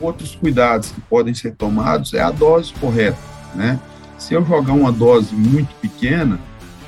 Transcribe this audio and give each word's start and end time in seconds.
Outros 0.00 0.36
cuidados 0.36 0.92
que 0.92 1.00
podem 1.00 1.34
ser 1.34 1.56
tomados 1.56 2.14
é 2.14 2.20
a 2.20 2.30
dose 2.30 2.72
correta, 2.74 3.18
né? 3.52 3.80
Se 4.16 4.32
eu 4.32 4.46
jogar 4.46 4.72
uma 4.72 4.92
dose 4.92 5.34
muito 5.34 5.74
pequena, 5.80 6.38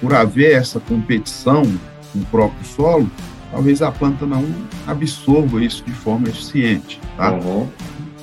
por 0.00 0.14
haver 0.14 0.52
essa 0.52 0.78
competição 0.78 1.62
com 2.12 2.20
o 2.20 2.24
próprio 2.26 2.64
solo, 2.64 3.10
talvez 3.50 3.82
a 3.82 3.90
planta 3.90 4.24
não 4.24 4.44
absorva 4.86 5.60
isso 5.60 5.82
de 5.84 5.90
forma 5.90 6.28
eficiente, 6.28 7.00
tá? 7.16 7.32
Uhum. 7.32 7.66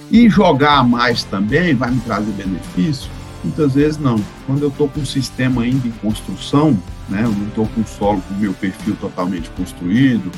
E 0.09 0.29
jogar 0.29 0.87
mais 0.87 1.25
também 1.25 1.75
vai 1.75 1.91
me 1.91 1.99
trazer 1.99 2.31
benefício? 2.31 3.11
Muitas 3.43 3.73
vezes 3.73 3.97
não. 3.97 4.17
Quando 4.45 4.61
eu 4.61 4.69
estou 4.69 4.87
com 4.87 5.01
um 5.01 5.05
sistema 5.05 5.63
ainda 5.63 5.85
em 5.85 5.91
construção, 5.91 6.81
né, 7.09 7.23
eu 7.25 7.31
não 7.31 7.47
estou 7.49 7.67
com 7.67 7.81
o 7.81 7.85
solo 7.85 8.23
com 8.25 8.35
o 8.35 8.37
meu 8.37 8.53
perfil 8.53 8.95
totalmente 8.95 9.49
construído, 9.49 10.31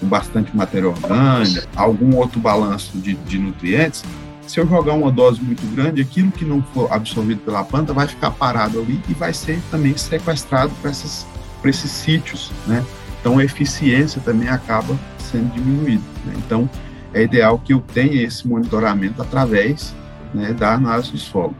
com 0.00 0.06
bastante 0.06 0.54
matéria 0.56 0.88
orgânica, 0.88 1.66
algum 1.74 2.16
outro 2.16 2.38
balanço 2.40 2.96
de, 2.98 3.14
de 3.14 3.38
nutrientes, 3.38 4.04
se 4.46 4.60
eu 4.60 4.66
jogar 4.66 4.94
uma 4.94 5.10
dose 5.10 5.40
muito 5.42 5.66
grande, 5.74 6.00
aquilo 6.00 6.30
que 6.30 6.44
não 6.44 6.62
for 6.62 6.92
absorvido 6.92 7.40
pela 7.40 7.64
planta 7.64 7.92
vai 7.92 8.06
ficar 8.06 8.30
parado 8.30 8.78
ali 8.78 9.00
e 9.08 9.14
vai 9.14 9.32
ser 9.32 9.58
também 9.70 9.96
sequestrado 9.96 10.72
para 10.80 10.90
esses 10.90 11.90
sítios, 11.90 12.52
né? 12.66 12.84
Então 13.20 13.38
a 13.38 13.44
eficiência 13.44 14.20
também 14.24 14.48
acaba 14.48 14.96
sendo 15.18 15.52
diminuída. 15.52 16.04
Né? 16.24 16.34
Então 16.38 16.70
é 17.12 17.22
ideal 17.22 17.58
que 17.58 17.72
eu 17.72 17.80
tenha 17.80 18.22
esse 18.22 18.46
monitoramento 18.46 19.20
através 19.20 19.92
né, 20.32 20.52
da 20.52 20.74
análise 20.74 21.10
de 21.10 21.18
solo. 21.18 21.56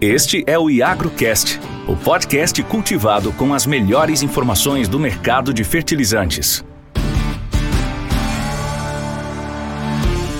Este 0.00 0.44
é 0.46 0.56
o 0.56 0.70
IagroCast, 0.70 1.58
o 1.86 1.94
podcast 1.94 2.60
cultivado 2.64 3.32
com 3.34 3.54
as 3.54 3.64
melhores 3.64 4.20
informações 4.20 4.88
do 4.88 4.98
mercado 4.98 5.54
de 5.54 5.62
fertilizantes. 5.62 6.64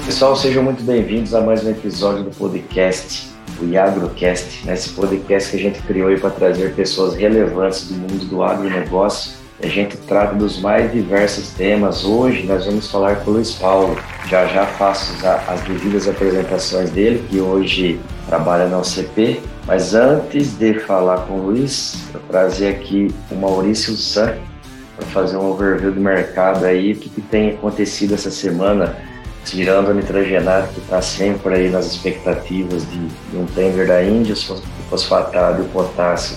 Pessoal, 0.04 0.34
sejam 0.34 0.64
muito 0.64 0.82
bem-vindos 0.82 1.32
a 1.34 1.40
mais 1.40 1.64
um 1.64 1.70
episódio 1.70 2.24
do 2.24 2.30
podcast, 2.30 3.28
o 3.60 3.65
IagroCast, 3.65 4.66
nesse 4.66 4.90
podcast 4.90 5.51
que 5.51 5.56
a 5.56 5.60
gente 5.60 5.80
criou 5.82 6.18
para 6.18 6.30
trazer 6.30 6.74
pessoas 6.74 7.15
relevantes 7.15 7.87
do 7.87 7.95
mundo 7.95 8.24
do 8.26 8.43
agronegócio 8.43 9.46
a 9.62 9.66
gente 9.68 9.96
trata 9.96 10.34
dos 10.34 10.60
mais 10.60 10.93
diversos 10.93 11.49
temas. 11.54 12.04
Hoje 12.04 12.45
nós 12.45 12.66
vamos 12.66 12.90
falar 12.90 13.16
com 13.16 13.30
o 13.30 13.34
Luiz 13.34 13.54
Paulo. 13.54 13.99
Já 14.28 14.46
já 14.46 14.66
faço 14.66 15.15
as 15.49 15.60
devidas 15.62 16.06
apresentações 16.06 16.90
dele, 16.90 17.24
que 17.30 17.40
hoje 17.40 17.99
trabalha 18.26 18.68
na 18.68 18.78
OCP. 18.78 19.40
Mas 19.66 19.95
antes 19.95 20.56
de 20.56 20.74
falar 20.74 21.26
com 21.26 21.34
o 21.34 21.46
Luiz, 21.46 22.09
eu 22.14 22.20
trazer 22.28 22.68
aqui 22.68 23.12
o 23.30 23.34
Maurício 23.34 23.95
San 23.96 24.36
para 24.96 25.06
fazer 25.09 25.36
um 25.36 25.50
overview 25.50 25.92
do 25.92 26.00
mercado 26.00 26.64
aí, 26.64 26.92
o 26.92 26.96
que, 26.96 27.09
que 27.10 27.20
tem 27.20 27.50
acontecido 27.50 28.14
essa 28.14 28.30
semana, 28.30 28.96
tirando 29.44 29.88
o 29.88 29.94
nitrogenato 29.94 30.72
que 30.72 30.80
está 30.80 31.02
sempre 31.02 31.54
aí 31.54 31.68
nas 31.68 31.87
expectativas 31.87 32.88
de, 32.88 33.09
de 33.09 33.37
um 33.37 33.44
tender 33.46 33.88
da 33.88 34.02
Índia, 34.02 34.34
o 34.34 34.62
fosfatado 34.88 35.62
e 35.62 35.66
o 35.66 35.68
potássio 35.68 36.37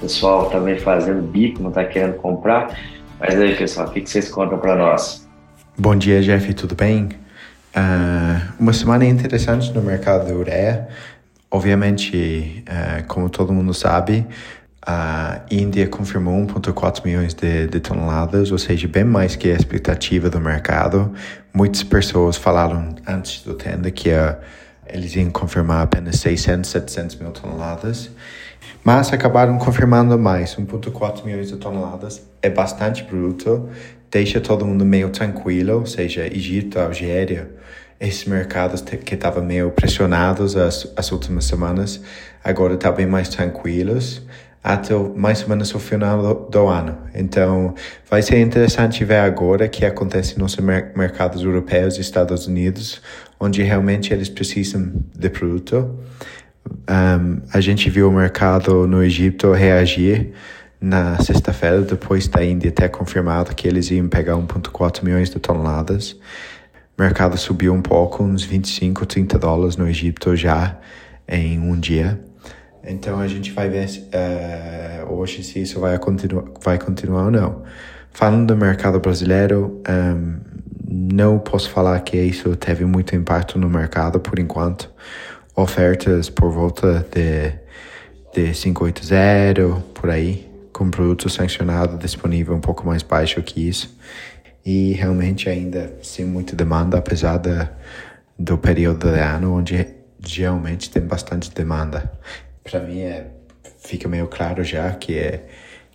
pessoal 0.00 0.50
também 0.50 0.78
fazendo 0.78 1.22
bico, 1.22 1.62
não 1.62 1.70
está 1.70 1.84
querendo 1.84 2.14
comprar. 2.16 2.76
Mas 3.18 3.38
aí, 3.38 3.54
pessoal, 3.56 3.86
o 3.86 3.90
que, 3.90 4.04
vocês 4.04 4.28
contam 4.28 4.58
para 4.58 4.74
nós? 4.74 5.26
Bom 5.78 5.96
dia, 5.96 6.20
Jeff, 6.20 6.52
tudo 6.54 6.74
bem? 6.74 7.08
Uh, 7.74 8.52
uma 8.60 8.72
semana 8.72 9.04
interessante 9.04 9.72
no 9.72 9.80
mercado 9.80 10.26
da 10.26 10.34
ureia. 10.34 10.88
Obviamente, 11.54 12.64
uh, 12.66 13.06
como 13.06 13.30
todo 13.30 13.52
mundo 13.52 13.72
sabe, 13.72 14.26
a 14.84 15.42
Índia 15.48 15.86
confirmou 15.86 16.44
1,4 16.48 17.04
milhões 17.04 17.32
de, 17.32 17.68
de, 17.68 17.78
toneladas, 17.78 18.50
ou 18.50 18.58
seja, 18.58 18.88
bem 18.88 19.04
mais 19.04 19.36
que 19.36 19.52
a 19.52 19.54
expectativa 19.54 20.28
do 20.28 20.40
mercado. 20.40 21.14
Muitas 21.54 21.84
pessoas 21.84 22.36
falaram 22.36 22.96
antes 23.06 23.42
do 23.42 23.54
tenda 23.54 23.88
que 23.92 24.10
uh, 24.10 24.34
eles 24.88 25.14
iam 25.14 25.30
confirmar 25.30 25.82
apenas 25.82 26.16
600, 26.16 26.68
700 26.68 27.16
mil 27.20 27.30
toneladas. 27.30 28.10
Mas 28.82 29.12
acabaram 29.12 29.56
confirmando 29.56 30.18
mais, 30.18 30.56
1,4 30.56 31.24
milhões 31.24 31.50
de 31.50 31.56
toneladas. 31.56 32.20
É 32.42 32.50
bastante 32.50 33.04
bruto, 33.04 33.68
deixa 34.10 34.40
todo 34.40 34.66
mundo 34.66 34.84
meio 34.84 35.08
tranquilo, 35.10 35.78
ou 35.78 35.86
seja, 35.86 36.26
Egito, 36.26 36.80
Algéria, 36.80 37.48
esses 38.06 38.24
mercados 38.26 38.80
que 38.80 39.14
estavam 39.14 39.44
meio 39.44 39.70
pressionados 39.70 40.56
as, 40.56 40.92
as 40.96 41.10
últimas 41.12 41.44
semanas, 41.44 42.00
agora 42.42 42.74
estão 42.74 42.90
tá 42.90 42.96
bem 42.96 43.06
mais 43.06 43.28
tranquilos 43.28 44.22
até 44.64 44.94
mais 44.94 45.42
ou 45.42 45.50
menos 45.50 45.74
o 45.74 45.78
final 45.78 46.22
do, 46.22 46.48
do, 46.48 46.68
ano. 46.68 46.96
Então, 47.14 47.74
vai 48.08 48.22
ser 48.22 48.40
interessante 48.40 49.04
ver 49.04 49.18
agora 49.18 49.66
o 49.66 49.68
que 49.68 49.84
acontece 49.84 50.38
nos 50.38 50.56
mer 50.56 50.90
mercados 50.96 51.42
europeus 51.42 51.98
e 51.98 52.00
Estados 52.00 52.46
Unidos, 52.46 53.02
onde 53.38 53.62
realmente 53.62 54.14
eles 54.14 54.30
precisam 54.30 54.90
de 55.14 55.28
produto. 55.28 55.94
Um, 56.88 57.42
a 57.52 57.60
gente 57.60 57.90
viu 57.90 58.08
o 58.08 58.12
mercado 58.12 58.86
no 58.86 59.02
Egito 59.02 59.52
reagir 59.52 60.32
na 60.80 61.18
sexta-feira, 61.22 61.82
depois 61.82 62.26
da 62.26 62.42
Índia 62.42 62.72
ter 62.72 62.88
confirmado 62.88 63.54
que 63.54 63.68
eles 63.68 63.90
iam 63.90 64.08
pegar 64.08 64.34
1,4 64.34 65.04
milhões 65.04 65.28
de 65.28 65.38
toneladas. 65.38 66.16
O 66.96 67.02
mercado 67.02 67.36
subiu 67.36 67.72
um 67.72 67.82
pouco, 67.82 68.22
uns 68.22 68.44
25, 68.44 69.04
30 69.04 69.38
dólares 69.38 69.76
no 69.76 69.88
Egito 69.88 70.36
já 70.36 70.78
em 71.26 71.58
um 71.58 71.78
dia. 71.78 72.20
Então 72.86 73.18
a 73.18 73.26
gente 73.26 73.50
vai 73.50 73.68
ver 73.68 73.88
uh, 73.88 75.12
hoje 75.12 75.42
se 75.42 75.62
isso 75.62 75.80
vai, 75.80 75.98
continu 75.98 76.52
vai 76.62 76.78
continuar 76.78 77.24
ou 77.24 77.30
não. 77.30 77.62
Falando 78.12 78.54
do 78.54 78.56
mercado 78.56 79.00
brasileiro, 79.00 79.82
um, 79.88 80.38
não 80.88 81.38
posso 81.40 81.68
falar 81.70 81.98
que 82.00 82.16
isso 82.16 82.54
teve 82.54 82.84
muito 82.84 83.16
impacto 83.16 83.58
no 83.58 83.68
mercado 83.68 84.20
por 84.20 84.38
enquanto 84.38 84.88
ofertas 85.56 86.30
por 86.30 86.50
volta 86.50 87.04
de, 87.10 87.52
de 88.32 88.52
580, 88.52 89.82
por 89.94 90.10
aí, 90.10 90.48
com 90.72 90.90
produto 90.90 91.28
sancionado 91.28 91.96
disponível 91.96 92.54
um 92.54 92.60
pouco 92.60 92.86
mais 92.86 93.02
baixo 93.02 93.42
que 93.42 93.68
isso. 93.68 93.96
E 94.64 94.92
realmente 94.92 95.48
ainda 95.48 95.92
sem 96.02 96.24
muita 96.24 96.56
demanda, 96.56 96.98
apesar 96.98 97.38
da, 97.38 97.70
do 98.38 98.56
período 98.56 99.12
de 99.12 99.18
ano 99.18 99.58
onde 99.58 99.86
geralmente 100.18 100.90
tem 100.90 101.02
bastante 101.02 101.52
demanda. 101.52 102.10
Para 102.62 102.80
mim 102.80 103.00
é, 103.00 103.26
fica 103.78 104.08
meio 104.08 104.26
claro 104.26 104.64
já 104.64 104.90
que 104.92 105.18
é 105.18 105.46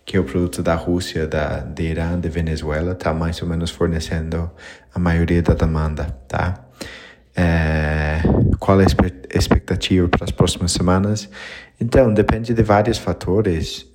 que 0.04 0.18
o 0.18 0.24
produto 0.24 0.62
da 0.62 0.74
Rússia, 0.74 1.26
da, 1.26 1.60
de 1.60 1.84
Irã, 1.84 2.18
de 2.18 2.28
Venezuela 2.28 2.92
está 2.92 3.12
mais 3.12 3.40
ou 3.42 3.48
menos 3.48 3.70
fornecendo 3.70 4.50
a 4.94 4.98
maioria 4.98 5.42
da 5.42 5.54
demanda, 5.54 6.16
tá? 6.26 6.64
É, 7.36 8.20
qual 8.58 8.80
é 8.80 8.84
a 8.84 9.38
expectativa 9.38 10.08
para 10.08 10.24
as 10.24 10.30
próximas 10.30 10.72
semanas? 10.72 11.28
Então, 11.80 12.12
depende 12.12 12.52
de 12.52 12.62
vários 12.62 12.98
fatores. 12.98 13.86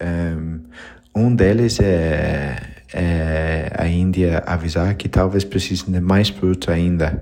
Um 1.13 1.35
deles 1.35 1.79
é, 1.81 2.55
é 2.97 3.69
a 3.77 3.85
Índia 3.87 4.41
avisar 4.45 4.95
que 4.95 5.09
talvez 5.09 5.43
precise 5.43 5.91
de 5.91 5.99
mais 5.99 6.31
produto 6.31 6.71
ainda 6.71 7.21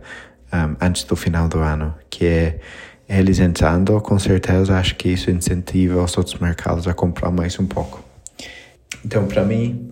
um, 0.54 0.76
antes 0.80 1.04
do 1.04 1.16
final 1.16 1.48
do 1.48 1.58
ano, 1.58 1.96
que 2.12 2.26
é 2.26 2.60
eles 3.10 3.40
entrando, 3.40 4.00
com 4.00 4.20
certeza 4.20 4.78
acho 4.78 4.96
que 4.96 5.10
isso 5.10 5.32
incentiva 5.32 6.02
os 6.02 6.16
outros 6.16 6.40
mercados 6.40 6.88
a 6.88 6.94
comprar 6.94 7.32
mais 7.32 7.60
um 7.60 7.66
pouco. 7.66 8.04
Então, 9.04 9.26
para 9.28 9.44
mim, 9.44 9.90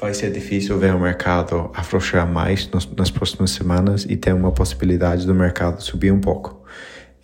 vai 0.00 0.14
ser 0.14 0.30
difícil 0.30 0.78
ver 0.78 0.94
o 0.94 1.00
mercado 1.00 1.70
afrouxar 1.74 2.26
mais 2.26 2.68
nos, 2.70 2.88
nas 2.96 3.10
próximas 3.10 3.50
semanas 3.50 4.06
e 4.08 4.16
ter 4.16 4.32
uma 4.32 4.52
possibilidade 4.52 5.26
do 5.26 5.34
mercado 5.34 5.82
subir 5.82 6.12
um 6.12 6.20
pouco. 6.20 6.64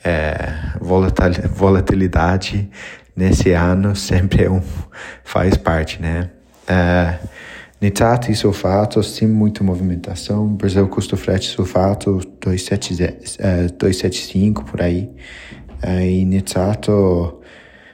É, 0.05 0.53
volatilidade 1.55 2.69
nesse 3.17 3.53
ano 3.53 3.95
sempre 3.97 4.45
é 4.45 4.51
um, 4.51 4.61
faz 5.23 5.57
parte, 5.57 6.03
né? 6.03 6.31
É, 6.67 7.19
nitrato 7.85 8.35
sulfato, 8.35 9.03
sim, 9.03 9.27
muita 9.27 9.63
movimentação. 9.63 10.49
Brasil 10.49 10.89
custo 10.89 11.19
frete 11.19 11.49
sulfato 11.49 12.19
275 12.41 14.63
é, 14.63 14.65
por 14.65 14.81
aí. 14.81 15.11
É, 15.83 16.11
e 16.11 16.25
nitrato, 16.25 17.43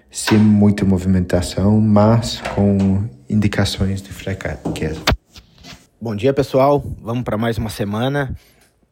sim, 0.09 0.37
muita 0.37 0.85
movimentação, 0.85 1.81
mas 1.81 2.41
com 2.55 3.03
indicações 3.29 4.01
de 4.01 4.13
fraqueza. 4.13 5.01
Bom 6.01 6.15
dia, 6.15 6.33
pessoal. 6.33 6.81
Vamos 7.03 7.25
para 7.25 7.37
mais 7.37 7.59
uma 7.59 7.69
semana. 7.69 8.33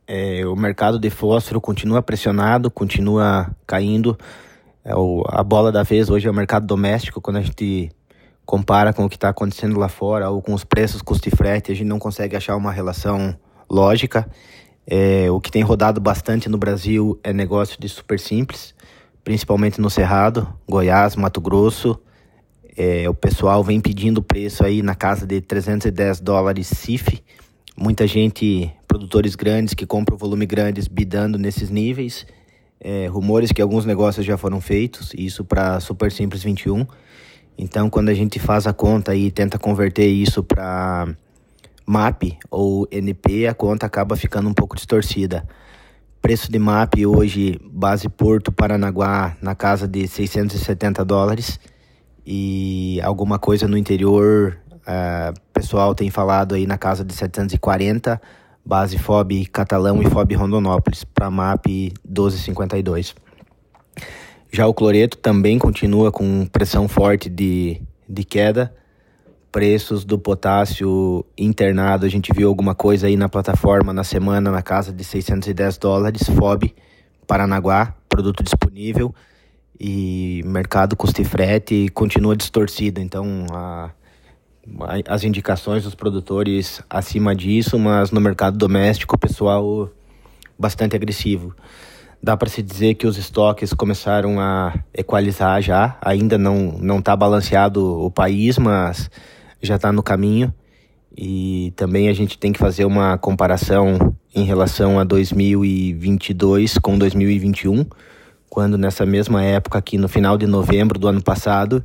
É, 0.04 0.44
o 0.46 0.56
mercado 0.56 0.98
de 0.98 1.10
fósforo 1.10 1.60
continua 1.60 2.02
pressionado, 2.02 2.72
continua 2.72 3.54
caindo. 3.64 4.18
É 4.84 4.96
o, 4.96 5.22
a 5.28 5.44
bola 5.44 5.70
da 5.70 5.84
vez 5.84 6.10
hoje 6.10 6.26
é 6.26 6.30
o 6.30 6.34
mercado 6.34 6.66
doméstico. 6.66 7.20
Quando 7.20 7.36
a 7.36 7.42
gente 7.42 7.92
compara 8.48 8.94
com 8.94 9.04
o 9.04 9.10
que 9.10 9.16
está 9.16 9.28
acontecendo 9.28 9.78
lá 9.78 9.90
fora 9.90 10.30
ou 10.30 10.40
com 10.40 10.54
os 10.54 10.64
preços 10.64 11.02
custo 11.02 11.28
e 11.28 11.30
frete, 11.30 11.70
a 11.70 11.74
gente 11.74 11.86
não 11.86 11.98
consegue 11.98 12.34
achar 12.34 12.56
uma 12.56 12.72
relação 12.72 13.36
lógica. 13.70 14.26
É, 14.86 15.30
o 15.30 15.38
que 15.38 15.50
tem 15.50 15.62
rodado 15.62 16.00
bastante 16.00 16.48
no 16.48 16.56
Brasil 16.56 17.20
é 17.22 17.30
negócio 17.30 17.78
de 17.78 17.86
super 17.90 18.18
simples, 18.18 18.74
principalmente 19.22 19.78
no 19.82 19.90
Cerrado, 19.90 20.48
Goiás, 20.66 21.14
Mato 21.14 21.42
Grosso, 21.42 22.00
é, 22.74 23.06
o 23.06 23.12
pessoal 23.12 23.62
vem 23.62 23.82
pedindo 23.82 24.22
preço 24.22 24.64
aí 24.64 24.80
na 24.80 24.94
casa 24.94 25.26
de 25.26 25.42
310 25.42 26.20
dólares 26.20 26.68
CIF, 26.68 27.22
muita 27.76 28.06
gente, 28.06 28.72
produtores 28.86 29.34
grandes 29.34 29.74
que 29.74 29.84
compram 29.84 30.16
volume 30.16 30.46
grandes, 30.46 30.88
bidando 30.88 31.36
nesses 31.36 31.68
níveis. 31.68 32.26
É, 32.80 33.08
rumores 33.08 33.52
que 33.52 33.60
alguns 33.60 33.84
negócios 33.84 34.24
já 34.24 34.38
foram 34.38 34.58
feitos, 34.58 35.12
isso 35.12 35.44
para 35.44 35.80
Super 35.80 36.10
Simples 36.10 36.42
21. 36.42 36.86
Então, 37.58 37.90
quando 37.90 38.08
a 38.08 38.14
gente 38.14 38.38
faz 38.38 38.68
a 38.68 38.72
conta 38.72 39.16
e 39.16 39.32
tenta 39.32 39.58
converter 39.58 40.06
isso 40.06 40.44
para 40.44 41.08
MAP 41.84 42.38
ou 42.48 42.86
NP, 42.88 43.48
a 43.48 43.54
conta 43.54 43.84
acaba 43.84 44.14
ficando 44.14 44.48
um 44.48 44.54
pouco 44.54 44.76
distorcida. 44.76 45.44
Preço 46.22 46.52
de 46.52 46.58
MAP 46.58 47.04
hoje, 47.04 47.60
base 47.64 48.08
Porto 48.08 48.52
Paranaguá, 48.52 49.36
na 49.42 49.56
casa 49.56 49.88
de 49.88 50.06
670 50.06 51.04
dólares. 51.04 51.58
E 52.24 53.00
alguma 53.02 53.40
coisa 53.40 53.66
no 53.66 53.76
interior, 53.76 54.56
uh, 54.72 55.34
pessoal 55.52 55.96
tem 55.96 56.10
falado 56.10 56.54
aí 56.54 56.64
na 56.64 56.78
casa 56.78 57.04
de 57.04 57.12
740, 57.12 58.20
base 58.64 58.98
FOB 58.98 59.46
Catalão 59.46 60.00
e 60.00 60.08
FOB 60.08 60.34
Rondonópolis, 60.34 61.02
para 61.02 61.28
MAP 61.28 61.66
1252. 62.04 63.16
Já 64.50 64.66
o 64.66 64.72
cloreto 64.72 65.18
também 65.18 65.58
continua 65.58 66.10
com 66.10 66.46
pressão 66.46 66.88
forte 66.88 67.28
de, 67.28 67.80
de 68.08 68.24
queda. 68.24 68.74
Preços 69.52 70.04
do 70.04 70.18
potássio 70.18 71.24
internado, 71.36 72.06
a 72.06 72.08
gente 72.08 72.32
viu 72.34 72.48
alguma 72.48 72.74
coisa 72.74 73.06
aí 73.06 73.16
na 73.16 73.28
plataforma 73.28 73.92
na 73.92 74.04
semana 74.04 74.50
na 74.50 74.62
casa 74.62 74.92
de 74.92 75.04
610 75.04 75.78
dólares. 75.78 76.22
FOB, 76.28 76.74
Paranaguá, 77.26 77.94
produto 78.08 78.42
disponível. 78.42 79.14
E 79.78 80.42
mercado 80.44 80.96
custo 80.96 81.20
e 81.20 81.24
frete 81.24 81.88
continua 81.90 82.34
distorcido. 82.34 83.00
Então, 83.00 83.46
a, 83.52 83.90
a, 84.80 85.14
as 85.14 85.24
indicações 85.24 85.84
dos 85.84 85.94
produtores 85.94 86.82
acima 86.88 87.34
disso, 87.34 87.78
mas 87.78 88.10
no 88.10 88.20
mercado 88.20 88.56
doméstico 88.56 89.14
o 89.14 89.18
pessoal 89.18 89.90
bastante 90.58 90.96
agressivo. 90.96 91.54
Dá 92.22 92.36
para 92.36 92.48
se 92.48 92.62
dizer 92.62 92.94
que 92.94 93.06
os 93.06 93.16
estoques 93.16 93.72
começaram 93.72 94.40
a 94.40 94.74
equalizar 94.92 95.62
já. 95.62 95.96
Ainda 96.00 96.36
não 96.36 96.78
não 96.80 96.98
está 96.98 97.14
balanceado 97.14 98.04
o 98.04 98.10
país, 98.10 98.58
mas 98.58 99.10
já 99.62 99.76
está 99.76 99.92
no 99.92 100.02
caminho. 100.02 100.52
E 101.16 101.72
também 101.76 102.08
a 102.08 102.12
gente 102.12 102.38
tem 102.38 102.52
que 102.52 102.58
fazer 102.58 102.84
uma 102.84 103.18
comparação 103.18 104.14
em 104.34 104.44
relação 104.44 105.00
a 105.00 105.04
2022 105.04 106.78
com 106.78 106.96
2021, 106.96 107.84
quando 108.48 108.78
nessa 108.78 109.04
mesma 109.04 109.42
época, 109.42 109.78
aqui 109.78 109.98
no 109.98 110.08
final 110.08 110.38
de 110.38 110.46
novembro 110.46 110.98
do 110.98 111.08
ano 111.08 111.20
passado, 111.20 111.82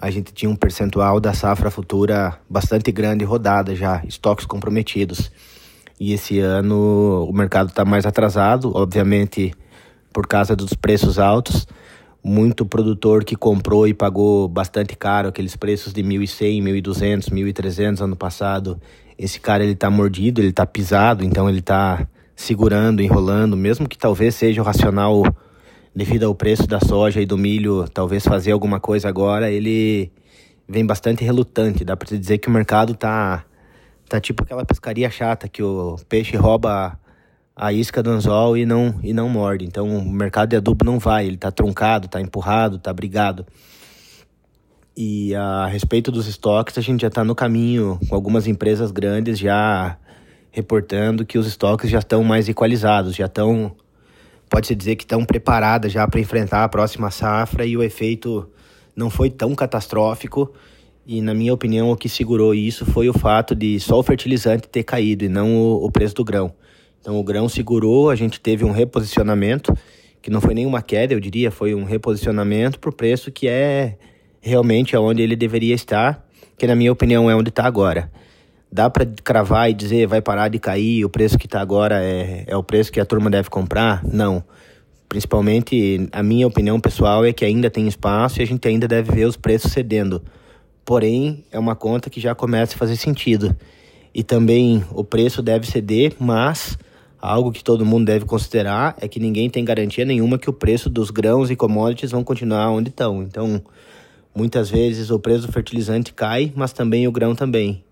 a 0.00 0.10
gente 0.10 0.32
tinha 0.32 0.50
um 0.50 0.56
percentual 0.56 1.20
da 1.20 1.32
safra 1.32 1.70
futura 1.70 2.36
bastante 2.50 2.90
grande 2.90 3.24
rodada 3.24 3.76
já, 3.76 4.02
estoques 4.04 4.46
comprometidos. 4.46 5.30
E 6.00 6.12
esse 6.12 6.40
ano 6.40 7.28
o 7.28 7.32
mercado 7.32 7.68
está 7.68 7.84
mais 7.84 8.04
atrasado, 8.04 8.72
obviamente 8.74 9.52
por 10.12 10.26
causa 10.26 10.54
dos 10.54 10.74
preços 10.74 11.18
altos. 11.18 11.66
Muito 12.22 12.64
produtor 12.64 13.24
que 13.24 13.34
comprou 13.34 13.88
e 13.88 13.94
pagou 13.94 14.46
bastante 14.46 14.96
caro, 14.96 15.28
aqueles 15.28 15.56
preços 15.56 15.92
de 15.92 16.02
1.100, 16.02 16.62
1.200, 16.62 17.30
1.300 17.30 18.00
ano 18.00 18.14
passado. 18.14 18.80
Esse 19.18 19.40
cara 19.40 19.64
ele 19.64 19.74
tá 19.74 19.90
mordido, 19.90 20.40
ele 20.40 20.52
tá 20.52 20.64
pisado, 20.64 21.24
então 21.24 21.48
ele 21.48 21.60
tá 21.60 22.06
segurando, 22.36 23.02
enrolando, 23.02 23.56
mesmo 23.56 23.88
que 23.88 23.98
talvez 23.98 24.34
seja 24.34 24.60
o 24.60 24.64
racional 24.64 25.22
devido 25.94 26.24
ao 26.24 26.34
preço 26.34 26.66
da 26.66 26.80
soja 26.80 27.20
e 27.20 27.26
do 27.26 27.36
milho, 27.36 27.86
talvez 27.92 28.24
fazer 28.24 28.52
alguma 28.52 28.80
coisa 28.80 29.08
agora, 29.08 29.50
ele 29.50 30.10
vem 30.68 30.86
bastante 30.86 31.22
relutante. 31.22 31.84
Dá 31.84 31.96
para 31.96 32.16
dizer 32.16 32.38
que 32.38 32.48
o 32.48 32.50
mercado 32.50 32.94
tá 32.94 33.44
tá 34.08 34.20
tipo 34.20 34.42
aquela 34.42 34.64
pescaria 34.64 35.10
chata 35.10 35.48
que 35.48 35.62
o 35.62 35.96
peixe 36.08 36.36
rouba 36.36 36.98
a 37.54 37.72
isca 37.72 38.02
do 38.02 38.10
anzol 38.10 38.56
e 38.56 38.64
não, 38.64 38.98
e 39.02 39.12
não 39.12 39.28
morde. 39.28 39.64
Então 39.64 39.88
o 39.88 40.10
mercado 40.10 40.50
de 40.50 40.56
adubo 40.56 40.84
não 40.84 40.98
vai, 40.98 41.26
ele 41.26 41.36
está 41.36 41.50
truncado, 41.50 42.06
está 42.06 42.20
empurrado, 42.20 42.76
está 42.76 42.92
brigado. 42.92 43.46
E 44.96 45.34
a 45.34 45.66
respeito 45.66 46.10
dos 46.10 46.26
estoques, 46.26 46.76
a 46.76 46.80
gente 46.80 47.00
já 47.02 47.08
está 47.08 47.24
no 47.24 47.34
caminho 47.34 47.98
com 48.08 48.14
algumas 48.14 48.46
empresas 48.46 48.90
grandes 48.90 49.38
já 49.38 49.96
reportando 50.50 51.24
que 51.24 51.38
os 51.38 51.46
estoques 51.46 51.88
já 51.88 51.98
estão 51.98 52.22
mais 52.22 52.46
equalizados, 52.46 53.16
já 53.16 53.24
estão, 53.24 53.74
pode-se 54.50 54.74
dizer 54.74 54.96
que 54.96 55.04
estão 55.04 55.24
preparadas 55.24 55.90
já 55.90 56.06
para 56.06 56.20
enfrentar 56.20 56.62
a 56.62 56.68
próxima 56.68 57.10
safra 57.10 57.64
e 57.64 57.74
o 57.74 57.82
efeito 57.82 58.46
não 58.94 59.08
foi 59.08 59.30
tão 59.30 59.54
catastrófico. 59.54 60.52
E 61.06 61.22
na 61.22 61.34
minha 61.34 61.54
opinião, 61.54 61.90
o 61.90 61.96
que 61.96 62.08
segurou 62.08 62.54
isso 62.54 62.84
foi 62.84 63.08
o 63.08 63.14
fato 63.14 63.54
de 63.54 63.80
só 63.80 63.98
o 63.98 64.02
fertilizante 64.02 64.68
ter 64.68 64.84
caído 64.84 65.24
e 65.24 65.28
não 65.28 65.56
o, 65.56 65.86
o 65.86 65.90
preço 65.90 66.14
do 66.14 66.24
grão. 66.24 66.52
Então 67.02 67.18
o 67.18 67.24
grão 67.24 67.48
segurou, 67.48 68.10
a 68.10 68.14
gente 68.14 68.40
teve 68.40 68.64
um 68.64 68.70
reposicionamento, 68.70 69.76
que 70.22 70.30
não 70.30 70.40
foi 70.40 70.54
nenhuma 70.54 70.80
queda, 70.80 71.12
eu 71.12 71.18
diria, 71.18 71.50
foi 71.50 71.74
um 71.74 71.82
reposicionamento 71.82 72.78
para 72.78 72.90
o 72.90 72.92
preço 72.92 73.32
que 73.32 73.48
é 73.48 73.98
realmente 74.40 74.96
onde 74.96 75.20
ele 75.20 75.34
deveria 75.34 75.74
estar, 75.74 76.24
que 76.56 76.64
na 76.64 76.76
minha 76.76 76.92
opinião 76.92 77.28
é 77.28 77.34
onde 77.34 77.48
está 77.48 77.64
agora. 77.64 78.08
Dá 78.70 78.88
para 78.88 79.04
cravar 79.04 79.68
e 79.68 79.74
dizer 79.74 80.06
vai 80.06 80.22
parar 80.22 80.46
de 80.46 80.60
cair, 80.60 81.04
o 81.04 81.10
preço 81.10 81.36
que 81.36 81.46
está 81.46 81.60
agora 81.60 82.00
é, 82.00 82.44
é 82.46 82.56
o 82.56 82.62
preço 82.62 82.92
que 82.92 83.00
a 83.00 83.04
turma 83.04 83.28
deve 83.28 83.50
comprar? 83.50 84.00
Não. 84.04 84.44
Principalmente, 85.08 86.08
a 86.12 86.22
minha 86.22 86.46
opinião 86.46 86.80
pessoal 86.80 87.24
é 87.26 87.32
que 87.32 87.44
ainda 87.44 87.68
tem 87.68 87.88
espaço 87.88 88.40
e 88.40 88.42
a 88.44 88.46
gente 88.46 88.66
ainda 88.66 88.86
deve 88.86 89.12
ver 89.12 89.26
os 89.26 89.36
preços 89.36 89.72
cedendo. 89.72 90.22
Porém, 90.84 91.44
é 91.50 91.58
uma 91.58 91.74
conta 91.74 92.08
que 92.08 92.20
já 92.20 92.32
começa 92.32 92.76
a 92.76 92.78
fazer 92.78 92.96
sentido. 92.96 93.54
E 94.14 94.22
também 94.22 94.84
o 94.92 95.02
preço 95.02 95.42
deve 95.42 95.66
ceder, 95.66 96.14
mas 96.18 96.78
Algo 97.22 97.52
que 97.52 97.62
todo 97.62 97.86
mundo 97.86 98.06
deve 98.06 98.24
considerar 98.24 98.96
é 99.00 99.06
que 99.06 99.20
ninguém 99.20 99.48
tem 99.48 99.64
garantia 99.64 100.04
nenhuma 100.04 100.36
que 100.36 100.50
o 100.50 100.52
preço 100.52 100.90
dos 100.90 101.08
grãos 101.08 101.52
e 101.52 101.56
commodities 101.56 102.10
vão 102.10 102.24
continuar 102.24 102.68
onde 102.70 102.88
estão. 102.88 103.22
Então, 103.22 103.62
muitas 104.34 104.68
vezes 104.68 105.08
o 105.08 105.20
preço 105.20 105.46
do 105.46 105.52
fertilizante 105.52 106.12
cai, 106.12 106.52
mas 106.56 106.72
também 106.72 107.06
o 107.06 107.12
grão 107.12 107.32
também. 107.36 107.84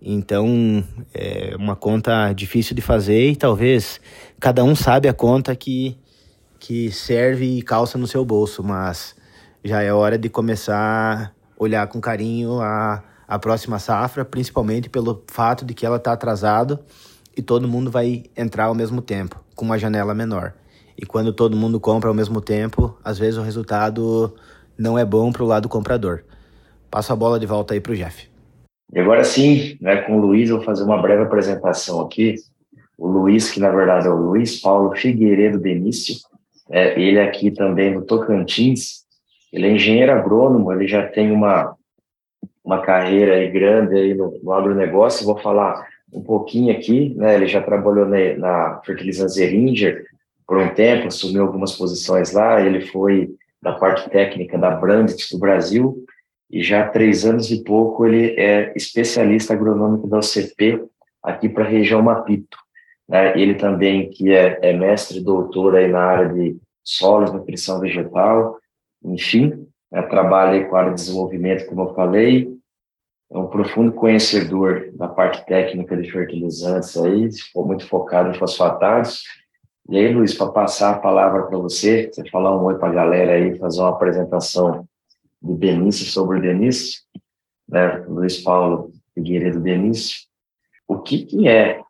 Então, 0.00 0.84
é 1.14 1.56
uma 1.56 1.74
conta 1.74 2.34
difícil 2.34 2.76
de 2.76 2.82
fazer 2.82 3.30
e 3.30 3.36
talvez 3.36 3.98
cada 4.38 4.62
um 4.62 4.76
sabe 4.76 5.08
a 5.08 5.14
conta 5.14 5.56
que, 5.56 5.96
que 6.60 6.92
serve 6.92 7.46
e 7.46 7.62
calça 7.62 7.96
no 7.96 8.06
seu 8.06 8.26
bolso, 8.26 8.62
mas 8.62 9.16
já 9.64 9.82
é 9.82 9.90
hora 9.90 10.18
de 10.18 10.28
começar 10.28 10.76
a 10.78 11.32
olhar 11.56 11.86
com 11.86 11.98
carinho 11.98 12.60
a, 12.60 13.02
a 13.26 13.38
próxima 13.38 13.78
safra, 13.78 14.22
principalmente 14.22 14.90
pelo 14.90 15.24
fato 15.28 15.64
de 15.64 15.72
que 15.72 15.86
ela 15.86 15.96
está 15.96 16.12
atrasado 16.12 16.78
e 17.36 17.42
todo 17.42 17.68
mundo 17.68 17.90
vai 17.90 18.24
entrar 18.36 18.64
ao 18.64 18.74
mesmo 18.74 19.02
tempo, 19.02 19.44
com 19.54 19.64
uma 19.64 19.78
janela 19.78 20.14
menor. 20.14 20.54
E 20.98 21.04
quando 21.04 21.32
todo 21.32 21.56
mundo 21.56 21.78
compra 21.78 22.08
ao 22.08 22.14
mesmo 22.14 22.40
tempo, 22.40 22.96
às 23.04 23.18
vezes 23.18 23.36
o 23.36 23.42
resultado 23.42 24.34
não 24.78 24.98
é 24.98 25.04
bom 25.04 25.30
para 25.30 25.42
o 25.42 25.46
lado 25.46 25.68
comprador. 25.68 26.24
Passo 26.90 27.12
a 27.12 27.16
bola 27.16 27.38
de 27.38 27.44
volta 27.44 27.74
aí 27.74 27.80
para 27.80 27.92
o 27.92 27.96
Jeff. 27.96 28.28
E 28.92 28.98
agora 28.98 29.22
sim, 29.24 29.76
né, 29.80 29.96
com 30.02 30.16
o 30.16 30.20
Luiz, 30.20 30.48
eu 30.48 30.56
vou 30.56 30.64
fazer 30.64 30.84
uma 30.84 31.00
breve 31.00 31.22
apresentação 31.22 32.00
aqui. 32.00 32.36
O 32.96 33.06
Luiz, 33.06 33.50
que 33.50 33.60
na 33.60 33.70
verdade 33.70 34.06
é 34.06 34.10
o 34.10 34.16
Luiz 34.16 34.60
Paulo 34.60 34.96
Figueiredo 34.96 35.58
Benício, 35.58 36.14
é, 36.70 36.98
ele 36.98 37.20
aqui 37.20 37.50
também 37.50 37.92
no 37.94 38.02
Tocantins, 38.02 39.04
ele 39.52 39.66
é 39.66 39.72
engenheiro 39.72 40.12
agrônomo, 40.12 40.72
ele 40.72 40.88
já 40.88 41.06
tem 41.06 41.30
uma, 41.30 41.76
uma 42.64 42.80
carreira 42.80 43.34
aí 43.34 43.50
grande 43.50 43.94
aí 43.94 44.14
no, 44.14 44.40
no 44.42 44.52
agronegócio, 44.52 45.26
vou 45.26 45.38
falar 45.38 45.86
um 46.12 46.22
pouquinho 46.22 46.72
aqui, 46.72 47.14
né? 47.16 47.34
Ele 47.34 47.46
já 47.46 47.62
trabalhou 47.62 48.06
na, 48.06 48.36
na 48.36 48.80
fertilizante 48.84 49.32
Zeringer 49.32 50.06
por 50.46 50.58
um 50.58 50.68
tempo, 50.68 51.08
assumiu 51.08 51.42
algumas 51.42 51.72
posições 51.76 52.32
lá. 52.32 52.60
Ele 52.60 52.80
foi 52.80 53.34
da 53.60 53.72
parte 53.72 54.08
técnica 54.10 54.56
da 54.56 54.70
Brandit 54.70 55.28
do 55.32 55.38
Brasil 55.38 56.04
e 56.50 56.62
já 56.62 56.84
há 56.84 56.88
três 56.88 57.24
anos 57.24 57.50
e 57.50 57.64
pouco 57.64 58.06
ele 58.06 58.38
é 58.38 58.72
especialista 58.76 59.52
agronômico 59.52 60.06
da 60.06 60.18
OCP 60.18 60.84
aqui 61.22 61.48
para 61.48 61.64
a 61.64 61.68
região 61.68 62.02
Mapito. 62.02 62.56
Né? 63.08 63.38
Ele 63.38 63.54
também 63.54 64.08
que 64.10 64.32
é, 64.32 64.58
é 64.62 64.72
mestre 64.72 65.20
doutor 65.20 65.74
aí 65.74 65.88
na 65.88 66.00
área 66.00 66.28
de 66.32 66.56
solos, 66.84 67.32
nutrição 67.32 67.80
vegetal, 67.80 68.56
enfim, 69.04 69.66
né? 69.90 70.02
trabalha 70.02 70.64
com 70.66 70.76
a 70.76 70.80
área 70.80 70.90
de 70.92 71.00
desenvolvimento, 71.00 71.66
como 71.66 71.82
eu 71.82 71.94
falei, 71.94 72.55
é 73.30 73.38
um 73.38 73.48
profundo 73.48 73.92
conhecedor 73.92 74.90
da 74.94 75.08
parte 75.08 75.44
técnica 75.46 75.96
de 75.96 76.10
fertilizantes 76.10 76.96
aí, 76.96 77.28
muito 77.56 77.86
focado 77.86 78.30
em 78.30 78.38
fosfatados. 78.38 79.24
E 79.88 79.96
aí, 79.96 80.12
Luiz, 80.12 80.34
para 80.34 80.50
passar 80.52 80.94
a 80.94 80.98
palavra 80.98 81.44
para 81.44 81.58
você, 81.58 82.10
você 82.12 82.28
falar 82.30 82.56
um 82.56 82.64
oi 82.64 82.76
para 82.78 82.88
a 82.88 82.94
galera 82.94 83.32
aí, 83.32 83.58
fazer 83.58 83.80
uma 83.80 83.90
apresentação 83.90 84.86
de 85.42 85.54
Benício 85.54 86.06
sobre 86.06 86.38
o 86.38 86.40
Benício, 86.40 87.00
né? 87.68 88.04
Luiz 88.08 88.38
Paulo 88.38 88.92
Figueiredo 89.14 89.60
Benício. 89.60 90.26
O 90.88 90.98
que, 90.98 91.24
que 91.24 91.48
é 91.48 91.80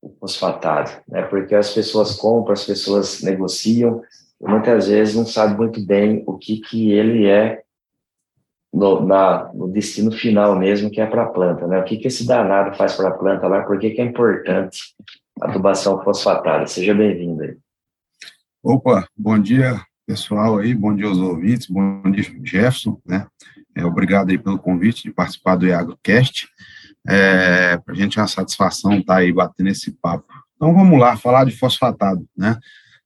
o 0.00 0.10
fosfatado? 0.20 0.90
Né? 1.08 1.22
Porque 1.22 1.54
as 1.54 1.72
pessoas 1.72 2.16
compram, 2.16 2.52
as 2.52 2.64
pessoas 2.64 3.22
negociam, 3.22 4.02
e 4.40 4.48
muitas 4.48 4.88
vezes 4.88 5.14
não 5.14 5.26
sabem 5.26 5.56
muito 5.56 5.84
bem 5.84 6.22
o 6.26 6.36
que, 6.38 6.60
que 6.60 6.92
ele 6.92 7.26
é 7.26 7.62
no, 8.74 9.06
na, 9.06 9.52
no 9.54 9.68
destino 9.68 10.10
final 10.10 10.58
mesmo, 10.58 10.90
que 10.90 11.00
é 11.00 11.06
para 11.06 11.22
a 11.22 11.28
planta, 11.28 11.64
né? 11.66 11.78
O 11.78 11.84
que, 11.84 11.96
que 11.96 12.08
esse 12.08 12.26
danado 12.26 12.76
faz 12.76 12.94
para 12.94 13.08
a 13.08 13.12
planta 13.12 13.46
lá? 13.46 13.62
Por 13.62 13.78
que, 13.78 13.90
que 13.90 14.00
é 14.00 14.04
importante 14.04 14.80
a 15.40 15.48
adubação 15.48 16.02
fosfatada? 16.02 16.66
Seja 16.66 16.92
bem-vindo 16.92 17.44
aí. 17.44 17.56
Opa, 18.60 19.06
bom 19.16 19.38
dia, 19.38 19.80
pessoal 20.04 20.58
aí, 20.58 20.74
bom 20.74 20.92
dia 20.94 21.06
aos 21.06 21.18
ouvintes, 21.18 21.68
bom 21.68 22.02
dia, 22.10 22.24
Jefferson, 22.42 23.00
né? 23.06 23.28
É, 23.76 23.84
obrigado 23.84 24.30
aí 24.30 24.38
pelo 24.38 24.58
convite 24.58 25.04
de 25.04 25.12
participar 25.12 25.54
do 25.54 25.66
IagroCast. 25.66 26.48
É, 27.06 27.76
para 27.76 27.94
a 27.94 27.96
gente 27.96 28.18
é 28.18 28.22
uma 28.22 28.28
satisfação 28.28 28.94
estar 28.94 29.14
tá 29.14 29.20
aí 29.20 29.32
batendo 29.32 29.68
esse 29.68 29.92
papo. 29.92 30.26
Então 30.56 30.74
vamos 30.74 30.98
lá, 30.98 31.16
falar 31.16 31.44
de 31.44 31.56
fosfatado, 31.56 32.26
né? 32.36 32.58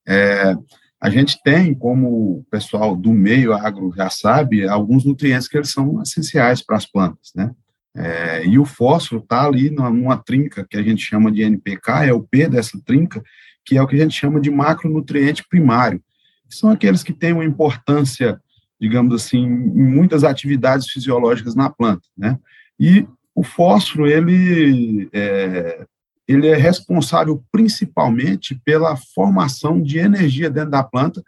É, 0.07 0.55
a 1.01 1.09
gente 1.09 1.41
tem, 1.43 1.73
como 1.73 2.39
o 2.39 2.45
pessoal 2.51 2.95
do 2.95 3.13
meio 3.13 3.53
agro 3.53 3.93
já 3.95 4.09
sabe, 4.09 4.67
alguns 4.67 5.05
nutrientes 5.05 5.47
que 5.47 5.57
eles 5.57 5.71
são 5.71 6.01
essenciais 6.01 6.61
para 6.61 6.75
as 6.75 6.85
plantas, 6.85 7.31
né? 7.35 7.51
É, 7.95 8.45
e 8.45 8.59
o 8.59 8.65
fósforo 8.65 9.21
está 9.21 9.45
ali 9.45 9.69
numa, 9.69 9.89
numa, 9.89 10.17
trinca 10.17 10.65
que 10.69 10.77
a 10.77 10.83
gente 10.83 11.01
chama 11.01 11.31
de 11.31 11.41
NPK, 11.41 12.05
é 12.05 12.13
o 12.13 12.21
P 12.21 12.47
dessa 12.47 12.79
trinca, 12.85 13.21
que 13.65 13.77
é 13.77 13.81
o 13.81 13.87
que 13.87 13.95
a 13.95 13.99
gente 13.99 14.13
chama 14.13 14.39
de 14.39 14.51
macronutriente 14.51 15.43
primário, 15.49 16.01
que 16.47 16.55
são 16.55 16.69
aqueles 16.69 17.01
que 17.01 17.13
têm 17.13 17.33
uma 17.33 17.45
importância, 17.45 18.39
digamos 18.79 19.13
assim, 19.15 19.39
em 19.39 19.83
muitas 19.83 20.23
atividades 20.23 20.89
fisiológicas 20.89 21.55
na 21.55 21.69
planta, 21.69 22.07
né? 22.17 22.37
E 22.79 23.07
o 23.33 23.43
fósforo, 23.43 24.05
ele 24.07 25.09
é, 25.11 25.85
ele 26.29 26.47
é 26.47 26.55
responsável 26.55 27.43
principalmente 27.51 28.53
pela 28.63 28.95
formação 28.95 29.81
de 29.81 29.97
energia 29.97 30.47
dentro 30.47 30.69
da 30.69 30.83
planta 30.83 31.23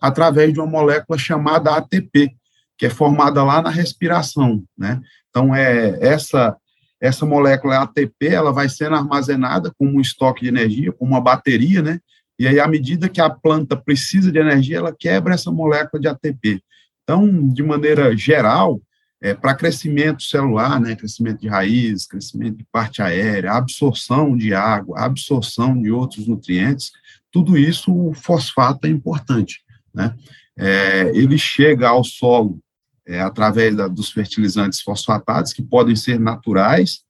através 0.00 0.50
de 0.50 0.58
uma 0.58 0.66
molécula 0.66 1.18
chamada 1.18 1.76
ATP, 1.76 2.34
que 2.78 2.86
é 2.86 2.90
formada 2.90 3.44
lá 3.44 3.60
na 3.60 3.68
respiração, 3.68 4.64
né? 4.76 4.98
Então 5.28 5.54
é 5.54 5.98
essa 6.00 6.56
essa 6.98 7.26
molécula 7.26 7.82
ATP, 7.82 8.28
ela 8.28 8.50
vai 8.50 8.70
sendo 8.70 8.96
armazenada 8.96 9.70
como 9.76 9.98
um 9.98 10.00
estoque 10.00 10.40
de 10.40 10.48
energia, 10.48 10.90
como 10.90 11.10
uma 11.10 11.20
bateria, 11.20 11.82
né? 11.82 12.00
E 12.38 12.48
aí 12.48 12.58
à 12.58 12.66
medida 12.66 13.10
que 13.10 13.20
a 13.20 13.28
planta 13.28 13.76
precisa 13.76 14.32
de 14.32 14.38
energia, 14.38 14.78
ela 14.78 14.96
quebra 14.98 15.34
essa 15.34 15.52
molécula 15.52 16.00
de 16.00 16.08
ATP. 16.08 16.62
Então, 17.02 17.48
de 17.48 17.62
maneira 17.62 18.16
geral, 18.16 18.80
é, 19.20 19.34
para 19.34 19.54
crescimento 19.54 20.22
celular, 20.22 20.80
né, 20.80 20.94
crescimento 20.94 21.40
de 21.40 21.48
raiz, 21.48 22.06
crescimento 22.06 22.58
de 22.58 22.66
parte 22.70 23.00
aérea, 23.00 23.52
absorção 23.52 24.36
de 24.36 24.54
água, 24.54 25.00
absorção 25.00 25.80
de 25.80 25.90
outros 25.90 26.26
nutrientes, 26.26 26.92
tudo 27.30 27.56
isso 27.56 27.92
o 27.92 28.14
fosfato 28.14 28.86
é 28.86 28.90
importante. 28.90 29.62
Né? 29.94 30.14
É, 30.58 31.10
ele 31.14 31.38
chega 31.38 31.88
ao 31.88 32.04
solo 32.04 32.60
é, 33.06 33.20
através 33.20 33.76
da, 33.76 33.86
dos 33.86 34.10
fertilizantes 34.10 34.80
fosfatados, 34.80 35.52
que 35.52 35.62
podem 35.62 35.94
ser 35.94 36.18
naturais, 36.18 37.02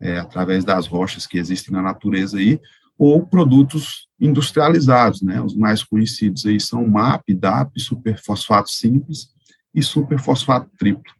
é, 0.00 0.18
através 0.18 0.64
das 0.64 0.86
rochas 0.86 1.26
que 1.26 1.38
existem 1.38 1.74
na 1.74 1.82
natureza 1.82 2.38
aí, 2.38 2.60
ou 2.96 3.26
produtos 3.26 4.06
industrializados, 4.20 5.22
né? 5.22 5.40
Os 5.40 5.56
mais 5.56 5.82
conhecidos 5.82 6.44
aí 6.44 6.60
são 6.60 6.86
MAP, 6.86 7.34
DAP, 7.34 7.80
superfosfato 7.80 8.70
simples 8.70 9.30
e 9.74 9.82
superfosfato 9.82 10.70
triplo. 10.78 11.10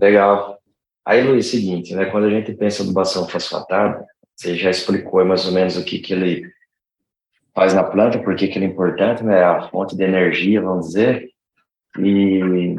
Legal. 0.00 0.58
Aí, 1.04 1.22
Luiz, 1.22 1.46
seguinte, 1.46 1.94
né? 1.94 2.06
Quando 2.06 2.24
a 2.24 2.30
gente 2.30 2.52
pensa 2.54 2.82
em 2.82 2.84
adubação 2.84 3.28
fosfatada, 3.28 4.04
você 4.34 4.54
já 4.54 4.70
explicou 4.70 5.24
mais 5.24 5.46
ou 5.46 5.52
menos 5.52 5.76
o 5.76 5.84
que, 5.84 5.98
que 5.98 6.12
ele 6.12 6.50
faz 7.54 7.72
na 7.72 7.82
planta, 7.82 8.18
por 8.18 8.36
que, 8.36 8.44
ele 8.44 8.66
é 8.66 8.68
importante, 8.68 9.22
né? 9.22 9.42
A 9.42 9.68
fonte 9.70 9.96
de 9.96 10.04
energia, 10.04 10.60
vamos 10.60 10.88
dizer. 10.88 11.30
E 11.98 12.76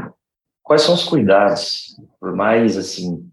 quais 0.61 0.83
são 0.83 0.93
os 0.93 1.05
cuidados, 1.05 1.95
por 2.19 2.35
mais, 2.35 2.77
assim, 2.77 3.27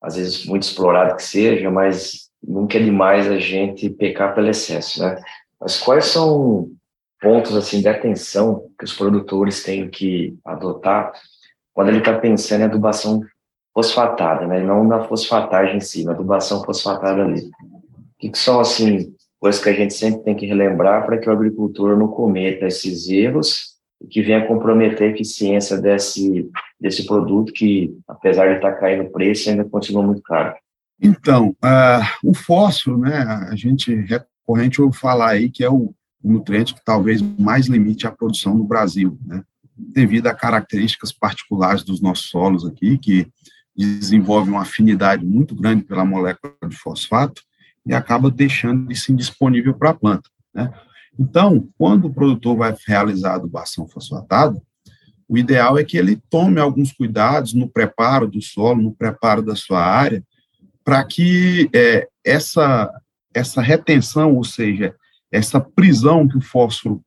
às 0.00 0.14
vezes 0.14 0.44
muito 0.46 0.62
explorado 0.62 1.16
que 1.16 1.22
seja, 1.22 1.70
mas 1.70 2.30
nunca 2.40 2.78
é 2.78 2.82
demais 2.82 3.28
a 3.28 3.38
gente 3.38 3.90
pecar 3.90 4.34
pelo 4.34 4.48
excesso, 4.48 5.02
né? 5.02 5.16
Mas 5.60 5.80
quais 5.80 6.04
são 6.04 6.70
pontos, 7.20 7.56
assim, 7.56 7.80
de 7.80 7.88
atenção 7.88 8.70
que 8.78 8.84
os 8.84 8.92
produtores 8.92 9.64
têm 9.64 9.88
que 9.88 10.36
adotar 10.44 11.12
quando 11.74 11.88
ele 11.88 11.98
está 11.98 12.16
pensando 12.16 12.60
em 12.60 12.64
adubação 12.64 13.20
fosfatada, 13.74 14.46
né? 14.46 14.62
Não 14.62 14.84
na 14.84 15.04
fosfatagem 15.04 15.76
em 15.76 15.80
si, 15.80 16.04
na 16.04 16.12
adubação 16.12 16.64
fosfatada 16.64 17.22
ali. 17.22 17.40
O 17.40 18.18
que, 18.18 18.30
que 18.30 18.38
são, 18.38 18.60
assim, 18.60 19.12
coisas 19.40 19.60
que 19.60 19.68
a 19.68 19.74
gente 19.74 19.92
sempre 19.92 20.22
tem 20.22 20.36
que 20.36 20.46
relembrar 20.46 21.04
para 21.04 21.18
que 21.18 21.28
o 21.28 21.32
agricultor 21.32 21.98
não 21.98 22.08
cometa 22.08 22.66
esses 22.66 23.08
erros 23.08 23.74
e 24.00 24.06
que 24.06 24.22
venha 24.22 24.46
comprometer 24.46 25.08
a 25.08 25.12
eficiência 25.12 25.76
desse, 25.76 26.48
desse 26.80 27.04
produto 27.04 27.52
que, 27.52 27.98
apesar 28.06 28.48
de 28.48 28.56
estar 28.56 28.72
tá 28.72 28.78
caindo 28.78 29.04
o 29.04 29.10
preço, 29.10 29.50
ainda 29.50 29.64
continua 29.64 30.02
muito 30.02 30.22
caro. 30.22 30.54
Então, 31.02 31.48
uh, 31.62 32.28
o 32.28 32.32
fósforo, 32.32 32.98
né, 32.98 33.18
a 33.50 33.56
gente 33.56 33.92
recorrente 33.94 34.80
ouve 34.80 34.96
falar 34.96 35.30
aí 35.30 35.50
que 35.50 35.64
é 35.64 35.68
o 35.68 35.92
nutriente 36.22 36.74
que 36.74 36.84
talvez 36.84 37.20
mais 37.20 37.66
limite 37.66 38.06
a 38.06 38.12
produção 38.12 38.54
no 38.54 38.64
Brasil, 38.64 39.18
né? 39.26 39.42
Devido 39.76 40.26
a 40.26 40.34
características 40.34 41.12
particulares 41.12 41.82
dos 41.82 42.00
nossos 42.00 42.28
solos 42.28 42.64
aqui, 42.64 42.98
que 42.98 43.30
desenvolvem 43.76 44.52
uma 44.52 44.62
afinidade 44.62 45.24
muito 45.24 45.54
grande 45.54 45.84
pela 45.84 46.04
molécula 46.04 46.54
de 46.68 46.76
fosfato 46.76 47.42
e 47.84 47.92
acaba 47.92 48.30
deixando 48.30 48.90
isso 48.90 49.12
indisponível 49.12 49.74
para 49.74 49.90
a 49.90 49.94
planta. 49.94 50.30
Né? 50.54 50.72
Então, 51.18 51.68
quando 51.76 52.06
o 52.06 52.12
produtor 52.12 52.56
vai 52.56 52.74
realizar 52.86 53.32
a 53.32 53.36
adubação 53.36 53.86
fosfatada, 53.88 54.60
o 55.28 55.38
ideal 55.38 55.78
é 55.78 55.84
que 55.84 55.96
ele 55.96 56.20
tome 56.30 56.60
alguns 56.60 56.92
cuidados 56.92 57.54
no 57.54 57.68
preparo 57.68 58.28
do 58.28 58.40
solo, 58.42 58.82
no 58.82 58.94
preparo 58.94 59.42
da 59.42 59.56
sua 59.56 59.82
área, 59.84 60.22
para 60.84 61.02
que 61.02 61.68
é, 61.74 62.08
essa, 62.22 62.90
essa 63.32 63.62
retenção, 63.62 64.34
ou 64.34 64.44
seja, 64.44 64.94
essa 65.32 65.60
prisão 65.60 66.28
que 66.28 66.36
o 66.36 66.42
fósforo 66.42 67.02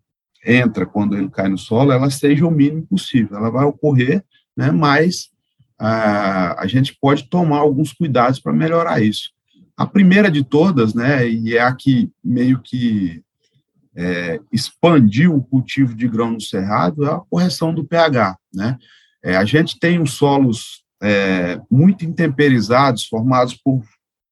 entra 0.46 0.86
quando 0.86 1.17
ele 1.17 1.29
cai 1.29 1.48
no 1.50 1.58
solo, 1.58 1.91
ela 1.91 2.10
seja 2.10 2.46
o 2.46 2.51
mínimo 2.51 2.86
possível. 2.88 3.38
Ela 3.38 3.50
vai 3.50 3.65
ocorrer, 3.65 4.24
né, 4.56 4.72
mas 4.72 5.29
a, 5.77 6.62
a 6.62 6.67
gente 6.67 6.98
pode 7.00 7.29
tomar 7.29 7.60
alguns 7.60 7.94
cuidados 7.94 8.39
para 8.39 8.53
melhorar 8.53 9.01
isso. 9.01 9.32
A 9.75 9.86
primeira 9.86 10.32
de 10.32 10.44
todas, 10.44 10.94
né, 10.94 11.27
e 11.27 11.56
é 11.56 11.62
a 11.62 11.74
que 11.74 12.12
meio 12.24 12.60
que 12.60 13.22
é, 13.96 14.39
expandiu 14.51 15.36
o 15.36 15.44
cultivo 15.44 15.94
de 15.94 16.08
grão 16.08 16.32
no 16.32 16.41
cerrado, 16.41 17.06
é 17.06 17.12
a 17.12 17.22
correção 17.29 17.74
do 17.74 17.84
pH, 17.84 18.38
né. 18.53 18.77
É, 19.24 19.36
a 19.36 19.44
gente 19.44 19.79
tem 19.79 20.00
os 20.00 20.13
solos 20.13 20.84
é, 21.01 21.60
muito 21.70 22.06
intemperizados, 22.06 23.06
formados 23.06 23.56
por 23.56 23.84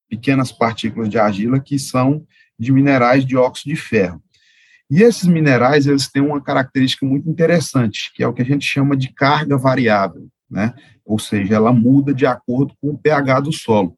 pequenas 0.08 0.52
partículas 0.52 1.08
de 1.08 1.18
argila 1.18 1.60
que 1.60 1.78
são 1.78 2.24
de 2.58 2.72
minerais 2.72 3.24
de 3.24 3.36
óxido 3.36 3.74
de 3.74 3.80
ferro. 3.80 4.22
E 4.88 5.02
esses 5.02 5.24
minerais, 5.24 5.86
eles 5.86 6.08
têm 6.08 6.22
uma 6.22 6.40
característica 6.40 7.04
muito 7.04 7.28
interessante, 7.28 8.12
que 8.14 8.22
é 8.22 8.28
o 8.28 8.32
que 8.32 8.42
a 8.42 8.44
gente 8.44 8.64
chama 8.64 8.96
de 8.96 9.12
carga 9.12 9.56
variável, 9.56 10.28
né? 10.48 10.74
Ou 11.04 11.18
seja, 11.18 11.56
ela 11.56 11.72
muda 11.72 12.14
de 12.14 12.24
acordo 12.24 12.72
com 12.80 12.90
o 12.90 12.98
pH 12.98 13.40
do 13.40 13.52
solo. 13.52 13.96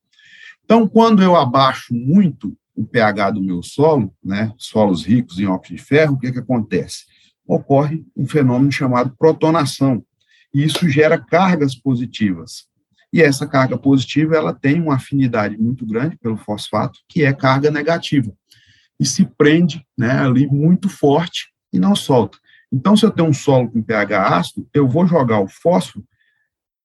Então, 0.64 0.88
quando 0.88 1.22
eu 1.22 1.36
abaixo 1.36 1.94
muito 1.94 2.56
o 2.74 2.86
pH 2.86 3.32
do 3.32 3.42
meu 3.42 3.62
solo, 3.62 4.14
né, 4.24 4.52
solos 4.56 5.04
ricos 5.04 5.38
em 5.38 5.46
óxido 5.46 5.76
de 5.76 5.82
ferro, 5.82 6.14
o 6.14 6.18
que 6.18 6.32
que 6.32 6.38
acontece? 6.38 7.04
Ocorre 7.46 8.04
um 8.16 8.26
fenômeno 8.26 8.70
chamado 8.70 9.14
protonação, 9.18 10.02
e 10.54 10.64
isso 10.64 10.88
gera 10.88 11.18
cargas 11.18 11.74
positivas. 11.74 12.66
E 13.12 13.22
essa 13.22 13.46
carga 13.46 13.76
positiva, 13.76 14.36
ela 14.36 14.54
tem 14.54 14.80
uma 14.80 14.96
afinidade 14.96 15.56
muito 15.58 15.84
grande 15.86 16.16
pelo 16.16 16.36
fosfato, 16.36 17.00
que 17.08 17.24
é 17.24 17.32
carga 17.32 17.70
negativa 17.70 18.32
e 18.98 19.06
se 19.06 19.24
prende 19.24 19.84
né, 19.96 20.10
ali 20.10 20.46
muito 20.46 20.88
forte 20.88 21.48
e 21.72 21.78
não 21.78 21.94
solta. 21.94 22.38
Então, 22.72 22.96
se 22.96 23.04
eu 23.04 23.10
tenho 23.10 23.28
um 23.28 23.32
solo 23.32 23.70
com 23.70 23.82
pH 23.82 24.38
ácido, 24.38 24.68
eu 24.74 24.86
vou 24.86 25.06
jogar 25.06 25.40
o 25.40 25.48
fósforo, 25.48 26.04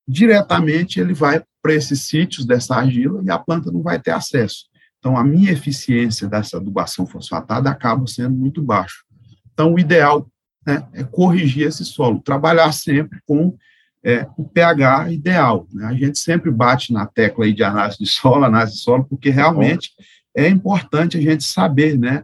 diretamente 0.08 1.00
ele 1.00 1.13
vai 1.13 1.43
para 1.62 1.74
esses 1.74 2.08
sítios 2.08 2.46
dessa 2.46 2.75
argila 2.75 3.22
e 3.24 3.29
a 3.29 3.39
planta 3.39 3.72
não 3.72 3.82
vai 3.82 4.00
ter 4.00 4.12
acesso. 4.12 4.65
Então, 5.00 5.17
a 5.17 5.24
minha 5.24 5.51
eficiência 5.51 6.27
dessa 6.27 6.58
adubação 6.58 7.05
fosfatada 7.05 7.70
acaba 7.70 8.08
sendo 8.08 8.36
muito 8.36 8.62
baixa. 8.62 9.03
Então, 9.51 9.74
o 9.74 9.79
ideal 9.79 10.29
né, 10.65 10.88
é 10.93 11.03
corrigir 11.03 11.67
esse 11.67 11.84
solo, 11.84 12.22
trabalhar 12.22 12.72
sempre 12.72 13.20
com 13.25 13.55
é, 14.03 14.27
o 14.38 14.43
pH 14.43 15.12
ideal. 15.12 15.67
Né? 15.74 15.86
A 15.86 15.93
gente 15.93 16.20
sempre 16.20 16.51
bate 16.51 16.91
na 16.91 17.05
tecla 17.05 17.46
aí 17.46 17.53
de 17.53 17.63
análise 17.63 17.98
de 17.98 18.08
solo, 18.08 18.46
análise 18.46 18.74
de 18.74 18.79
solo, 18.82 19.05
porque 19.05 19.29
realmente 19.29 19.91
é 20.35 20.47
importante 20.47 21.17
a 21.17 21.21
gente 21.21 21.43
saber, 21.43 21.97
né? 21.97 22.23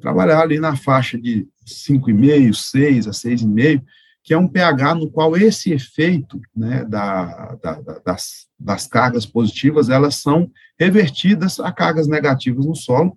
Trabalhar 0.00 0.40
ali 0.40 0.60
na 0.60 0.76
faixa 0.76 1.18
de 1.18 1.48
5,5, 1.66 2.54
6 2.54 3.08
a 3.08 3.10
6,5, 3.10 3.82
que 4.22 4.34
é 4.34 4.38
um 4.38 4.46
pH 4.46 4.94
no 4.94 5.10
qual 5.10 5.36
esse 5.36 5.72
efeito 5.72 6.40
né, 6.54 6.84
da, 6.84 7.56
da, 7.62 7.80
das, 8.04 8.46
das 8.58 8.86
cargas 8.86 9.26
positivas, 9.26 9.88
elas 9.88 10.16
são 10.16 10.50
revertidas 10.78 11.58
a 11.58 11.72
cargas 11.72 12.06
negativas 12.06 12.66
no 12.66 12.74
solo, 12.74 13.16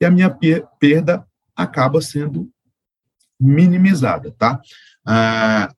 e 0.00 0.04
a 0.04 0.10
minha 0.10 0.30
perda 0.78 1.24
acaba 1.56 2.02
sendo 2.02 2.50
minimizada, 3.40 4.34
tá? 4.36 4.60
Ah, 5.06 5.70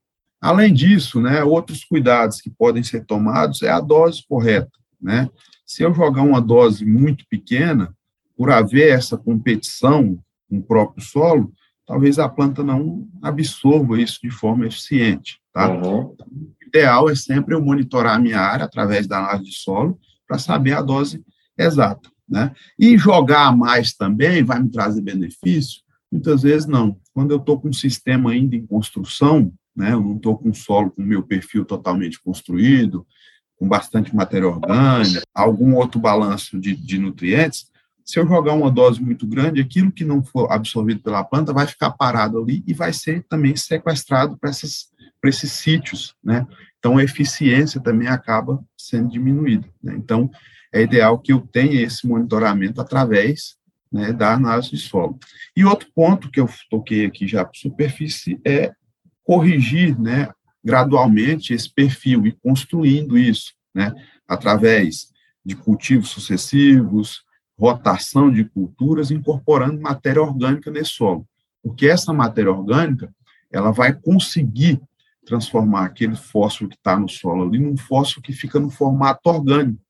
Além 0.42 0.74
disso, 0.74 1.20
né, 1.20 1.44
outros 1.44 1.84
cuidados 1.84 2.40
que 2.40 2.50
podem 2.50 2.82
ser 2.82 3.04
tomados 3.04 3.62
é 3.62 3.70
a 3.70 3.78
dose 3.78 4.24
correta, 4.28 4.72
né? 5.00 5.30
Se 5.72 5.82
eu 5.82 5.94
jogar 5.94 6.20
uma 6.20 6.38
dose 6.38 6.84
muito 6.84 7.24
pequena, 7.30 7.96
por 8.36 8.50
haver 8.50 8.90
essa 8.90 9.16
competição 9.16 10.18
com 10.46 10.58
o 10.58 10.62
próprio 10.62 11.02
solo, 11.02 11.50
talvez 11.86 12.18
a 12.18 12.28
planta 12.28 12.62
não 12.62 13.08
absorva 13.22 13.98
isso 13.98 14.20
de 14.22 14.30
forma 14.30 14.66
eficiente, 14.66 15.40
tá? 15.50 15.70
Uhum. 15.70 16.08
O 16.08 16.16
ideal 16.66 17.08
é 17.08 17.14
sempre 17.14 17.54
eu 17.54 17.62
monitorar 17.62 18.16
a 18.16 18.18
minha 18.18 18.38
área 18.38 18.66
através 18.66 19.06
da 19.06 19.20
análise 19.20 19.48
de 19.48 19.56
solo 19.56 19.98
para 20.28 20.38
saber 20.38 20.74
a 20.74 20.82
dose 20.82 21.24
exata, 21.56 22.10
né? 22.28 22.52
E 22.78 22.98
jogar 22.98 23.56
mais 23.56 23.94
também 23.94 24.42
vai 24.42 24.62
me 24.62 24.70
trazer 24.70 25.00
benefício? 25.00 25.80
Muitas 26.10 26.42
vezes 26.42 26.66
não. 26.68 26.98
Quando 27.14 27.30
eu 27.30 27.38
estou 27.38 27.58
com 27.58 27.70
um 27.70 27.72
sistema 27.72 28.32
ainda 28.32 28.54
em 28.54 28.66
construção, 28.66 29.50
né, 29.74 29.94
eu 29.94 30.02
não 30.02 30.16
estou 30.16 30.36
com 30.36 30.50
o 30.50 30.54
solo 30.54 30.90
com 30.90 31.00
o 31.00 31.06
meu 31.06 31.22
perfil 31.22 31.64
totalmente 31.64 32.20
construído, 32.20 33.06
com 33.62 33.68
bastante 33.68 34.12
matéria 34.12 34.48
orgânica, 34.48 35.22
algum 35.32 35.76
outro 35.76 36.00
balanço 36.00 36.58
de, 36.58 36.74
de 36.74 36.98
nutrientes, 36.98 37.70
se 38.04 38.18
eu 38.18 38.26
jogar 38.26 38.54
uma 38.54 38.68
dose 38.68 39.00
muito 39.00 39.24
grande, 39.24 39.60
aquilo 39.60 39.92
que 39.92 40.04
não 40.04 40.20
for 40.20 40.50
absorvido 40.50 41.00
pela 41.00 41.22
planta 41.22 41.52
vai 41.52 41.64
ficar 41.68 41.92
parado 41.92 42.42
ali 42.42 42.64
e 42.66 42.74
vai 42.74 42.92
ser 42.92 43.22
também 43.28 43.54
sequestrado 43.54 44.36
para 44.36 44.50
esses 44.50 45.52
sítios, 45.52 46.16
né? 46.24 46.44
Então, 46.76 46.98
a 46.98 47.04
eficiência 47.04 47.80
também 47.80 48.08
acaba 48.08 48.60
sendo 48.76 49.08
diminuída. 49.08 49.68
Né? 49.80 49.94
Então, 49.96 50.28
é 50.72 50.82
ideal 50.82 51.16
que 51.16 51.32
eu 51.32 51.40
tenha 51.40 51.82
esse 51.82 52.04
monitoramento 52.04 52.80
através 52.80 53.54
né, 53.92 54.12
da 54.12 54.34
análise 54.34 54.70
de 54.70 54.78
solo. 54.78 55.20
E 55.56 55.64
outro 55.64 55.86
ponto 55.94 56.28
que 56.32 56.40
eu 56.40 56.48
toquei 56.68 57.06
aqui 57.06 57.28
já 57.28 57.44
para 57.44 57.54
superfície 57.54 58.40
é 58.44 58.72
corrigir, 59.22 59.96
né, 60.00 60.30
gradualmente 60.64 61.52
esse 61.52 61.72
perfil 61.72 62.26
e 62.26 62.32
construindo 62.32 63.18
isso, 63.18 63.52
né, 63.74 63.92
através 64.26 65.10
de 65.44 65.56
cultivos 65.56 66.10
sucessivos, 66.10 67.24
rotação 67.58 68.30
de 68.30 68.44
culturas, 68.44 69.10
incorporando 69.10 69.80
matéria 69.80 70.22
orgânica 70.22 70.70
nesse 70.70 70.92
solo, 70.92 71.26
porque 71.62 71.86
essa 71.86 72.12
matéria 72.12 72.50
orgânica 72.50 73.12
ela 73.50 73.70
vai 73.70 73.92
conseguir 73.92 74.80
transformar 75.24 75.84
aquele 75.84 76.16
fósforo 76.16 76.70
que 76.70 76.76
está 76.76 76.98
no 76.98 77.08
solo 77.08 77.46
ali 77.46 77.58
num 77.58 77.76
fósforo 77.76 78.22
que 78.22 78.32
fica 78.32 78.58
no 78.58 78.70
formato 78.70 79.28
orgânico. 79.28 79.80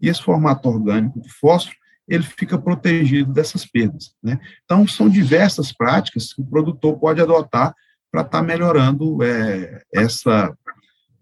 E 0.00 0.08
esse 0.08 0.22
formato 0.22 0.68
orgânico 0.68 1.20
de 1.20 1.28
fósforo 1.32 1.76
ele 2.06 2.24
fica 2.24 2.58
protegido 2.58 3.32
dessas 3.32 3.64
perdas. 3.64 4.14
Né? 4.22 4.38
Então, 4.64 4.86
são 4.86 5.08
diversas 5.08 5.72
práticas 5.72 6.32
que 6.32 6.42
o 6.42 6.44
produtor 6.44 6.98
pode 6.98 7.20
adotar 7.20 7.74
para 8.12 8.20
estar 8.20 8.40
tá 8.40 8.42
melhorando 8.42 9.22
é, 9.24 9.82
essa, 9.92 10.54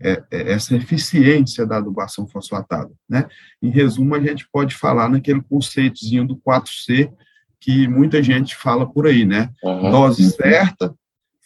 é, 0.03 0.23
é, 0.31 0.53
essa 0.53 0.75
eficiência 0.75 1.65
da 1.65 1.77
adubação 1.77 2.27
fosfatada. 2.27 2.91
Né? 3.09 3.27
Em 3.63 3.71
resumo, 3.71 4.17
a 4.17 4.21
gente 4.21 4.47
pode 4.53 4.75
falar 4.75 5.09
naquele 5.09 5.41
conceitozinho 5.41 6.27
do 6.27 6.37
4C 6.37 7.11
que 7.61 7.87
muita 7.87 8.23
gente 8.23 8.57
fala 8.57 8.91
por 8.91 9.07
aí, 9.07 9.25
né? 9.25 9.51
Uhum. 9.63 9.91
Dose 9.91 10.31
certa, 10.31 10.95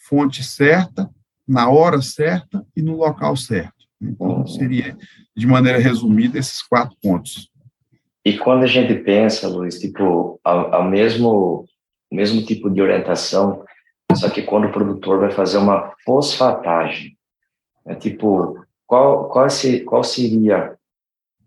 fonte 0.09 0.43
certa, 0.43 1.09
na 1.45 1.69
hora 1.69 2.01
certa 2.01 2.65
e 2.75 2.81
no 2.81 2.95
local 2.95 3.35
certo. 3.35 3.73
Então, 4.01 4.47
seria, 4.47 4.97
de 5.35 5.45
maneira 5.45 5.77
resumida, 5.77 6.39
esses 6.39 6.61
quatro 6.61 6.95
pontos. 7.01 7.49
E 8.23 8.37
quando 8.37 8.63
a 8.63 8.67
gente 8.67 8.93
pensa, 8.95 9.47
Luiz, 9.47 9.77
tipo, 9.77 10.39
ao, 10.43 10.73
ao 10.73 10.89
mesmo, 10.89 11.65
mesmo 12.11 12.41
tipo 12.43 12.69
de 12.69 12.81
orientação, 12.81 13.63
só 14.13 14.29
que 14.29 14.41
quando 14.41 14.67
o 14.67 14.71
produtor 14.71 15.19
vai 15.19 15.31
fazer 15.31 15.57
uma 15.57 15.93
fosfatagem, 16.05 17.17
é 17.85 17.95
tipo, 17.95 18.59
qual, 18.87 19.29
qual, 19.29 19.49
se, 19.49 19.81
qual 19.81 20.03
seria 20.03 20.75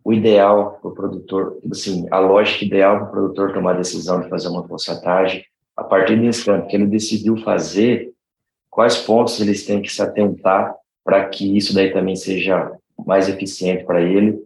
o 0.04 0.12
ideal 0.12 0.78
para 0.80 0.90
o 0.90 0.94
produtor, 0.94 1.58
assim, 1.70 2.06
a 2.10 2.18
lógica 2.18 2.64
ideal 2.64 2.98
para 2.98 3.08
o 3.08 3.10
produtor 3.10 3.52
tomar 3.52 3.74
a 3.74 3.78
decisão 3.78 4.20
de 4.20 4.28
fazer 4.28 4.48
uma 4.48 4.66
fosfatagem, 4.66 5.44
a 5.76 5.84
partir 5.84 6.16
do 6.16 6.24
instante 6.24 6.68
que 6.68 6.76
ele 6.76 6.86
decidiu 6.86 7.36
fazer, 7.38 8.12
quais 8.70 8.96
pontos 8.96 9.40
eles 9.40 9.64
têm 9.64 9.82
que 9.82 9.92
se 9.92 10.02
atentar 10.02 10.74
para 11.04 11.28
que 11.28 11.56
isso 11.56 11.74
daí 11.74 11.92
também 11.92 12.16
seja 12.16 12.72
mais 13.06 13.28
eficiente 13.28 13.84
para 13.84 14.00
ele 14.00 14.42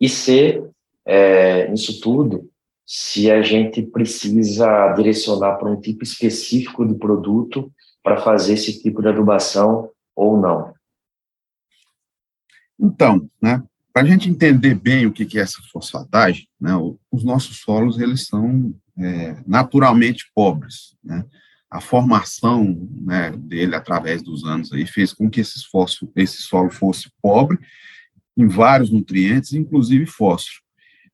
e 0.00 0.08
ser 0.08 0.62
é, 1.04 1.72
isso 1.72 2.00
tudo 2.00 2.48
se 2.86 3.28
a 3.30 3.42
gente 3.42 3.82
precisa 3.82 4.92
direcionar 4.92 5.56
para 5.56 5.68
um 5.68 5.80
tipo 5.80 6.04
específico 6.04 6.86
de 6.86 6.94
produto 6.94 7.72
para 8.00 8.18
fazer 8.18 8.54
esse 8.54 8.80
tipo 8.80 9.02
de 9.02 9.08
adubação 9.08 9.90
ou 10.14 10.40
não. 10.40 10.72
Então, 12.78 13.28
né, 13.42 13.60
para 13.92 14.02
a 14.02 14.06
gente 14.06 14.28
entender 14.28 14.74
bem 14.74 15.06
o 15.06 15.12
que 15.12 15.36
é 15.36 15.42
essa 15.42 15.60
fosfatagem, 15.72 16.46
né, 16.60 16.70
os 17.10 17.24
nossos 17.24 17.58
solos 17.58 17.98
eles 17.98 18.26
são 18.26 18.72
é, 18.96 19.36
naturalmente 19.44 20.30
pobres. 20.32 20.96
Né? 21.02 21.24
A 21.68 21.80
formação 21.80 22.88
né, 23.02 23.32
dele 23.32 23.74
através 23.74 24.22
dos 24.22 24.44
anos 24.44 24.72
aí 24.72 24.86
fez 24.86 25.12
com 25.12 25.28
que 25.28 25.40
esses 25.40 25.64
fósforo, 25.64 26.12
esse 26.14 26.42
solo 26.42 26.70
fosse 26.70 27.10
pobre 27.20 27.58
em 28.36 28.46
vários 28.46 28.90
nutrientes, 28.90 29.54
inclusive 29.54 30.06
fósforo. 30.06 30.65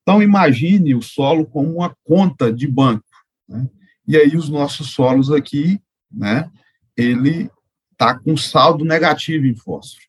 Então, 0.03 0.23
imagine 0.23 0.95
o 0.95 1.03
solo 1.03 1.47
como 1.47 1.77
uma 1.77 1.97
conta 2.05 2.53
de 2.53 2.67
banco. 2.67 3.05
Né? 3.49 3.69
E 4.07 4.17
aí, 4.17 4.37
os 4.37 4.49
nossos 4.49 4.91
solos 4.91 5.31
aqui, 5.31 5.81
né, 6.11 6.51
ele 6.97 7.51
está 7.93 8.19
com 8.19 8.37
saldo 8.37 8.85
negativo 8.85 9.47
em 9.47 9.55
fósforo. 9.55 10.07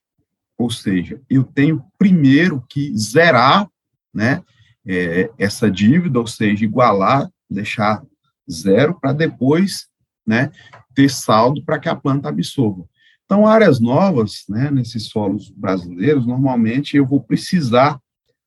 Ou 0.58 0.70
seja, 0.70 1.22
eu 1.30 1.44
tenho 1.44 1.84
primeiro 1.98 2.64
que 2.68 2.96
zerar 2.98 3.68
né, 4.14 4.44
é, 4.86 5.30
essa 5.38 5.70
dívida, 5.70 6.20
ou 6.20 6.28
seja, 6.28 6.66
igualar, 6.66 7.30
deixar 7.50 8.04
zero, 8.50 9.00
para 9.00 9.14
depois 9.14 9.88
né, 10.26 10.52
ter 10.96 11.10
saldo 11.10 11.64
para 11.64 11.80
que 11.80 11.90
a 11.90 11.96
planta 11.96 12.30
absorva. 12.30 12.86
Então, 13.26 13.48
áreas 13.48 13.80
novas, 13.80 14.44
né, 14.50 14.70
nesses 14.70 15.08
solos 15.08 15.50
brasileiros, 15.50 16.26
normalmente 16.26 16.98
eu 16.98 17.06
vou 17.06 17.22
precisar 17.22 18.00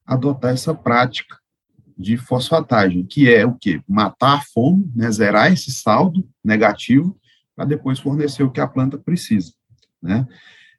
adotar 0.07 0.53
essa 0.53 0.75
prática 0.75 1.37
de 1.99 2.17
fosfatagem, 2.17 3.05
que 3.05 3.33
é 3.33 3.45
o 3.47 3.55
quê? 3.55 3.81
Matar 3.89 4.35
a 4.35 4.41
fome, 4.41 4.91
né, 4.95 5.11
zerar 5.11 5.53
esse 5.53 5.73
saldo 5.73 6.29
negativo, 6.45 7.19
para 7.55 7.65
depois 7.65 7.99
fornecer 7.99 8.43
o 8.43 8.51
que 8.51 8.61
a 8.61 8.69
planta 8.69 8.99
precisa, 8.99 9.53
né? 10.03 10.27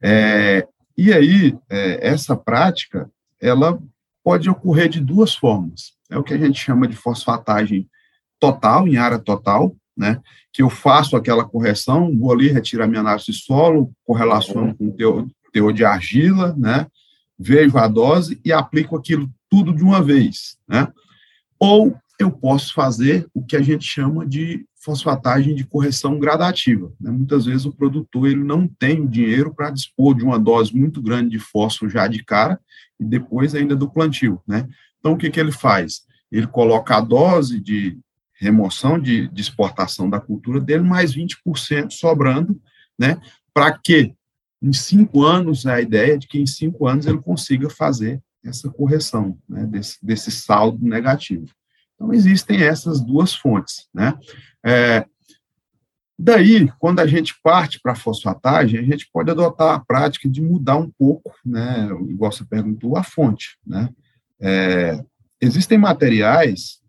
É, 0.02 0.68
e 0.96 1.12
aí, 1.12 1.58
é, 1.70 2.08
essa 2.08 2.36
prática, 2.36 3.10
ela 3.42 3.80
pode 4.24 4.50
ocorrer 4.50 4.90
de 4.90 5.00
duas 5.00 5.34
formas. 5.34 5.94
É 6.10 6.18
o 6.18 6.24
que 6.24 6.34
a 6.34 6.38
gente 6.38 6.60
chama 6.60 6.88
de 6.88 6.96
fosfatagem 6.96 7.90
total, 8.40 8.88
em 8.88 8.98
área 8.98 9.18
total, 9.18 9.76
né? 9.96 10.22
Que 10.54 10.62
eu 10.62 10.70
faço 10.70 11.16
aquela 11.16 11.44
correção, 11.44 12.16
vou 12.18 12.32
ali, 12.32 12.50
retiro 12.50 12.84
a 12.84 12.88
minha 12.88 13.02
análise 13.02 13.26
de 13.28 13.34
solo, 13.34 13.92
correlaciono 14.04 14.76
com 14.76 14.88
o 14.88 14.92
teor, 14.92 15.28
teor 15.52 15.74
de 15.74 15.84
argila, 15.84 16.56
né? 16.56 16.86
Vejo 17.38 17.78
a 17.78 17.88
dose 17.88 18.40
e 18.44 18.52
aplico 18.52 18.96
aquilo 18.96 19.30
tudo 19.50 19.74
de 19.74 19.84
uma 19.84 20.02
vez, 20.02 20.58
né? 20.68 20.88
Ou 21.60 21.96
eu 22.20 22.32
posso 22.32 22.74
fazer 22.74 23.28
o 23.34 23.44
que 23.44 23.56
a 23.56 23.62
gente 23.62 23.86
chama 23.86 24.26
de 24.26 24.66
fosfatagem 24.88 25.54
de 25.54 25.66
correção 25.66 26.18
gradativa. 26.18 26.92
Né? 27.00 27.12
Muitas 27.12 27.46
vezes 27.46 27.66
o 27.66 27.72
produtor 27.72 28.28
ele 28.28 28.44
não 28.44 28.68
tem 28.68 29.06
dinheiro 29.06 29.54
para 29.54 29.70
dispor 29.70 30.16
de 30.16 30.24
uma 30.24 30.40
dose 30.40 30.76
muito 30.76 31.02
grande 31.02 31.32
de 31.32 31.40
fósforo 31.40 31.92
já 31.92 32.08
de 32.08 32.24
cara 32.24 32.60
e 33.00 33.04
depois 33.04 33.54
ainda 33.54 33.76
do 33.76 33.90
plantio. 33.90 34.42
Né? 34.48 34.68
Então, 35.00 35.14
o 35.14 35.18
que, 35.18 35.30
que 35.30 35.40
ele 35.40 35.52
faz? 35.52 36.04
Ele 36.32 36.48
coloca 36.48 36.96
a 36.96 37.02
dose 37.02 37.60
de 37.60 38.00
remoção 38.40 39.00
de, 39.00 39.28
de 39.28 39.42
exportação 39.42 40.10
da 40.10 40.20
cultura 40.20 40.60
dele, 40.60 40.84
mais 40.84 41.14
20% 41.14 41.92
sobrando, 41.92 42.60
né? 42.98 43.20
para 43.54 43.78
que 43.78 44.14
em 44.62 44.74
cinco 44.74 45.24
anos, 45.24 45.66
é 45.66 45.74
a 45.74 45.82
ideia 45.82 46.18
de 46.18 46.28
que 46.28 46.40
em 46.40 46.46
cinco 46.46 46.88
anos 46.88 47.06
ele 47.06 47.20
consiga 47.20 47.70
fazer 47.70 48.22
essa 48.44 48.70
correção 48.70 49.38
né, 49.48 49.66
desse, 49.66 49.98
desse 50.04 50.32
saldo 50.32 50.84
negativo. 50.84 51.48
Então, 51.96 52.14
existem 52.14 52.62
essas 52.64 53.02
duas 53.02 53.34
fontes. 53.34 53.88
Né? 53.94 54.18
É, 54.66 55.06
daí, 56.18 56.72
quando 56.80 57.00
a 57.00 57.08
gente 57.08 57.36
parte 57.44 57.80
para 57.82 57.94
a 57.94 57.96
fosfatagem, 57.96 58.80
a 58.80 58.84
gente 58.84 59.10
pode 59.12 59.32
adotar 59.32 59.76
a 59.76 59.80
prática 59.80 60.30
de 60.30 60.42
mudar 60.42 60.78
um 60.78 60.90
pouco, 60.90 61.34
né, 61.46 61.90
igual 62.10 62.32
você 62.32 62.46
perguntou, 62.46 62.96
a 62.98 63.04
fonte. 63.04 63.58
Né? 63.66 63.90
É, 64.40 65.04
existem 65.42 65.78
materiais, 65.78 66.80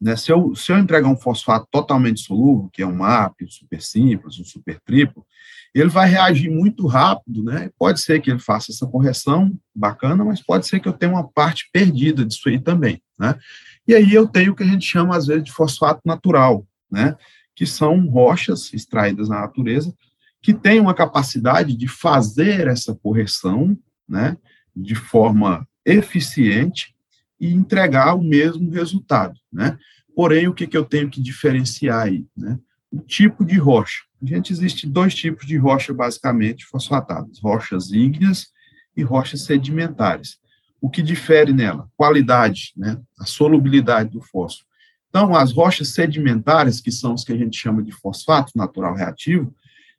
né, 0.00 0.16
se, 0.16 0.32
eu, 0.32 0.54
se 0.54 0.72
eu 0.72 0.78
entregar 0.78 1.08
um 1.08 1.16
fosfato 1.16 1.66
totalmente 1.70 2.20
solúvel, 2.20 2.70
que 2.72 2.82
é 2.82 2.86
um 2.86 2.96
MAP, 2.96 3.44
um 3.44 3.48
super 3.48 3.82
simples, 3.82 4.38
um 4.38 4.44
super 4.44 4.80
triplo, 4.80 5.26
ele 5.74 5.88
vai 5.88 6.08
reagir 6.08 6.50
muito 6.50 6.86
rápido, 6.86 7.44
né? 7.44 7.70
Pode 7.78 8.00
ser 8.00 8.20
que 8.20 8.30
ele 8.30 8.40
faça 8.40 8.72
essa 8.72 8.86
correção 8.86 9.52
bacana, 9.74 10.24
mas 10.24 10.42
pode 10.42 10.66
ser 10.66 10.80
que 10.80 10.88
eu 10.88 10.92
tenha 10.92 11.12
uma 11.12 11.28
parte 11.28 11.68
perdida 11.72 12.24
disso 12.24 12.48
aí 12.48 12.58
também, 12.58 13.00
né? 13.18 13.38
E 13.86 13.94
aí 13.94 14.12
eu 14.12 14.26
tenho 14.26 14.52
o 14.52 14.56
que 14.56 14.62
a 14.62 14.66
gente 14.66 14.86
chama 14.86 15.16
às 15.16 15.26
vezes 15.26 15.44
de 15.44 15.52
fosfato 15.52 16.00
natural, 16.04 16.66
né? 16.90 17.16
Que 17.54 17.66
são 17.66 18.06
rochas 18.08 18.72
extraídas 18.72 19.28
na 19.28 19.40
natureza 19.40 19.94
que 20.42 20.54
tem 20.54 20.80
uma 20.80 20.94
capacidade 20.94 21.76
de 21.76 21.86
fazer 21.86 22.66
essa 22.66 22.94
correção, 22.94 23.76
né, 24.08 24.36
de 24.74 24.94
forma 24.94 25.66
eficiente 25.84 26.94
e 27.38 27.52
entregar 27.52 28.14
o 28.14 28.22
mesmo 28.22 28.70
resultado, 28.70 29.38
né? 29.52 29.78
Porém, 30.14 30.48
o 30.48 30.54
que, 30.54 30.66
que 30.66 30.76
eu 30.76 30.84
tenho 30.84 31.08
que 31.08 31.20
diferenciar 31.20 32.06
aí, 32.06 32.26
né? 32.36 32.58
O 32.90 33.00
tipo 33.00 33.44
de 33.44 33.56
rocha. 33.56 34.02
A 34.22 34.26
gente 34.26 34.52
existe 34.52 34.86
dois 34.86 35.14
tipos 35.14 35.46
de 35.46 35.56
rocha 35.56 35.94
basicamente 35.94 36.66
fosfatadas: 36.66 37.38
rochas 37.40 37.90
ígneas 37.90 38.48
e 38.96 39.02
rochas 39.02 39.44
sedimentares. 39.44 40.38
O 40.80 40.88
que 40.88 41.02
difere 41.02 41.52
nela? 41.52 41.88
Qualidade, 41.96 42.72
né? 42.76 42.98
A 43.18 43.26
solubilidade 43.26 44.10
do 44.10 44.20
fósforo. 44.20 44.66
Então, 45.08 45.34
as 45.34 45.52
rochas 45.52 45.88
sedimentares, 45.88 46.80
que 46.80 46.92
são 46.92 47.14
os 47.14 47.24
que 47.24 47.32
a 47.32 47.36
gente 47.36 47.58
chama 47.58 47.82
de 47.82 47.92
fosfato 47.92 48.52
natural 48.56 48.94
reativo, 48.94 49.52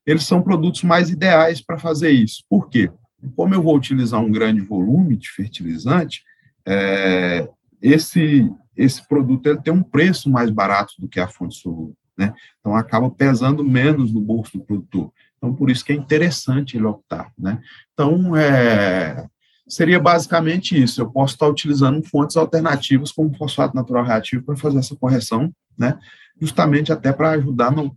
eles 0.05 0.23
são 0.23 0.41
produtos 0.41 0.83
mais 0.83 1.09
ideais 1.09 1.61
para 1.61 1.77
fazer 1.77 2.11
isso. 2.11 2.43
Por 2.49 2.69
quê? 2.69 2.89
Como 3.35 3.53
eu 3.53 3.61
vou 3.61 3.75
utilizar 3.75 4.19
um 4.19 4.31
grande 4.31 4.61
volume 4.61 5.17
de 5.17 5.29
fertilizante, 5.29 6.23
é, 6.65 7.47
esse, 7.81 8.49
esse 8.75 9.05
produto 9.07 9.47
ele 9.47 9.61
tem 9.61 9.73
um 9.73 9.83
preço 9.83 10.29
mais 10.29 10.49
barato 10.49 10.93
do 10.97 11.07
que 11.07 11.19
a 11.19 11.27
fonte 11.27 11.55
solúvel, 11.55 11.95
né? 12.21 12.33
Então, 12.59 12.75
acaba 12.75 13.09
pesando 13.09 13.63
menos 13.63 14.13
no 14.13 14.21
bolso 14.21 14.57
do 14.57 14.63
produtor. 14.63 15.11
Então, 15.37 15.53
por 15.55 15.71
isso 15.71 15.83
que 15.83 15.91
é 15.91 15.95
interessante 15.95 16.77
ele 16.77 16.85
optar, 16.85 17.31
né? 17.35 17.59
Então, 17.93 18.35
é, 18.35 19.25
seria 19.67 19.99
basicamente 19.99 20.79
isso. 20.79 21.01
Eu 21.01 21.09
posso 21.09 21.33
estar 21.33 21.47
utilizando 21.47 22.03
fontes 22.03 22.37
alternativas 22.37 23.11
como 23.11 23.35
fosfato 23.35 23.75
natural 23.75 24.03
reativo 24.03 24.43
para 24.43 24.55
fazer 24.55 24.77
essa 24.77 24.95
correção, 24.95 25.51
né? 25.75 25.97
Justamente 26.39 26.93
até 26.93 27.11
para 27.11 27.31
ajudar 27.31 27.71
no 27.71 27.95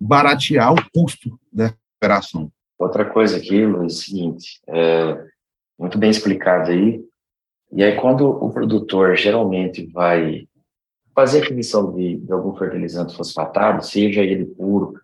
baratear 0.00 0.72
o 0.72 0.90
custo 0.92 1.38
da 1.52 1.74
operação. 1.98 2.50
Outra 2.78 3.04
coisa 3.04 3.36
aqui, 3.36 3.64
Luiz, 3.64 3.82
é 3.82 3.86
o 3.86 3.98
seguinte, 3.98 4.60
é, 4.66 5.24
muito 5.78 5.98
bem 5.98 6.10
explicado 6.10 6.70
aí. 6.70 7.04
E 7.70 7.82
aí, 7.82 7.96
quando 7.96 8.26
o 8.26 8.50
produtor 8.50 9.16
geralmente 9.16 9.86
vai 9.86 10.46
fazer 11.14 11.42
aquisição 11.42 11.92
de, 11.92 12.16
de 12.16 12.32
algum 12.32 12.54
fertilizante 12.56 13.16
fosfatado, 13.16 13.84
seja 13.84 14.22
ele 14.22 14.44
puro 14.44 14.94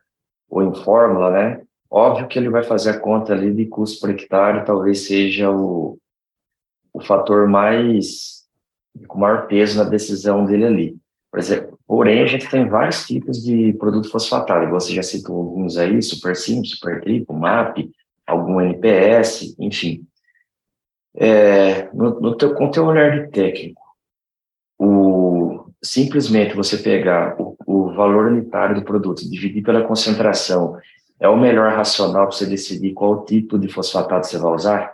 ou 0.49 0.63
em 0.63 0.75
fórmula, 0.75 1.31
né? 1.31 1.63
Óbvio 1.91 2.29
que 2.29 2.39
ele 2.39 2.51
vai 2.51 2.63
fazer 2.63 2.91
a 2.91 3.01
conta 3.01 3.33
ali 3.33 3.53
de 3.53 3.67
custo 3.67 4.01
por 4.01 4.11
hectare, 4.11 4.65
talvez 4.65 5.07
seja 5.07 5.51
o, 5.51 5.99
o 6.93 7.01
fator 7.01 7.49
mais 7.49 8.39
com 9.07 9.19
maior 9.19 9.47
peso 9.47 9.79
na 9.79 9.89
decisão 9.89 10.45
dele 10.45 10.65
ali. 10.67 10.97
Por 11.31 11.39
exemplo, 11.39 11.79
porém, 11.87 12.23
a 12.23 12.27
gente 12.27 12.49
tem 12.49 12.69
vários 12.69 13.07
tipos 13.07 13.43
de 13.43 13.73
produto 13.75 14.11
fosfatado. 14.11 14.71
Você 14.71 14.95
já 14.95 15.03
citou 15.03 15.37
alguns 15.37 15.77
aí, 15.77 16.01
Super 16.03 16.35
Sim, 16.35 16.65
Super 16.65 17.01
Tripo, 17.01 17.33
MAP, 17.33 17.91
algum 18.27 18.61
NPS, 18.61 19.55
enfim. 19.59 20.07
É, 21.15 21.89
no, 21.93 22.21
no 22.21 22.37
teu, 22.37 22.55
com 22.55 22.71
teu 22.71 22.87
olhar 22.87 23.11
de 23.11 23.31
técnico, 23.31 23.83
o, 24.79 25.08
simplesmente 25.83 26.55
você 26.55 26.77
pegar 26.77 27.37
o, 27.41 27.57
o 27.67 27.95
valor 27.95 28.27
unitário 28.27 28.77
do 28.77 28.85
produto, 28.85 29.29
dividir 29.29 29.63
pela 29.63 29.87
concentração, 29.87 30.77
é 31.21 31.29
o 31.29 31.39
melhor 31.39 31.73
racional 31.73 32.27
para 32.27 32.37
você 32.37 32.47
decidir 32.47 32.93
qual 32.93 33.25
tipo 33.25 33.59
de 33.59 33.69
fosfatado 33.69 34.27
você 34.27 34.39
vai 34.39 34.53
usar? 34.53 34.93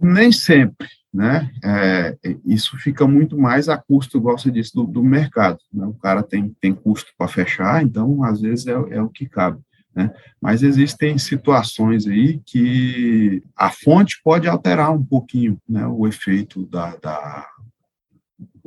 Nem 0.00 0.32
sempre 0.32 0.86
né? 1.12 1.50
É, 1.64 2.16
isso 2.44 2.76
fica 2.78 3.06
muito 3.06 3.38
mais 3.38 3.68
a 3.68 3.76
custo, 3.76 4.18
igual 4.18 4.38
você 4.38 4.50
disse, 4.50 4.74
do, 4.74 4.84
do 4.84 5.02
mercado. 5.02 5.58
Né? 5.72 5.86
O 5.86 5.94
cara 5.94 6.22
tem, 6.22 6.54
tem 6.60 6.74
custo 6.74 7.12
para 7.16 7.28
fechar, 7.28 7.82
então 7.82 8.22
às 8.22 8.40
vezes 8.40 8.66
é, 8.66 8.72
é 8.72 9.02
o 9.02 9.08
que 9.08 9.26
cabe. 9.26 9.60
Né? 9.94 10.12
Mas 10.40 10.62
existem 10.62 11.16
situações 11.18 12.06
aí 12.06 12.40
que 12.44 13.42
a 13.56 13.70
fonte 13.70 14.20
pode 14.22 14.46
alterar 14.46 14.92
um 14.92 15.04
pouquinho 15.04 15.58
né, 15.68 15.86
o 15.86 16.06
efeito 16.06 16.66
da, 16.66 16.94
da 16.96 17.46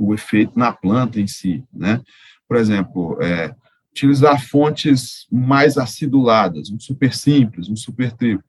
o 0.02 0.14
efeito 0.14 0.58
na 0.58 0.72
planta 0.72 1.20
em 1.20 1.28
si, 1.28 1.64
né? 1.72 2.02
Por 2.48 2.58
exemplo, 2.58 3.18
é, 3.22 3.54
utilizar 3.92 4.42
fontes 4.48 5.28
mais 5.32 5.78
aciduladas, 5.78 6.70
um 6.70 6.80
super 6.80 7.14
simples, 7.14 7.70
um 7.70 7.76
super 7.76 8.12
triplo. 8.12 8.44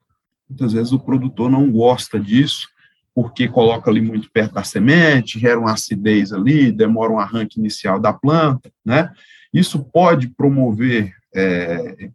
Muitas 0.48 0.72
vezes 0.72 0.92
o 0.92 1.00
produtor 1.00 1.50
não 1.50 1.70
gosta 1.70 2.18
disso 2.18 2.68
porque 3.14 3.46
coloca 3.46 3.90
ali 3.90 4.00
muito 4.00 4.30
perto 4.30 4.54
da 4.54 4.64
semente, 4.64 5.38
gera 5.38 5.60
uma 5.60 5.72
acidez 5.72 6.32
ali, 6.32 6.72
demora 6.72 7.12
um 7.12 7.18
arranque 7.18 7.58
inicial 7.58 8.00
da 8.00 8.12
planta, 8.12 8.72
né? 8.84 9.12
Isso 9.52 9.84
pode 9.84 10.28
promover 10.28 11.12
é, 11.34 12.08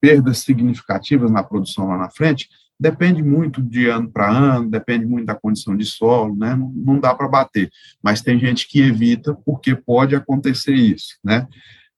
perdas 0.00 0.38
significativas 0.38 1.30
na 1.30 1.42
produção 1.42 1.88
lá 1.88 1.98
na 1.98 2.10
frente, 2.10 2.48
depende 2.78 3.22
muito 3.22 3.62
de 3.62 3.86
ano 3.86 4.10
para 4.10 4.30
ano, 4.30 4.70
depende 4.70 5.06
muito 5.06 5.26
da 5.26 5.34
condição 5.34 5.76
de 5.76 5.84
solo, 5.84 6.34
né? 6.36 6.54
Não, 6.54 6.72
não 6.74 7.00
dá 7.00 7.14
para 7.14 7.28
bater, 7.28 7.70
mas 8.02 8.20
tem 8.20 8.38
gente 8.38 8.68
que 8.68 8.80
evita 8.80 9.34
porque 9.44 9.74
pode 9.74 10.14
acontecer 10.14 10.74
isso, 10.74 11.16
né? 11.22 11.46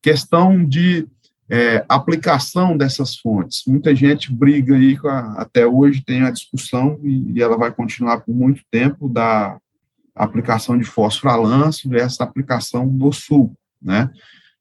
Questão 0.03 0.65
de 0.65 1.09
é, 1.49 1.85
aplicação 1.89 2.77
dessas 2.77 3.17
fontes. 3.17 3.63
Muita 3.67 3.95
gente 3.95 4.33
briga 4.33 4.75
aí, 4.75 4.99
a, 5.05 5.43
até 5.43 5.67
hoje 5.67 6.05
tem 6.05 6.23
a 6.23 6.31
discussão, 6.31 6.99
e, 7.03 7.33
e, 7.35 7.43
ela 7.43 7.57
vai 7.57 7.73
continuar 7.73 8.21
por 8.21 8.35
muito 8.35 8.63
tempo, 8.71 9.09
da 9.09 9.59
aplicação 10.15 10.79
de 10.79 10.85
fósforo 10.85 11.33
a 11.33 11.37
lanço 11.37 11.89
versus 11.89 12.21
a 12.21 12.25
aplicação 12.25 12.89
do 12.89 13.13
sul, 13.13 13.55
né? 13.81 14.11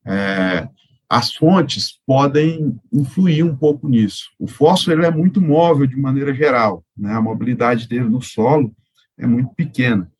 É, 0.05 0.67
as 1.09 1.33
fontes 1.33 1.99
podem 2.05 2.79
influir 2.91 3.43
um 3.43 3.55
pouco 3.55 3.87
nisso. 3.87 4.29
O 4.39 4.47
fósforo 4.47 4.97
ele 4.97 5.05
é 5.05 5.11
muito 5.11 5.41
móvel 5.41 5.85
de 5.85 5.95
maneira 5.95 6.33
geral, 6.33 6.83
né? 6.97 7.13
a 7.13 7.21
mobilidade 7.21 7.87
dele 7.87 8.09
no 8.09 8.21
solo 8.21 8.75
é 9.17 9.25
muito 9.25 9.53
pequena. 9.55 10.11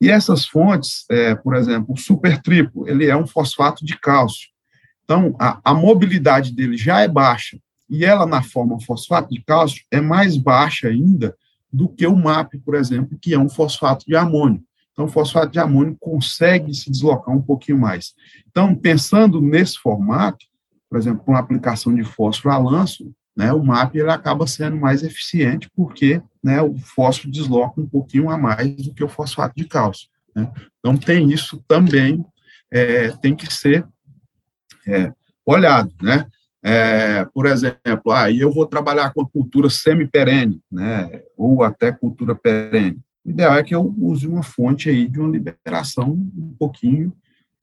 E 0.00 0.10
essas 0.10 0.46
fontes, 0.46 1.04
é, 1.10 1.34
por 1.34 1.54
exemplo, 1.54 1.94
o 1.94 1.96
super 1.96 2.40
triplo, 2.42 2.88
ele 2.88 3.06
é 3.06 3.16
um 3.16 3.26
fosfato 3.26 3.84
de 3.84 3.98
cálcio. 3.98 4.48
Então, 5.04 5.34
a, 5.38 5.60
a 5.64 5.72
mobilidade 5.72 6.52
dele 6.52 6.76
já 6.76 7.00
é 7.00 7.08
baixa, 7.08 7.58
e 7.88 8.04
ela, 8.04 8.26
na 8.26 8.42
forma 8.42 8.80
fosfato 8.80 9.32
de 9.32 9.42
cálcio, 9.42 9.84
é 9.90 10.00
mais 10.00 10.36
baixa 10.36 10.88
ainda 10.88 11.36
do 11.72 11.88
que 11.88 12.06
o 12.06 12.16
MAP, 12.16 12.54
por 12.64 12.74
exemplo, 12.74 13.18
que 13.20 13.32
é 13.32 13.38
um 13.38 13.48
fosfato 13.48 14.04
de 14.06 14.16
amônio. 14.16 14.62
Então, 14.96 15.04
o 15.04 15.08
fosfato 15.08 15.52
de 15.52 15.58
amônio 15.58 15.94
consegue 16.00 16.72
se 16.72 16.90
deslocar 16.90 17.36
um 17.36 17.42
pouquinho 17.42 17.78
mais. 17.78 18.14
Então, 18.48 18.74
pensando 18.74 19.42
nesse 19.42 19.78
formato, 19.78 20.46
por 20.88 20.98
exemplo, 20.98 21.22
com 21.22 21.36
a 21.36 21.38
aplicação 21.38 21.94
de 21.94 22.02
fósforo 22.02 22.54
a 22.54 22.56
lanço, 22.56 23.12
né, 23.36 23.52
o 23.52 23.62
MAP 23.62 23.96
ele 23.96 24.10
acaba 24.10 24.46
sendo 24.46 24.78
mais 24.78 25.02
eficiente 25.02 25.68
porque 25.76 26.22
né, 26.42 26.62
o 26.62 26.74
fósforo 26.78 27.30
desloca 27.30 27.78
um 27.78 27.86
pouquinho 27.86 28.30
a 28.30 28.38
mais 28.38 28.74
do 28.86 28.94
que 28.94 29.04
o 29.04 29.08
fosfato 29.08 29.54
de 29.54 29.66
cálcio. 29.66 30.08
Né? 30.34 30.50
Então, 30.78 30.96
tem 30.96 31.30
isso 31.30 31.62
também, 31.68 32.24
é, 32.72 33.10
tem 33.18 33.36
que 33.36 33.52
ser 33.52 33.86
é, 34.86 35.12
olhado, 35.44 35.92
né? 36.00 36.26
É, 36.62 37.24
por 37.26 37.46
exemplo, 37.46 38.10
aí 38.10 38.38
ah, 38.38 38.40
eu 38.40 38.50
vou 38.50 38.66
trabalhar 38.66 39.12
com 39.12 39.22
a 39.22 39.28
cultura 39.28 39.70
semi-perene, 39.70 40.60
né, 40.72 41.22
ou 41.36 41.62
até 41.62 41.92
cultura 41.92 42.34
perene. 42.34 42.98
O 43.26 43.30
ideal 43.30 43.54
é 43.54 43.64
que 43.64 43.74
eu 43.74 43.92
use 43.98 44.24
uma 44.24 44.44
fonte 44.44 44.88
aí 44.88 45.08
de 45.08 45.18
uma 45.18 45.28
liberação 45.28 46.12
um 46.12 46.54
pouquinho 46.56 47.12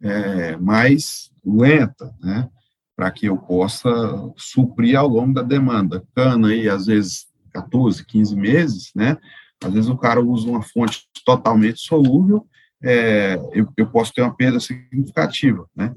é, 0.01 0.57
mais 0.57 1.31
lenta, 1.43 2.13
né, 2.21 2.49
para 2.97 3.09
que 3.09 3.27
eu 3.27 3.37
possa 3.37 3.89
suprir 4.35 4.99
ao 4.99 5.07
longo 5.07 5.33
da 5.33 5.41
demanda. 5.41 6.03
Cana 6.13 6.49
aí, 6.49 6.67
às 6.67 6.87
vezes, 6.87 7.27
14, 7.53 8.05
15 8.05 8.35
meses, 8.35 8.91
né, 8.93 9.17
às 9.63 9.73
vezes 9.73 9.89
o 9.89 9.97
cara 9.97 10.19
usa 10.21 10.49
uma 10.49 10.61
fonte 10.61 11.07
totalmente 11.25 11.79
solúvel, 11.79 12.45
é, 12.83 13.35
eu, 13.53 13.65
eu, 13.77 13.87
posso 13.87 14.13
ter 14.13 14.21
uma 14.21 14.35
perda 14.35 14.59
significativa, 14.59 15.65
né? 15.73 15.95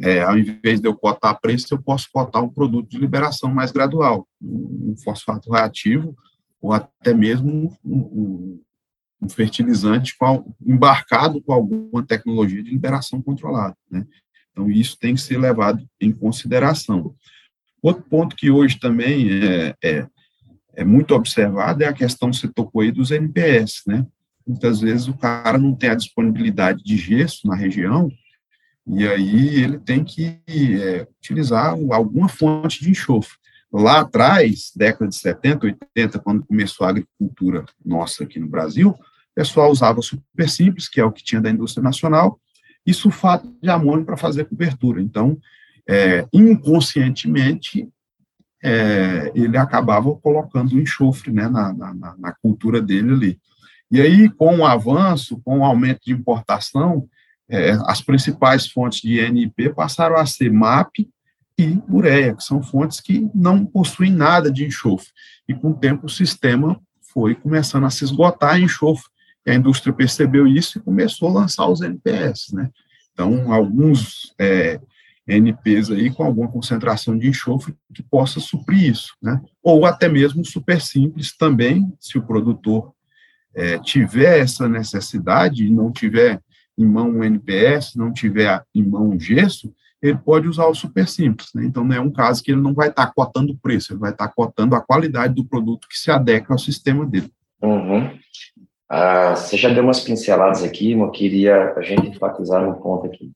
É, 0.00 0.22
ao 0.22 0.38
invés 0.38 0.80
de 0.80 0.86
eu 0.86 0.94
cotar 0.94 1.40
preço, 1.40 1.74
eu 1.74 1.82
posso 1.82 2.08
cotar 2.12 2.40
um 2.40 2.48
produto 2.48 2.88
de 2.88 2.96
liberação 2.96 3.52
mais 3.52 3.72
gradual, 3.72 4.28
um 4.40 4.94
fosfato 5.02 5.50
reativo, 5.50 6.16
ou 6.62 6.72
até 6.72 7.12
mesmo 7.12 7.76
um, 7.84 7.96
um, 7.96 8.60
um 9.20 9.28
fertilizante 9.28 10.16
com, 10.18 10.54
embarcado 10.64 11.42
com 11.42 11.52
alguma 11.52 12.02
tecnologia 12.04 12.62
de 12.62 12.70
liberação 12.70 13.20
controlada. 13.20 13.76
Né? 13.90 14.06
Então, 14.50 14.70
isso 14.70 14.96
tem 14.98 15.14
que 15.14 15.20
ser 15.20 15.38
levado 15.38 15.86
em 16.00 16.10
consideração. 16.10 17.14
Outro 17.82 18.02
ponto 18.02 18.36
que 18.36 18.50
hoje 18.50 18.78
também 18.78 19.28
é, 19.30 19.74
é, 19.82 20.06
é 20.74 20.84
muito 20.84 21.14
observado 21.14 21.82
é 21.82 21.86
a 21.86 21.92
questão, 21.92 22.32
você 22.32 22.48
tocou 22.48 22.82
aí, 22.82 22.90
dos 22.90 23.10
NPS. 23.10 23.82
Né? 23.86 24.06
Muitas 24.46 24.80
vezes 24.80 25.08
o 25.08 25.16
cara 25.16 25.58
não 25.58 25.74
tem 25.74 25.90
a 25.90 25.94
disponibilidade 25.94 26.82
de 26.82 26.96
gesso 26.96 27.46
na 27.46 27.54
região, 27.54 28.10
e 28.86 29.06
aí 29.06 29.62
ele 29.62 29.78
tem 29.78 30.02
que 30.02 30.40
é, 30.48 31.06
utilizar 31.18 31.76
alguma 31.92 32.28
fonte 32.28 32.80
de 32.80 32.90
enxofre. 32.90 33.38
Lá 33.72 34.00
atrás, 34.00 34.72
década 34.74 35.08
de 35.08 35.14
70, 35.14 35.66
80, 35.94 36.18
quando 36.18 36.44
começou 36.44 36.84
a 36.84 36.90
agricultura 36.90 37.64
nossa 37.84 38.24
aqui 38.24 38.40
no 38.40 38.48
Brasil, 38.48 38.96
o 39.32 39.34
pessoal 39.34 39.70
usava 39.70 40.02
super 40.02 40.48
simples, 40.48 40.88
que 40.88 41.00
é 41.00 41.04
o 41.04 41.12
que 41.12 41.24
tinha 41.24 41.40
da 41.40 41.50
indústria 41.50 41.82
nacional, 41.82 42.40
e 42.86 42.92
sulfato 42.92 43.48
de 43.62 43.68
amônio 43.68 44.04
para 44.04 44.16
fazer 44.16 44.44
cobertura. 44.46 45.00
Então, 45.00 45.38
é, 45.88 46.26
inconscientemente, 46.32 47.88
é, 48.62 49.32
ele 49.34 49.56
acabava 49.56 50.14
colocando 50.16 50.78
enxofre 50.78 51.32
né, 51.32 51.48
na, 51.48 51.72
na, 51.72 51.94
na, 52.18 52.32
cultura 52.32 52.80
dele 52.80 53.12
ali. 53.12 53.40
E 53.90 54.00
aí, 54.00 54.28
com 54.28 54.58
o 54.58 54.66
avanço, 54.66 55.40
com 55.44 55.58
o 55.58 55.64
aumento 55.64 56.00
de 56.04 56.12
importação, 56.12 57.08
é, 57.48 57.70
as 57.86 58.00
principais 58.00 58.68
fontes 58.68 59.00
de 59.00 59.28
NIP 59.30 59.70
passaram 59.70 60.16
a 60.16 60.24
ser 60.24 60.52
MAP 60.52 61.08
e 61.58 61.82
ureia, 61.90 62.34
que 62.34 62.44
são 62.44 62.62
fontes 62.62 63.00
que 63.00 63.28
não 63.34 63.66
possuem 63.66 64.12
nada 64.12 64.50
de 64.50 64.64
enxofre. 64.64 65.08
E 65.48 65.54
com 65.54 65.70
o 65.70 65.76
tempo 65.76 66.06
o 66.06 66.10
sistema 66.10 66.80
foi 67.12 67.34
começando 67.34 67.84
a 67.84 67.90
se 67.90 68.04
esgotar 68.04 68.58
em 68.58 68.64
enxofre. 68.64 69.10
E 69.46 69.50
a 69.50 69.54
indústria 69.54 69.92
percebeu 69.92 70.46
isso 70.46 70.78
e 70.78 70.82
começou 70.82 71.28
a 71.28 71.40
lançar 71.40 71.66
os 71.66 71.80
NPS, 71.80 72.52
né? 72.52 72.70
Então, 73.12 73.52
alguns 73.52 74.34
é, 74.38 74.80
NPs 75.26 75.90
aí 75.90 76.10
com 76.10 76.24
alguma 76.24 76.48
concentração 76.48 77.16
de 77.16 77.28
enxofre 77.28 77.74
que 77.94 78.02
possa 78.02 78.40
suprir 78.40 78.90
isso, 78.90 79.14
né? 79.22 79.40
Ou 79.62 79.86
até 79.86 80.08
mesmo 80.08 80.44
super 80.44 80.80
simples 80.80 81.36
também, 81.36 81.92
se 81.98 82.18
o 82.18 82.22
produtor 82.22 82.92
é, 83.54 83.78
tiver 83.78 84.40
essa 84.40 84.68
necessidade 84.68 85.66
e 85.66 85.70
não 85.70 85.90
tiver 85.90 86.40
em 86.76 86.86
mão 86.86 87.10
um 87.10 87.24
NPS, 87.24 87.94
não 87.94 88.12
tiver 88.12 88.62
em 88.74 88.82
mão 88.82 89.10
um 89.10 89.20
gesso, 89.20 89.72
ele 90.00 90.16
pode 90.16 90.48
usar 90.48 90.66
o 90.66 90.74
super 90.74 91.06
simples. 91.06 91.50
Né? 91.54 91.64
Então, 91.64 91.84
não 91.84 91.94
é 91.94 92.00
um 92.00 92.10
caso 92.10 92.42
que 92.42 92.52
ele 92.52 92.60
não 92.60 92.72
vai 92.72 92.88
estar 92.88 93.06
tá 93.06 93.12
cotando 93.14 93.52
o 93.52 93.58
preço, 93.58 93.92
ele 93.92 94.00
vai 94.00 94.12
estar 94.12 94.28
tá 94.28 94.34
cotando 94.34 94.74
a 94.74 94.80
qualidade 94.80 95.34
do 95.34 95.44
produto 95.44 95.86
que 95.88 95.98
se 95.98 96.10
adequa 96.10 96.54
ao 96.54 96.58
sistema 96.58 97.04
dele. 97.04 97.30
Uhum. 97.62 98.18
Ah, 98.92 99.36
você 99.36 99.56
já 99.56 99.68
deu 99.68 99.84
umas 99.84 100.00
pinceladas 100.00 100.64
aqui, 100.64 100.96
mas 100.96 101.06
eu 101.06 101.12
queria 101.12 101.74
a 101.76 101.80
gente 101.80 102.08
enfatizar 102.08 102.68
um 102.68 102.74
ponto 102.74 103.06
aqui. 103.06 103.30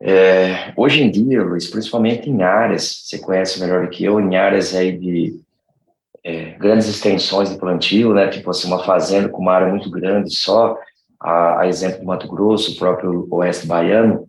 É, 0.00 0.72
hoje 0.74 1.02
em 1.02 1.10
dia, 1.10 1.42
Luiz, 1.42 1.68
principalmente 1.68 2.30
em 2.30 2.42
áreas, 2.42 3.02
você 3.04 3.18
conhece 3.18 3.60
melhor 3.60 3.84
do 3.84 3.90
que 3.90 4.04
eu, 4.04 4.18
em 4.18 4.36
áreas 4.36 4.74
aí 4.74 4.96
de 4.96 5.38
é, 6.24 6.52
grandes 6.52 6.88
extensões 6.88 7.50
de 7.50 7.58
plantio, 7.58 8.14
né, 8.14 8.28
tipo 8.28 8.48
assim, 8.48 8.68
uma 8.68 8.82
fazenda 8.84 9.28
com 9.28 9.42
uma 9.42 9.52
área 9.52 9.68
muito 9.68 9.90
grande 9.90 10.34
só, 10.34 10.78
a, 11.20 11.60
a 11.60 11.68
exemplo 11.68 12.00
do 12.00 12.06
Mato 12.06 12.26
Grosso, 12.26 12.72
o 12.72 12.78
próprio 12.78 13.28
Oeste 13.30 13.66
Baiano, 13.66 14.26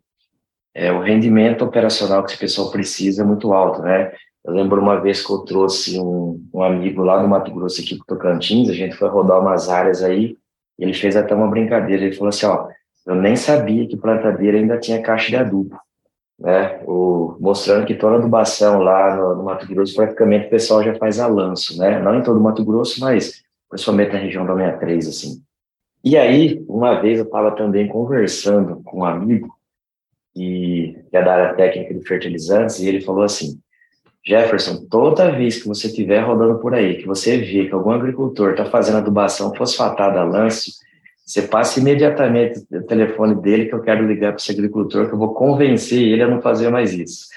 é, 0.76 0.92
o 0.92 1.00
rendimento 1.00 1.64
operacional 1.64 2.24
que 2.24 2.32
esse 2.32 2.40
pessoal 2.40 2.72
precisa 2.72 3.24
é 3.24 3.26
muito 3.26 3.54
alto, 3.54 3.82
né? 3.82 4.12
Eu 4.46 4.54
lembro 4.54 4.82
uma 4.82 5.00
vez 5.00 5.26
que 5.26 5.32
eu 5.32 5.40
trouxe 5.40 5.98
um, 5.98 6.46
um 6.54 6.62
amigo 6.62 7.04
lá 7.04 7.22
do 7.22 7.28
Mato 7.28 7.54
Grosso 7.54 7.82
aqui 7.82 7.98
para 7.98 8.18
Tocantins, 8.18 8.70
a 8.70 8.74
gente 8.74 8.96
foi 8.96 9.08
rodar 9.08 9.40
umas 9.40 9.70
áreas 9.70 10.04
aí, 10.04 10.38
ele 10.78 10.94
fez 10.94 11.16
até 11.16 11.34
uma 11.34 11.48
brincadeira, 11.48 12.04
ele 12.04 12.16
falou 12.16 12.30
assim, 12.30 12.46
ó, 12.46 12.68
eu 13.06 13.16
nem 13.16 13.36
sabia 13.36 13.88
que 13.88 13.98
plantadeira 13.98 14.58
ainda 14.58 14.78
tinha 14.78 15.02
caixa 15.02 15.30
de 15.30 15.38
adubo, 15.38 15.80
né? 16.40 16.82
O, 16.86 17.38
mostrando 17.40 17.86
que 17.86 17.96
toda 17.96 18.18
adubação 18.18 18.80
lá 18.80 19.16
no, 19.16 19.36
no, 19.36 19.44
Mato 19.44 19.68
Grosso, 19.68 19.96
praticamente 19.96 20.48
o 20.48 20.50
pessoal 20.50 20.84
já 20.84 20.94
faz 20.96 21.20
a 21.20 21.28
lanço, 21.28 21.78
né? 21.80 22.00
Não 22.00 22.16
em 22.20 22.24
todo 22.24 22.38
o 22.38 22.44
Mato 22.44 22.64
Grosso, 22.64 23.00
mas 23.00 23.44
principalmente 23.70 24.14
na 24.14 24.20
região 24.20 24.46
da 24.46 24.54
63, 24.54 25.08
assim. 25.08 25.42
E 26.04 26.18
aí, 26.18 26.64
uma 26.68 27.02
vez 27.02 27.20
eu 27.20 27.26
estava 27.26 27.52
também 27.52 27.88
conversando 27.88 28.82
com 28.84 29.00
um 29.00 29.06
amigo, 29.06 29.50
que 30.34 30.96
é 31.12 31.24
da 31.24 31.34
área 31.34 31.56
técnica 31.56 31.94
de 31.94 32.08
fertilizantes, 32.08 32.80
e 32.80 32.88
ele 32.88 33.02
falou 33.02 33.24
assim, 33.24 33.60
Jefferson, 34.28 34.86
toda 34.90 35.32
vez 35.32 35.62
que 35.62 35.68
você 35.70 35.88
estiver 35.88 36.20
rodando 36.20 36.60
por 36.60 36.74
aí, 36.74 36.98
que 36.98 37.08
você 37.08 37.38
vê 37.38 37.66
que 37.66 37.74
algum 37.74 37.92
agricultor 37.92 38.52
está 38.52 38.66
fazendo 38.66 38.98
adubação 38.98 39.56
fosfatada 39.56 40.20
a 40.20 40.26
lance, 40.26 40.74
você 41.26 41.44
passa 41.44 41.80
imediatamente 41.80 42.60
o 42.70 42.84
telefone 42.84 43.36
dele 43.36 43.68
que 43.68 43.74
eu 43.74 43.82
quero 43.82 44.06
ligar 44.06 44.34
para 44.34 44.42
esse 44.42 44.52
agricultor, 44.52 45.08
que 45.08 45.14
eu 45.14 45.18
vou 45.18 45.34
convencer 45.34 46.02
ele 46.02 46.24
a 46.24 46.28
não 46.28 46.42
fazer 46.42 46.70
mais 46.70 46.94
isso. 46.94 47.28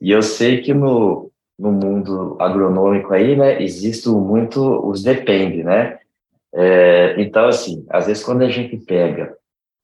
E 0.00 0.10
eu 0.10 0.22
sei 0.22 0.60
que 0.60 0.74
no, 0.74 1.30
no 1.56 1.70
mundo 1.70 2.36
agronômico 2.40 3.12
aí, 3.14 3.36
né, 3.36 3.62
existe 3.62 4.08
muito 4.08 4.60
os 4.84 5.04
depende, 5.04 5.62
né? 5.62 5.98
É, 6.52 7.14
então, 7.22 7.46
assim, 7.46 7.86
às 7.88 8.08
vezes 8.08 8.24
quando 8.24 8.42
a 8.42 8.48
gente 8.48 8.76
pega 8.76 9.36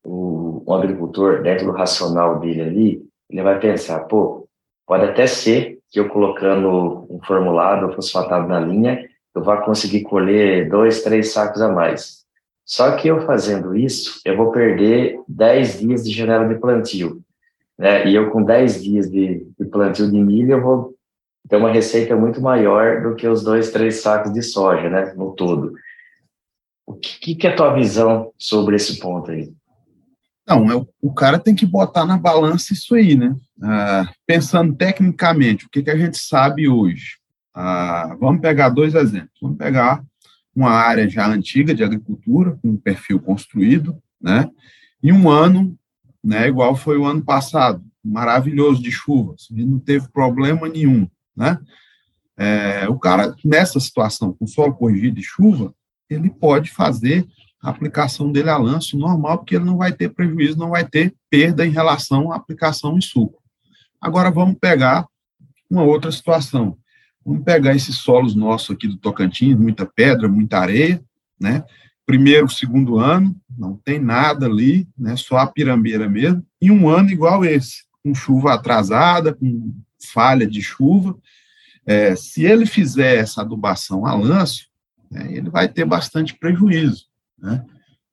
o, 0.04 0.64
um 0.66 0.74
agricultor 0.74 1.42
dentro 1.42 1.66
do 1.66 1.72
racional 1.72 2.40
dele 2.40 2.62
ali, 2.62 3.02
ele 3.30 3.42
vai 3.42 3.60
pensar, 3.60 4.00
pô, 4.00 4.48
pode 4.84 5.04
até 5.04 5.28
ser 5.28 5.75
que 5.96 6.00
eu 6.00 6.10
colocando 6.10 7.06
um 7.08 7.18
formulado 7.24 7.90
fosfatado 7.94 8.46
na 8.46 8.60
linha, 8.60 9.08
eu 9.34 9.42
vá 9.42 9.62
conseguir 9.62 10.02
colher 10.02 10.68
dois, 10.68 11.02
três 11.02 11.32
sacos 11.32 11.62
a 11.62 11.72
mais. 11.72 12.22
Só 12.66 12.94
que 12.96 13.08
eu 13.08 13.24
fazendo 13.24 13.74
isso, 13.74 14.20
eu 14.22 14.36
vou 14.36 14.52
perder 14.52 15.18
10 15.26 15.80
dias 15.80 16.04
de 16.04 16.12
janela 16.12 16.46
de 16.46 16.60
plantio. 16.60 17.22
Né? 17.78 18.06
E 18.08 18.14
eu 18.14 18.30
com 18.30 18.42
10 18.42 18.84
dias 18.84 19.10
de, 19.10 19.46
de 19.58 19.64
plantio 19.64 20.10
de 20.10 20.18
milho, 20.22 20.52
eu 20.52 20.60
vou 20.60 20.94
ter 21.48 21.56
uma 21.56 21.72
receita 21.72 22.14
muito 22.14 22.42
maior 22.42 23.00
do 23.00 23.14
que 23.14 23.26
os 23.26 23.42
dois, 23.42 23.70
três 23.70 24.02
sacos 24.02 24.30
de 24.34 24.42
soja, 24.42 24.90
né, 24.90 25.14
no 25.16 25.34
todo. 25.34 25.72
O 26.86 26.92
que, 26.92 27.34
que 27.34 27.46
é 27.46 27.52
a 27.52 27.56
tua 27.56 27.72
visão 27.72 28.32
sobre 28.36 28.76
esse 28.76 28.98
ponto 28.98 29.30
aí? 29.30 29.50
Não, 30.46 30.70
é, 30.70 30.86
o 31.02 31.12
cara 31.12 31.38
tem 31.38 31.54
que 31.54 31.66
botar 31.66 32.04
na 32.04 32.16
balança 32.16 32.72
isso 32.72 32.94
aí, 32.94 33.16
né? 33.16 33.34
Ah, 33.60 34.08
pensando 34.24 34.74
tecnicamente, 34.74 35.66
o 35.66 35.68
que, 35.70 35.82
que 35.82 35.90
a 35.90 35.96
gente 35.96 36.18
sabe 36.18 36.68
hoje? 36.68 37.18
Ah, 37.52 38.16
vamos 38.20 38.40
pegar 38.40 38.68
dois 38.68 38.94
exemplos. 38.94 39.38
Vamos 39.40 39.58
pegar 39.58 40.04
uma 40.54 40.70
área 40.70 41.08
já 41.08 41.26
antiga 41.26 41.74
de 41.74 41.82
agricultura, 41.82 42.58
com 42.62 42.68
um 42.70 42.76
perfil 42.76 43.18
construído, 43.18 44.00
né? 44.20 44.48
E 45.02 45.12
um 45.12 45.28
ano, 45.28 45.76
né, 46.22 46.48
igual 46.48 46.76
foi 46.76 46.96
o 46.96 47.04
ano 47.04 47.22
passado, 47.22 47.82
maravilhoso 48.02 48.82
de 48.82 48.90
chuvas, 48.90 49.48
e 49.50 49.64
não 49.64 49.78
teve 49.78 50.08
problema 50.08 50.68
nenhum, 50.68 51.08
né? 51.36 51.58
É, 52.38 52.88
o 52.88 52.98
cara, 52.98 53.34
nessa 53.44 53.80
situação, 53.80 54.32
com 54.32 54.46
solo 54.46 54.74
corrigido 54.74 55.16
de 55.16 55.22
chuva, 55.22 55.74
ele 56.08 56.30
pode 56.30 56.70
fazer 56.70 57.26
a 57.66 57.70
aplicação 57.70 58.30
dele 58.30 58.48
a 58.48 58.56
lanço 58.56 58.96
normal, 58.96 59.38
porque 59.38 59.56
ele 59.56 59.64
não 59.64 59.76
vai 59.76 59.92
ter 59.92 60.10
prejuízo, 60.10 60.56
não 60.56 60.70
vai 60.70 60.86
ter 60.86 61.12
perda 61.28 61.66
em 61.66 61.70
relação 61.70 62.30
à 62.30 62.36
aplicação 62.36 62.96
em 62.96 63.00
suco. 63.00 63.42
Agora 64.00 64.30
vamos 64.30 64.56
pegar 64.60 65.04
uma 65.68 65.82
outra 65.82 66.12
situação. 66.12 66.78
Vamos 67.24 67.42
pegar 67.42 67.74
esses 67.74 67.96
solos 67.96 68.36
nossos 68.36 68.70
aqui 68.70 68.86
do 68.86 68.96
Tocantins, 68.96 69.58
muita 69.58 69.84
pedra, 69.84 70.28
muita 70.28 70.60
areia, 70.60 71.02
né? 71.40 71.64
Primeiro, 72.06 72.48
segundo 72.48 73.00
ano, 73.00 73.34
não 73.58 73.74
tem 73.74 73.98
nada 73.98 74.46
ali, 74.46 74.88
né? 74.96 75.16
Só 75.16 75.38
a 75.38 75.46
pirambeira 75.48 76.08
mesmo. 76.08 76.46
E 76.62 76.70
um 76.70 76.88
ano 76.88 77.10
igual 77.10 77.44
esse, 77.44 77.82
com 78.00 78.14
chuva 78.14 78.54
atrasada, 78.54 79.34
com 79.34 79.74
falha 80.12 80.46
de 80.46 80.62
chuva. 80.62 81.18
É, 81.84 82.14
se 82.14 82.44
ele 82.44 82.64
fizer 82.64 83.16
essa 83.16 83.40
adubação 83.40 84.06
a 84.06 84.14
lanço, 84.14 84.68
né, 85.10 85.26
ele 85.32 85.50
vai 85.50 85.66
ter 85.66 85.84
bastante 85.84 86.32
prejuízo. 86.32 87.06
Né? 87.38 87.64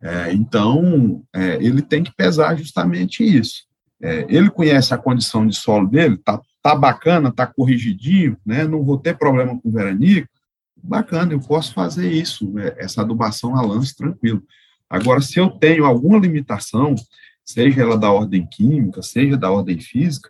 É, 0.01 0.33
então, 0.33 1.23
é, 1.33 1.55
ele 1.63 1.81
tem 1.81 2.03
que 2.03 2.13
pesar 2.13 2.55
justamente 2.55 3.23
isso. 3.23 3.63
É, 4.01 4.25
ele 4.27 4.49
conhece 4.49 4.93
a 4.93 4.97
condição 4.97 5.47
de 5.47 5.55
solo 5.55 5.87
dele, 5.87 6.17
tá, 6.17 6.41
tá 6.61 6.75
bacana, 6.75 7.31
tá 7.31 7.47
corrigidinho, 7.47 8.37
né? 8.45 8.65
Não 8.65 8.83
vou 8.83 8.97
ter 8.97 9.17
problema 9.17 9.57
com 9.57 9.71
veranico. 9.71 10.27
Bacana, 10.75 11.31
eu 11.31 11.39
posso 11.39 11.73
fazer 11.73 12.11
isso, 12.11 12.51
né, 12.51 12.73
essa 12.77 13.01
adubação 13.01 13.55
a 13.55 13.61
lance 13.61 13.95
tranquilo. 13.95 14.43
Agora, 14.89 15.21
se 15.21 15.39
eu 15.39 15.49
tenho 15.49 15.85
alguma 15.85 16.19
limitação, 16.19 16.95
seja 17.45 17.81
ela 17.81 17.97
da 17.97 18.11
ordem 18.11 18.45
química, 18.45 19.01
seja 19.01 19.37
da 19.37 19.49
ordem 19.49 19.79
física, 19.79 20.29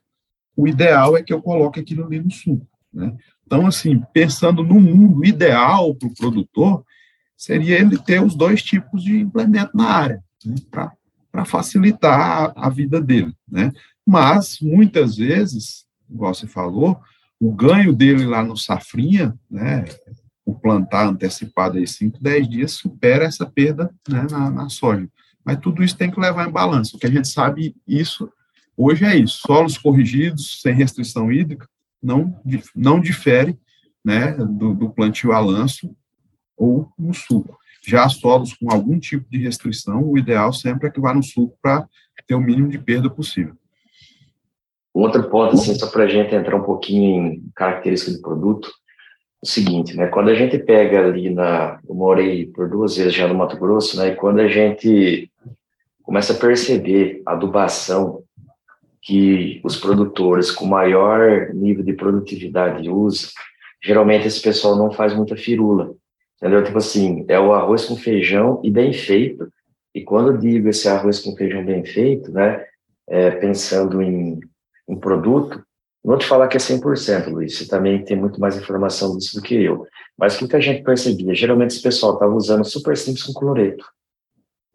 o 0.56 0.68
ideal 0.68 1.18
é 1.18 1.24
que 1.24 1.34
eu 1.34 1.42
coloque 1.42 1.80
aquilo 1.80 2.06
ali 2.06 2.20
no 2.20 2.30
suco, 2.30 2.68
né? 2.94 3.16
Então, 3.46 3.66
assim, 3.66 4.02
pensando 4.14 4.64
no 4.64 4.80
mundo 4.80 5.26
ideal 5.26 5.94
para 5.96 6.08
o 6.08 6.14
produtor, 6.14 6.86
seria 7.38 7.80
ele 7.80 7.98
ter 7.98 8.24
os 8.24 8.36
dois 8.36 8.62
tipos 8.62 9.04
de 9.04 9.20
implemento 9.20 9.76
na 9.76 9.90
área, 9.90 10.24
né, 10.46 10.56
para 11.32 11.46
facilitar 11.46 12.54
a, 12.56 12.68
a, 12.68 12.70
vida 12.70 13.02
dele. 13.02 13.34
Né? 13.50 13.72
Mas, 14.06 14.60
muitas 14.62 15.18
vezes, 15.18 15.86
igual 16.10 16.34
você 16.34 16.48
falou, 16.48 17.00
o 17.40 17.52
ganho 17.52 17.94
dele 17.94 18.26
lá 18.26 18.44
no 18.44 18.56
safrinha, 18.56 19.38
né, 19.50 19.86
o 20.46 20.54
plantar 20.54 21.08
antecipado 21.08 21.78
aí 21.78 21.88
5, 21.88 22.22
10 22.22 22.50
dias, 22.50 22.72
supera 22.74 23.26
essa 23.26 23.46
perda 23.46 23.94
né, 24.08 24.28
na, 24.30 24.50
na 24.50 24.70
soja. 24.70 25.08
Mas 25.44 25.58
tudo 25.58 25.84
isso 25.84 25.98
tem 25.98 26.10
que 26.10 26.20
levar 26.20 26.48
em 26.48 26.52
balanço. 26.52 26.96
O 26.96 27.00
que 27.00 27.08
a 27.08 27.12
gente 27.12 27.28
sabe 27.28 27.76
isso 27.88 28.30
hoje 28.78 29.06
é 29.06 29.16
isso: 29.16 29.40
solos 29.46 29.78
corrigidos, 29.78 30.62
sem 30.62 30.74
restrição 30.74 31.32
hídrica, 31.32 31.68
não, 32.02 32.40
não 32.76 33.00
difere 33.00 33.58
né, 34.04 34.34
do, 34.34 34.74
do 34.74 34.90
plantio 34.90 35.32
a 35.32 35.40
lanço 35.40 35.96
ou 36.64 36.88
no 36.98 37.14
suco. 37.14 37.58
Já 37.86 38.08
solos 38.08 38.54
com 38.54 38.72
algum 38.72 38.98
tipo 38.98 39.30
de 39.30 39.38
restrição, 39.38 40.02
o 40.10 40.18
ideal 40.18 40.54
sempre 40.54 40.88
é 40.88 40.92
que 40.92 41.02
vá 41.02 41.14
no 41.14 41.22
suco 41.22 41.58
para 41.62 41.88
ter 42.26 42.36
o 42.36 42.40
mínimo 42.40 42.70
de 42.70 42.80
perda 42.80 43.10
possível. 43.10 43.56
Outro 44.94 45.30
ponto, 45.30 45.56
assim, 45.56 45.76
só 45.76 45.88
para 45.88 46.04
a 46.04 46.08
gente 46.08 46.34
entrar 46.34 46.56
um 46.56 46.64
pouquinho 46.64 47.34
em 47.34 47.52
características 47.56 48.16
do 48.16 48.22
produto, 48.22 48.72
o 49.42 49.46
seguinte, 49.46 49.98
né, 49.98 50.08
quando 50.08 50.30
a 50.30 50.36
gente 50.36 50.58
pega 50.58 51.06
ali 51.06 51.30
na, 51.30 51.82
eu 51.90 51.94
morei 51.94 52.46
por 52.46 52.70
duas 52.70 52.96
vezes 52.96 53.14
já 53.14 53.28
no 53.28 53.36
Mato 53.36 53.58
Grosso, 53.58 53.98
né, 53.98 54.10
e 54.10 54.16
quando 54.16 54.40
a 54.40 54.48
gente 54.48 55.30
começa 56.02 56.32
a 56.32 56.38
perceber 56.38 57.22
a 57.26 57.34
adubação 57.34 58.24
que 59.02 59.60
os 59.66 59.76
produtores 59.76 60.50
com 60.50 60.66
maior 60.66 61.54
nível 61.54 61.84
de 61.84 61.92
produtividade 61.92 62.90
usam, 62.90 63.30
geralmente 63.84 64.28
esse 64.28 64.42
pessoal 64.42 64.78
não 64.78 64.92
faz 64.92 65.14
muita 65.14 65.36
firula, 65.36 65.94
entendeu? 66.38 66.64
Tipo 66.64 66.78
assim, 66.78 67.26
é 67.28 67.40
o 67.40 67.54
arroz 67.54 67.86
com 67.86 67.96
feijão 67.96 68.62
e 68.64 68.70
bem 68.70 68.94
feito, 68.94 69.48
e 69.94 70.02
quando 70.02 70.32
eu 70.32 70.38
digo 70.38 70.70
esse 70.70 70.88
arroz 70.90 71.20
com 71.20 71.36
feijão 71.36 71.64
bem 71.64 71.86
feito, 71.86 72.32
né, 72.32 72.66
é, 73.08 73.32
pensando 73.32 74.02
em, 74.02 74.40
em 74.88 74.96
produto, 74.96 75.64
não 76.04 76.12
vou 76.12 76.18
te 76.18 76.26
falar 76.26 76.48
que 76.48 76.58
é 76.58 76.60
100%, 76.60 77.30
Luiz, 77.30 77.58
você 77.58 77.68
também 77.68 78.04
tem 78.04 78.18
muito 78.18 78.40
mais 78.40 78.58
informação 78.58 79.18
disso 79.18 79.36
do 79.36 79.42
que 79.42 79.56
eu, 79.56 79.86
mas 80.18 80.40
o 80.42 80.48
que 80.48 80.56
a 80.56 80.60
gente 80.60 80.84
percebia? 80.84 81.34
Geralmente 81.34 81.72
esse 81.72 81.82
pessoal 81.82 82.14
estava 82.14 82.34
usando 82.34 82.66
super 82.66 82.98
simples 82.98 83.24
com 83.24 83.34
cloreto, 83.34 83.86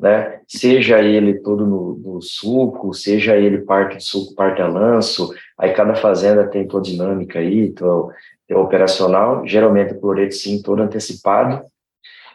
né? 0.01 0.41
Seja 0.47 1.03
ele 1.03 1.41
todo 1.41 1.67
no, 1.67 1.99
no, 1.99 2.23
suco, 2.23 2.95
seja 2.95 3.37
ele 3.37 3.59
parte 3.59 3.99
de 3.99 4.05
suco, 4.05 4.35
parte 4.35 4.63
a 4.63 4.69
lanço, 4.69 5.35
aí 5.59 5.73
cada 5.75 5.95
fazenda 5.95 6.47
tem 6.47 6.67
toda 6.67 6.85
dinâmica 6.85 7.41
aí, 7.41 7.67
então, 7.67 8.11
operacional, 8.57 9.47
geralmente 9.47 9.95
o 9.95 10.01
cloreto 10.01 10.35
sim, 10.35 10.63
todo 10.63 10.83
antecipado, 10.83 11.65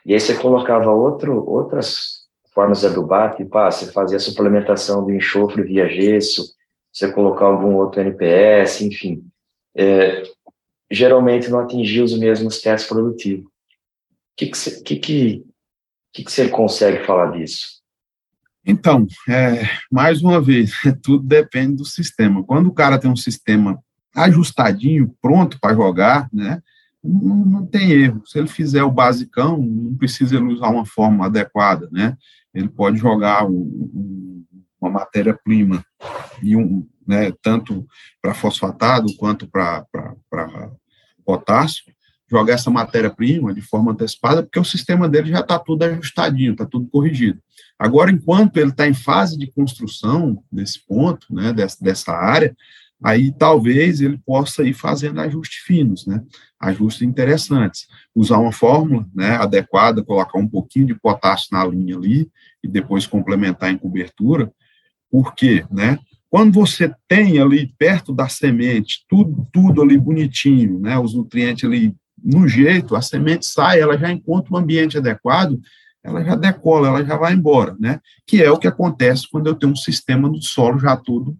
e 0.06 0.14
aí 0.14 0.20
você 0.20 0.36
colocava 0.36 0.92
outro, 0.92 1.48
outras 1.50 2.24
formas 2.54 2.82
de 2.82 2.88
adubar, 2.88 3.36
tipo, 3.36 3.58
ah, 3.58 3.72
você 3.72 3.92
fazia 3.92 4.18
a 4.18 4.20
suplementação 4.20 5.04
do 5.04 5.12
enxofre 5.12 5.64
via 5.64 5.90
gesso, 5.90 6.54
você 6.92 7.12
colocar 7.12 7.46
algum 7.46 7.76
outro 7.76 8.02
NPS, 8.02 8.82
enfim. 8.82 9.26
É, 9.76 10.24
geralmente 10.92 11.50
não 11.50 11.60
atingia 11.60 12.04
os 12.04 12.18
mesmos 12.18 12.62
testes 12.62 12.88
produtivos. 12.88 13.46
O 13.46 13.50
que, 14.38 14.48
que, 14.48 14.58
você, 14.58 14.84
que, 14.84 14.96
que, 14.98 15.44
que, 16.14 16.24
que 16.24 16.32
você 16.32 16.48
consegue 16.48 17.04
falar 17.06 17.32
disso? 17.32 17.82
Então, 18.66 19.08
é, 19.28 19.64
mais 19.92 20.22
uma 20.22 20.40
vez, 20.40 20.72
tudo 21.02 21.24
depende 21.24 21.78
do 21.78 21.86
sistema. 21.86 22.44
Quando 22.44 22.68
o 22.68 22.74
cara 22.74 23.00
tem 23.00 23.10
um 23.10 23.16
sistema 23.16 23.84
ajustadinho, 24.16 25.14
pronto 25.22 25.60
para 25.60 25.76
jogar, 25.76 26.30
né, 26.32 26.62
não, 27.04 27.36
não, 27.36 27.66
tem 27.66 27.92
erro. 27.92 28.24
Se 28.26 28.40
ele 28.40 28.48
fizer 28.48 28.84
o 28.84 28.92
basicão, 28.92 29.58
não 29.58 29.96
precisa 29.96 30.38
ele 30.38 30.46
usar 30.46 30.70
uma 30.70 30.86
forma 30.86 31.26
adequada, 31.26 31.90
né? 31.92 32.18
Ele 32.54 32.70
pode 32.70 32.98
jogar 32.98 33.46
um, 33.46 34.46
uma 34.80 34.90
matéria-prima 34.90 35.84
e 36.42 36.56
um, 36.56 36.88
né, 37.06 37.34
tanto 37.42 37.86
para 38.22 38.34
fosfatado 38.34 39.14
quanto 39.18 39.48
para 39.48 39.86
potássio, 41.26 41.84
jogar 42.30 42.54
essa 42.54 42.72
matéria-prima 42.72 43.54
de 43.54 43.62
forma 43.62 43.92
antecipada, 43.92 44.42
porque 44.42 44.60
o 44.60 44.66
sistema 44.66 45.08
dele 45.08 45.30
já 45.30 45.42
está 45.42 45.60
tudo 45.60 45.84
ajustadinho, 45.84 46.54
está 46.54 46.66
tudo 46.66 46.88
corrigido. 46.88 47.40
Agora, 47.78 48.12
enquanto 48.12 48.58
ele 48.58 48.72
está 48.72 48.88
em 48.88 48.94
fase 48.94 49.38
de 49.38 49.52
construção 49.52 50.42
desse 50.52 50.86
ponto, 50.86 51.28
né, 51.34 51.54
dessa, 51.54 51.78
dessa 51.82 52.14
área, 52.14 52.56
aí 53.04 53.32
talvez 53.32 54.00
ele 54.00 54.18
possa 54.26 54.64
ir 54.64 54.74
fazendo 54.74 55.20
ajustes 55.20 55.60
finos, 55.64 56.08
né, 56.08 56.24
ajustes 56.60 57.02
interessantes. 57.02 57.86
Usar 58.16 58.38
uma 58.38 58.54
fórmula 58.54 59.06
né, 59.14 59.36
adequada, 59.36 60.04
colocar 60.04 60.40
um 60.40 60.48
pouquinho 60.48 60.88
de 60.88 60.96
potássio 60.96 61.50
na 61.52 61.66
linha 61.66 61.98
ali, 61.98 62.30
e 62.64 62.68
depois 62.68 63.06
complementar 63.06 63.70
em 63.72 63.78
cobertura, 63.78 64.50
por 65.12 65.36
quê, 65.36 65.66
né? 65.70 66.00
Quando 66.30 66.54
você 66.54 66.92
tem 67.08 67.40
ali 67.40 67.72
perto 67.78 68.12
da 68.12 68.28
semente, 68.28 69.06
tudo, 69.08 69.48
tudo 69.52 69.84
ali 69.84 69.98
bonitinho, 69.98 70.80
né, 70.80 70.98
os 70.98 71.14
nutrientes 71.14 71.66
ali 71.66 71.94
no 72.24 72.48
jeito, 72.48 72.96
a 72.96 73.02
semente 73.02 73.46
sai, 73.46 73.82
ela 73.82 73.98
já 73.98 74.10
encontra 74.10 74.54
um 74.54 74.58
ambiente 74.58 74.98
adequado, 74.98 75.60
ela 76.02 76.24
já 76.24 76.36
decola, 76.36 76.88
ela 76.88 77.06
já 77.06 77.18
vai 77.18 77.34
embora, 77.34 77.76
né? 77.80 78.00
Que 78.26 78.42
é 78.42 78.50
o 78.52 78.58
que 78.58 78.68
acontece 78.68 79.28
quando 79.30 79.48
eu 79.48 79.56
tenho 79.56 79.72
um 79.72 79.76
sistema 79.76 80.30
do 80.30 80.42
solo 80.42 80.80
já 80.80 80.98
todo 80.98 81.38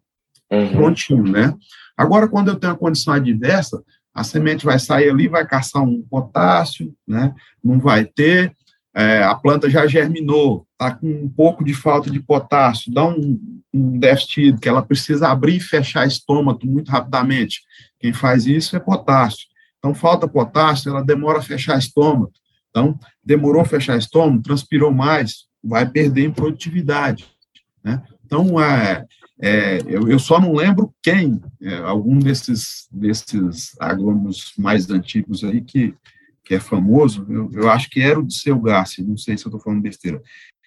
uhum. 0.56 0.72
prontinho, 0.72 1.24
né? 1.24 1.54
Agora, 1.98 2.28
quando 2.28 2.50
eu 2.50 2.56
tenho 2.56 2.74
uma 2.74 2.80
condição 2.80 3.14
adversa, 3.14 3.82
a 4.14 4.24
semente 4.24 4.66
vai 4.66 4.80
sair 4.80 5.10
ali, 5.10 5.28
vai 5.28 5.46
caçar 5.46 5.84
um 5.84 6.02
potássio, 6.04 6.94
né? 7.08 7.34
Não 7.64 7.80
vai 7.80 8.06
ter, 8.06 8.54
é, 8.96 9.24
a 9.24 9.34
planta 9.34 9.70
já 9.70 9.88
germinou, 9.88 10.68
está 10.74 10.92
com 10.96 11.08
um 11.08 11.30
pouco 11.30 11.64
de 11.64 11.74
falta 11.74 12.12
de 12.12 12.20
potássio, 12.20 12.94
dá 12.94 13.04
um, 13.06 13.40
um 13.74 13.98
déficit 13.98 14.60
que 14.60 14.70
ela 14.70 14.84
precisa 14.84 15.30
abrir 15.30 15.56
e 15.56 15.60
fechar 15.60 16.06
estômago 16.06 16.60
muito 16.66 16.92
rapidamente. 16.92 17.62
Quem 18.00 18.14
faz 18.14 18.46
isso 18.46 18.76
é 18.76 18.80
potássio. 18.80 19.48
Então, 19.80 19.96
falta 19.96 20.28
potássio, 20.28 20.90
ela 20.90 21.04
demora 21.04 21.40
a 21.40 21.42
fechar 21.42 21.78
estômago. 21.78 22.32
Então, 22.70 22.98
demorou 23.24 23.62
a 23.62 23.66
fechar 23.66 23.98
estômago, 23.98 24.44
transpirou 24.44 24.92
mais, 24.92 25.46
vai 25.64 25.90
perder 25.90 26.26
em 26.26 26.32
produtividade. 26.32 27.26
Né? 27.84 28.02
Então, 28.24 28.62
é, 28.62 29.06
é, 29.42 29.80
eu, 29.88 30.08
eu, 30.08 30.20
só 30.20 30.40
não 30.40 30.54
lembro 30.54 30.94
quem, 31.02 31.42
é, 31.62 31.78
algum 31.80 32.20
desses, 32.20 32.88
desses 32.92 33.76
agrônomos 33.80 34.54
mais 34.58 34.90
antigos 34.90 35.44
aí 35.44 35.62
que 35.62 35.96
que 36.44 36.56
é 36.56 36.60
famoso, 36.60 37.26
eu, 37.30 37.50
eu 37.54 37.70
acho 37.70 37.90
que 37.90 38.02
era 38.02 38.20
o 38.20 38.26
de 38.26 38.36
seu 38.36 38.60
Garcia, 38.60 39.04
não 39.04 39.18
sei 39.18 39.38
se 39.38 39.46
eu 39.46 39.50
estou 39.50 39.62
falando 39.62 39.82
besteira. 39.82 40.22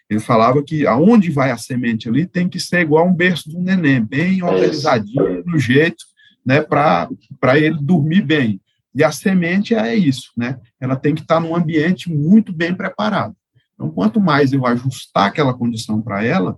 Ele 0.09 0.21
falava 0.21 0.63
que 0.63 0.87
aonde 0.87 1.31
vai 1.31 1.51
a 1.51 1.59
semente 1.59 2.09
ali 2.09 2.27
tem 2.27 2.49
que 2.49 2.61
ser 2.61 2.81
igual 2.81 3.07
um 3.07 3.15
berço 3.15 3.51
de 3.51 3.57
um 3.57 3.63
neném, 3.63 4.03
bem 4.03 4.43
organizadinho, 4.43 5.45
no 5.45 5.59
jeito, 5.59 6.05
né, 6.45 6.61
para 6.61 7.09
ele 7.59 7.79
dormir 7.81 8.23
bem. 8.23 8.61
E 8.95 9.05
a 9.05 9.13
semente 9.13 9.75
é 9.75 9.95
isso, 9.95 10.31
né? 10.37 10.59
Ela 10.81 10.97
tem 10.97 11.15
que 11.15 11.21
estar 11.21 11.39
num 11.39 11.55
ambiente 11.55 12.11
muito 12.11 12.51
bem 12.51 12.75
preparado. 12.75 13.37
Então, 13.75 13.91
quanto 13.91 14.19
mais 14.21 14.55
eu 14.55 14.65
ajustar 14.65 15.27
aquela 15.27 15.53
condição 15.53 16.01
para 16.01 16.25
ela, 16.25 16.57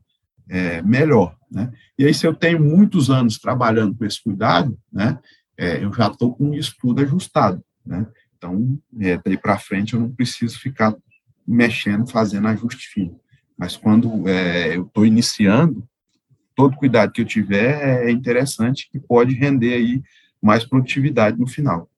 é, 0.49 0.81
melhor, 0.83 1.35
né? 1.51 1.71
E 1.99 2.05
aí, 2.05 2.15
se 2.15 2.27
eu 2.27 2.35
tenho 2.35 2.61
muitos 2.61 3.11
anos 3.11 3.39
trabalhando 3.39 3.95
com 3.95 4.05
esse 4.05 4.23
cuidado, 4.23 4.79
né, 4.93 5.19
é, 5.57 5.83
eu 5.83 5.93
já 5.93 6.07
estou 6.09 6.35
com 6.35 6.55
isso 6.55 6.75
tudo 6.81 7.03
ajustado, 7.03 7.63
né? 7.85 8.07
Então, 8.37 8.79
é, 9.01 9.19
daí 9.25 9.37
para 9.37 9.59
frente, 9.59 9.95
eu 9.95 10.01
não 10.01 10.11
preciso 10.11 10.59
ficar 10.61 10.95
mexendo, 11.47 12.09
fazendo 12.09 12.47
ajuste 12.49 12.87
fino. 12.89 13.19
Mas 13.57 13.77
quando 13.77 14.29
é, 14.29 14.77
eu 14.77 14.85
estou 14.85 15.05
iniciando, 15.05 15.85
todo 16.55 16.77
cuidado 16.77 17.13
que 17.13 17.21
eu 17.21 17.27
tiver 17.27 18.07
é 18.07 18.11
interessante 18.11 18.89
e 18.95 19.01
pode 19.01 19.35
render 19.35 19.75
aí 19.75 20.03
mais 20.41 20.65
produtividade 20.65 21.39
no 21.39 21.47
final. 21.47 21.91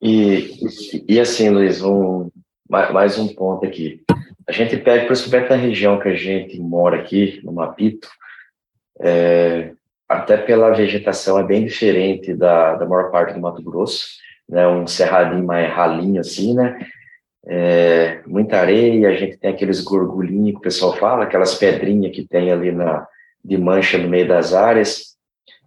E, 0.00 0.58
e 1.06 1.20
assim, 1.20 1.50
Luiz, 1.50 1.82
um, 1.82 2.30
mais 2.68 3.18
um 3.18 3.28
ponto 3.28 3.66
aqui. 3.66 4.02
A 4.48 4.52
gente 4.52 4.76
pega, 4.78 5.06
principalmente 5.06 5.50
na 5.50 5.56
região 5.56 5.98
que 6.00 6.08
a 6.08 6.14
gente 6.14 6.58
mora 6.58 7.00
aqui, 7.00 7.40
no 7.44 7.52
Mapito, 7.52 8.08
é, 9.00 9.72
até 10.08 10.38
pela 10.38 10.70
vegetação 10.70 11.38
é 11.38 11.44
bem 11.44 11.66
diferente 11.66 12.34
da, 12.34 12.74
da 12.76 12.86
maior 12.86 13.10
parte 13.10 13.34
do 13.34 13.40
Mato 13.40 13.62
Grosso 13.62 14.18
né, 14.48 14.66
um 14.66 14.86
cerradinho 14.86 15.44
mais 15.44 15.70
ralinho 15.70 16.20
assim, 16.20 16.54
né? 16.54 16.78
É, 17.46 18.20
muita 18.26 18.58
areia, 18.58 19.08
a 19.08 19.14
gente 19.14 19.36
tem 19.36 19.50
aqueles 19.50 19.80
gorgulhinhos 19.82 20.52
que 20.52 20.58
o 20.58 20.62
pessoal 20.62 20.96
fala, 20.96 21.24
aquelas 21.24 21.54
pedrinhas 21.54 22.14
que 22.14 22.26
tem 22.26 22.50
ali 22.50 22.72
na, 22.72 23.06
de 23.44 23.56
mancha 23.56 23.98
no 23.98 24.08
meio 24.08 24.26
das 24.26 24.54
áreas. 24.54 25.16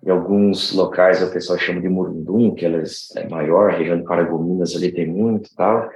Em 0.03 0.09
alguns 0.09 0.73
locais 0.73 1.21
o 1.21 1.31
pessoal 1.31 1.59
chama 1.59 1.79
de 1.79 1.89
murundum, 1.89 2.53
que 2.53 2.65
elas 2.65 3.07
é 3.15 3.27
maior, 3.27 3.69
a 3.69 3.77
região 3.77 3.97
de 3.97 4.03
Paragominas 4.03 4.75
ali 4.75 4.91
tem 4.91 5.07
muito 5.07 5.49
tal. 5.55 5.89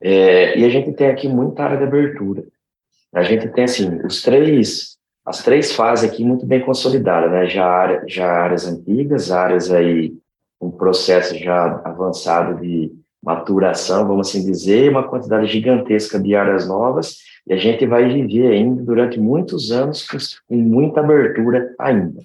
É, 0.00 0.58
e 0.58 0.64
a 0.64 0.68
gente 0.68 0.92
tem 0.92 1.08
aqui 1.08 1.28
muita 1.28 1.64
área 1.64 1.78
de 1.78 1.84
abertura. 1.84 2.44
A 3.14 3.22
gente 3.22 3.48
tem, 3.48 3.64
assim, 3.64 4.00
os 4.04 4.22
três, 4.22 4.96
as 5.24 5.42
três 5.42 5.72
fases 5.72 6.10
aqui 6.10 6.24
muito 6.24 6.44
bem 6.44 6.60
consolidadas, 6.60 7.30
né? 7.30 7.46
Já, 7.46 7.66
área, 7.66 8.04
já 8.06 8.26
áreas 8.26 8.66
antigas, 8.66 9.30
áreas 9.30 9.70
aí 9.70 10.12
um 10.60 10.70
processo 10.70 11.36
já 11.36 11.80
avançado 11.84 12.60
de 12.60 12.92
maturação, 13.22 14.06
vamos 14.06 14.28
assim 14.28 14.44
dizer, 14.44 14.90
uma 14.90 15.08
quantidade 15.08 15.46
gigantesca 15.46 16.18
de 16.18 16.34
áreas 16.34 16.68
novas, 16.68 17.18
e 17.46 17.52
a 17.52 17.56
gente 17.56 17.86
vai 17.86 18.06
viver 18.06 18.52
ainda 18.52 18.82
durante 18.82 19.18
muitos 19.18 19.72
anos 19.72 20.06
com 20.46 20.56
muita 20.56 21.00
abertura 21.00 21.74
ainda. 21.78 22.20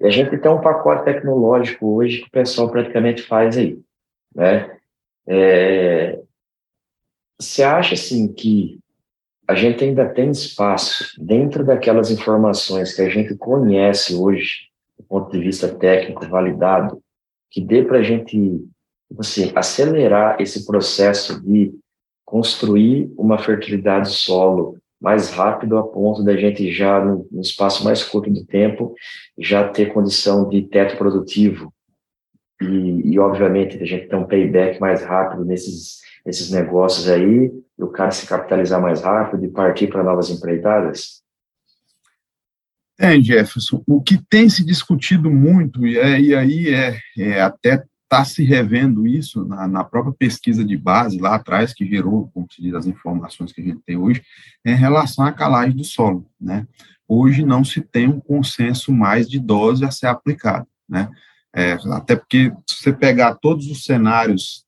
E 0.00 0.06
a 0.06 0.10
gente 0.10 0.36
tem 0.36 0.50
um 0.50 0.60
pacote 0.60 1.04
tecnológico 1.04 1.94
hoje 1.94 2.20
que 2.20 2.28
o 2.28 2.30
pessoal 2.30 2.70
praticamente 2.70 3.22
faz 3.22 3.56
aí, 3.56 3.78
né? 4.34 4.70
É, 5.26 6.20
você 7.38 7.62
acha, 7.62 7.94
assim, 7.94 8.32
que 8.32 8.78
a 9.46 9.54
gente 9.54 9.84
ainda 9.84 10.08
tem 10.08 10.30
espaço 10.30 11.12
dentro 11.18 11.64
daquelas 11.64 12.10
informações 12.10 12.94
que 12.94 13.02
a 13.02 13.08
gente 13.08 13.36
conhece 13.36 14.14
hoje, 14.14 14.68
do 14.98 15.04
ponto 15.04 15.30
de 15.30 15.40
vista 15.40 15.68
técnico 15.68 16.26
validado, 16.26 17.00
que 17.50 17.60
dê 17.60 17.84
para 17.84 17.98
a 17.98 18.02
gente 18.02 18.64
assim, 19.18 19.52
acelerar 19.54 20.40
esse 20.40 20.66
processo 20.66 21.40
de 21.42 21.72
construir 22.24 23.12
uma 23.16 23.38
fertilidade 23.38 24.10
solo 24.10 24.76
mais 25.00 25.30
rápido 25.30 25.76
a 25.78 25.86
ponto 25.86 26.24
da 26.24 26.36
gente 26.36 26.72
já, 26.72 27.04
no, 27.04 27.28
no 27.30 27.40
espaço 27.40 27.84
mais 27.84 28.02
curto 28.02 28.30
de 28.30 28.44
tempo, 28.44 28.94
já 29.38 29.68
ter 29.68 29.92
condição 29.92 30.48
de 30.48 30.62
teto 30.62 30.96
produtivo? 30.96 31.72
E, 32.60 33.12
e, 33.12 33.18
obviamente, 33.18 33.80
a 33.80 33.86
gente 33.86 34.08
ter 34.08 34.16
um 34.16 34.26
payback 34.26 34.80
mais 34.80 35.02
rápido 35.02 35.44
nesses, 35.44 36.00
nesses 36.26 36.50
negócios 36.50 37.08
aí, 37.08 37.52
e 37.78 37.82
o 37.82 37.88
cara 37.88 38.10
se 38.10 38.26
capitalizar 38.26 38.80
mais 38.82 39.00
rápido 39.00 39.44
e 39.44 39.48
partir 39.48 39.86
para 39.86 40.02
novas 40.02 40.28
empreitadas? 40.28 41.22
É, 42.98 43.20
Jefferson, 43.20 43.82
o 43.86 44.02
que 44.02 44.18
tem 44.28 44.48
se 44.48 44.64
discutido 44.64 45.30
muito, 45.30 45.86
e, 45.86 45.98
é, 45.98 46.20
e 46.20 46.34
aí 46.34 46.74
é, 46.74 46.98
é, 47.18 47.40
até 47.40 47.84
está 48.02 48.24
se 48.24 48.42
revendo 48.44 49.06
isso 49.06 49.44
na, 49.44 49.66
na, 49.66 49.84
própria 49.84 50.14
pesquisa 50.16 50.64
de 50.64 50.76
base 50.76 51.18
lá 51.18 51.34
atrás, 51.34 51.74
que 51.74 51.86
gerou, 51.86 52.30
como 52.32 52.46
se 52.50 52.62
diz, 52.62 52.72
as 52.72 52.86
informações 52.86 53.52
que 53.52 53.60
a 53.60 53.64
gente 53.64 53.80
tem 53.84 53.96
hoje, 53.96 54.22
em 54.64 54.74
relação 54.74 55.24
à 55.24 55.32
calagem 55.32 55.76
do 55.76 55.84
solo, 55.84 56.24
né? 56.40 56.66
Hoje 57.08 57.44
não 57.44 57.64
se 57.64 57.80
tem 57.80 58.08
um 58.08 58.20
consenso 58.20 58.92
mais 58.92 59.28
de 59.28 59.38
dose 59.38 59.84
a 59.84 59.90
ser 59.90 60.06
aplicado, 60.06 60.66
né? 60.88 61.08
É, 61.54 61.72
até 61.92 62.14
porque, 62.14 62.52
se 62.68 62.82
você 62.82 62.92
pegar 62.92 63.34
todos 63.34 63.68
os 63.70 63.84
cenários 63.84 64.65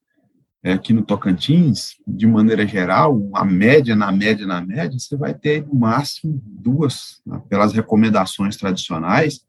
é, 0.63 0.73
aqui 0.73 0.91
no 0.91 1.03
Tocantins, 1.03 1.95
de 2.05 2.27
maneira 2.27 2.67
geral, 2.67 3.29
a 3.33 3.45
média, 3.45 3.95
na 3.95 4.11
média, 4.11 4.45
na 4.45 4.61
média, 4.61 4.97
você 4.99 5.15
vai 5.15 5.33
ter 5.33 5.65
no 5.65 5.75
máximo 5.75 6.41
duas, 6.45 7.21
né, 7.25 7.41
pelas 7.49 7.71
recomendações 7.73 8.57
tradicionais, 8.57 9.41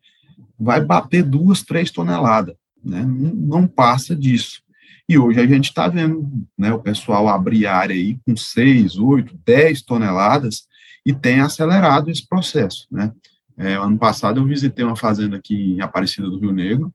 vai 0.59 0.85
bater 0.85 1.23
duas, 1.23 1.63
três 1.63 1.91
toneladas, 1.91 2.55
né? 2.85 3.05
não, 3.05 3.67
passa 3.67 4.15
disso. 4.15 4.63
E 5.09 5.19
hoje 5.19 5.41
a 5.41 5.47
gente 5.47 5.71
está 5.71 5.89
vendo 5.89 6.31
né, 6.57 6.73
o 6.73 6.79
pessoal 6.79 7.29
abrir 7.29 7.67
área 7.67 7.95
aí 7.95 8.17
com 8.25 8.37
seis, 8.37 8.97
oito, 8.97 9.37
dez 9.45 9.83
toneladas 9.83 10.69
e 11.05 11.13
tem 11.13 11.41
acelerado 11.41 12.11
esse 12.11 12.27
processo. 12.29 12.87
Né? 12.91 13.11
É, 13.59 13.75
ano 13.75 13.99
passado 13.99 14.39
eu 14.39 14.47
visitei 14.47 14.85
uma 14.85 14.95
fazenda 14.95 15.37
aqui 15.37 15.73
em 15.75 15.81
Aparecida 15.81 16.31
do 16.31 16.39
Rio 16.39 16.53
Negro, 16.53 16.95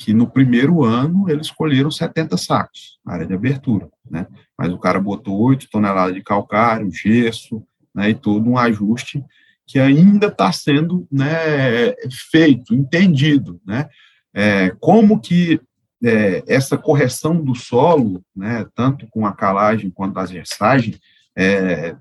que 0.00 0.14
no 0.14 0.26
primeiro 0.26 0.82
ano 0.82 1.28
eles 1.28 1.48
escolheram 1.48 1.90
70 1.90 2.34
sacos, 2.38 2.98
área 3.06 3.26
de 3.26 3.34
abertura, 3.34 3.86
né? 4.10 4.26
Mas 4.56 4.72
o 4.72 4.78
cara 4.78 4.98
botou 4.98 5.38
8 5.38 5.68
toneladas 5.70 6.14
de 6.14 6.22
calcário, 6.22 6.90
gesso, 6.90 7.62
né, 7.94 8.08
e 8.08 8.14
todo 8.14 8.48
um 8.48 8.56
ajuste 8.56 9.22
que 9.66 9.78
ainda 9.78 10.28
está 10.28 10.50
sendo 10.52 11.06
né, 11.12 11.94
feito, 12.32 12.74
entendido, 12.74 13.60
né? 13.64 13.88
É, 14.32 14.70
como 14.80 15.20
que 15.20 15.60
é, 16.02 16.42
essa 16.48 16.78
correção 16.78 17.44
do 17.44 17.54
solo, 17.54 18.24
né, 18.34 18.66
tanto 18.74 19.06
com 19.10 19.26
a 19.26 19.34
calagem 19.34 19.90
quanto 19.90 20.18
a 20.18 20.24
gestagem, 20.24 20.98
é, 21.36 21.94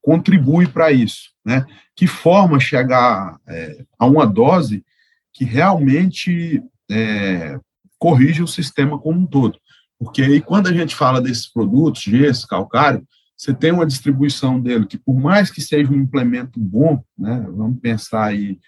contribui 0.00 0.68
para 0.68 0.92
isso, 0.92 1.32
né? 1.44 1.66
Que 1.96 2.06
forma 2.06 2.60
chegar 2.60 3.40
é, 3.48 3.84
a 3.98 4.06
uma 4.06 4.24
dose 4.24 4.84
que 5.32 5.44
realmente 5.44 6.62
é, 6.90 7.58
corrige 7.98 8.42
o 8.42 8.48
sistema 8.48 8.98
como 8.98 9.20
um 9.20 9.26
todo. 9.26 9.58
Porque 9.98 10.22
aí, 10.22 10.40
quando 10.40 10.68
a 10.68 10.72
gente 10.72 10.94
fala 10.94 11.20
desses 11.20 11.50
produtos, 11.52 12.02
gesso, 12.02 12.46
calcário, 12.46 13.06
você 13.36 13.54
tem 13.54 13.72
uma 13.72 13.86
distribuição 13.86 14.60
dele 14.60 14.86
que, 14.86 14.98
por 14.98 15.18
mais 15.18 15.50
que 15.50 15.60
seja 15.60 15.90
um 15.90 15.96
implemento 15.96 16.58
bom, 16.58 17.02
né, 17.18 17.46
vamos 17.48 17.78
pensar 17.80 18.24
aí 18.24 18.58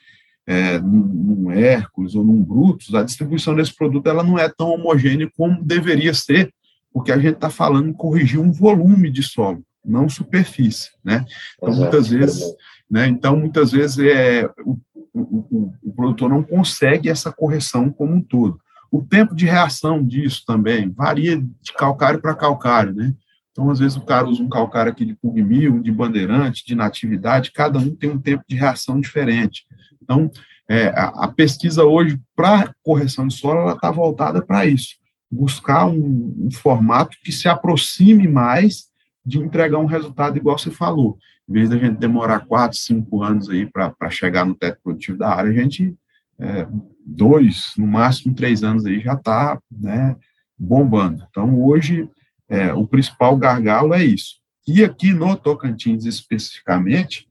é, 0.46 0.78
num, 0.78 1.04
num 1.04 1.50
Hércules 1.50 2.14
ou 2.14 2.24
num 2.24 2.42
Brutus, 2.42 2.94
a 2.94 3.02
distribuição 3.02 3.54
desse 3.54 3.74
produto 3.74 4.06
ela 4.08 4.22
não 4.22 4.38
é 4.38 4.48
tão 4.48 4.70
homogênea 4.70 5.30
como 5.36 5.62
deveria 5.62 6.14
ser, 6.14 6.52
porque 6.92 7.12
a 7.12 7.18
gente 7.18 7.34
está 7.34 7.50
falando 7.50 7.88
em 7.88 7.92
corrigir 7.92 8.40
um 8.40 8.52
volume 8.52 9.10
de 9.10 9.22
solo, 9.22 9.62
não 9.84 10.08
superfície, 10.08 10.90
né? 11.04 11.24
Então, 11.56 11.74
muitas 11.74 12.08
vezes, 12.08 12.42
né, 12.90 13.06
então, 13.06 13.36
muitas 13.36 13.72
vezes 13.72 13.98
é, 13.98 14.46
o 14.64 14.78
o, 15.12 15.20
o, 15.20 15.74
o 15.82 15.92
produtor 15.92 16.30
não 16.30 16.42
consegue 16.42 17.08
essa 17.08 17.32
correção 17.32 17.90
como 17.90 18.14
um 18.14 18.22
todo. 18.22 18.60
O 18.90 19.02
tempo 19.02 19.34
de 19.34 19.46
reação 19.46 20.04
disso 20.04 20.44
também 20.46 20.90
varia 20.90 21.38
de 21.38 21.72
calcário 21.72 22.20
para 22.20 22.34
calcário, 22.34 22.92
né? 22.94 23.14
Então, 23.50 23.70
às 23.70 23.78
vezes, 23.78 23.96
o 23.96 24.04
cara 24.04 24.26
usa 24.26 24.42
um 24.42 24.48
calcário 24.48 24.90
aqui 24.90 25.04
de 25.04 25.14
pugmil, 25.14 25.80
de 25.80 25.92
bandeirante, 25.92 26.64
de 26.64 26.74
natividade, 26.74 27.52
cada 27.52 27.78
um 27.78 27.94
tem 27.94 28.10
um 28.10 28.18
tempo 28.18 28.42
de 28.48 28.56
reação 28.56 28.98
diferente. 28.98 29.66
Então, 30.02 30.30
é, 30.68 30.88
a, 30.88 31.24
a, 31.24 31.28
pesquisa 31.28 31.84
hoje 31.84 32.18
para 32.34 32.74
correção 32.82 33.26
de 33.26 33.34
solo, 33.34 33.60
ela 33.60 33.74
está 33.74 33.90
voltada 33.90 34.40
para 34.40 34.64
isso, 34.64 34.96
buscar 35.30 35.86
um, 35.86 36.34
um, 36.38 36.50
formato 36.50 37.16
que 37.22 37.30
se 37.30 37.46
aproxime 37.46 38.26
mais 38.26 38.86
de 39.24 39.38
entregar 39.38 39.78
um 39.78 39.86
resultado 39.86 40.36
igual 40.36 40.58
você 40.58 40.70
falou. 40.70 41.18
Em 41.48 41.52
vez 41.52 41.70
da 41.70 41.76
gente 41.76 41.98
demorar 41.98 42.40
quatro, 42.40 42.76
cinco 42.76 43.22
anos 43.22 43.48
aí 43.48 43.66
para 43.66 44.10
chegar 44.10 44.44
no 44.44 44.54
teto 44.54 44.80
produtivo 44.82 45.18
da 45.18 45.30
área, 45.30 45.50
a 45.50 45.54
gente, 45.54 45.94
é, 46.38 46.66
dois, 47.04 47.72
no 47.76 47.86
máximo 47.86 48.34
três 48.34 48.62
anos 48.62 48.84
aí 48.84 49.00
já 49.00 49.14
está 49.14 49.60
né, 49.70 50.16
bombando. 50.58 51.26
Então, 51.30 51.60
hoje, 51.60 52.08
é, 52.48 52.72
o 52.72 52.86
principal 52.86 53.36
gargalo 53.36 53.94
é 53.94 54.04
isso. 54.04 54.40
E 54.66 54.84
aqui 54.84 55.12
no 55.12 55.36
Tocantins 55.36 56.04
especificamente, 56.04 57.28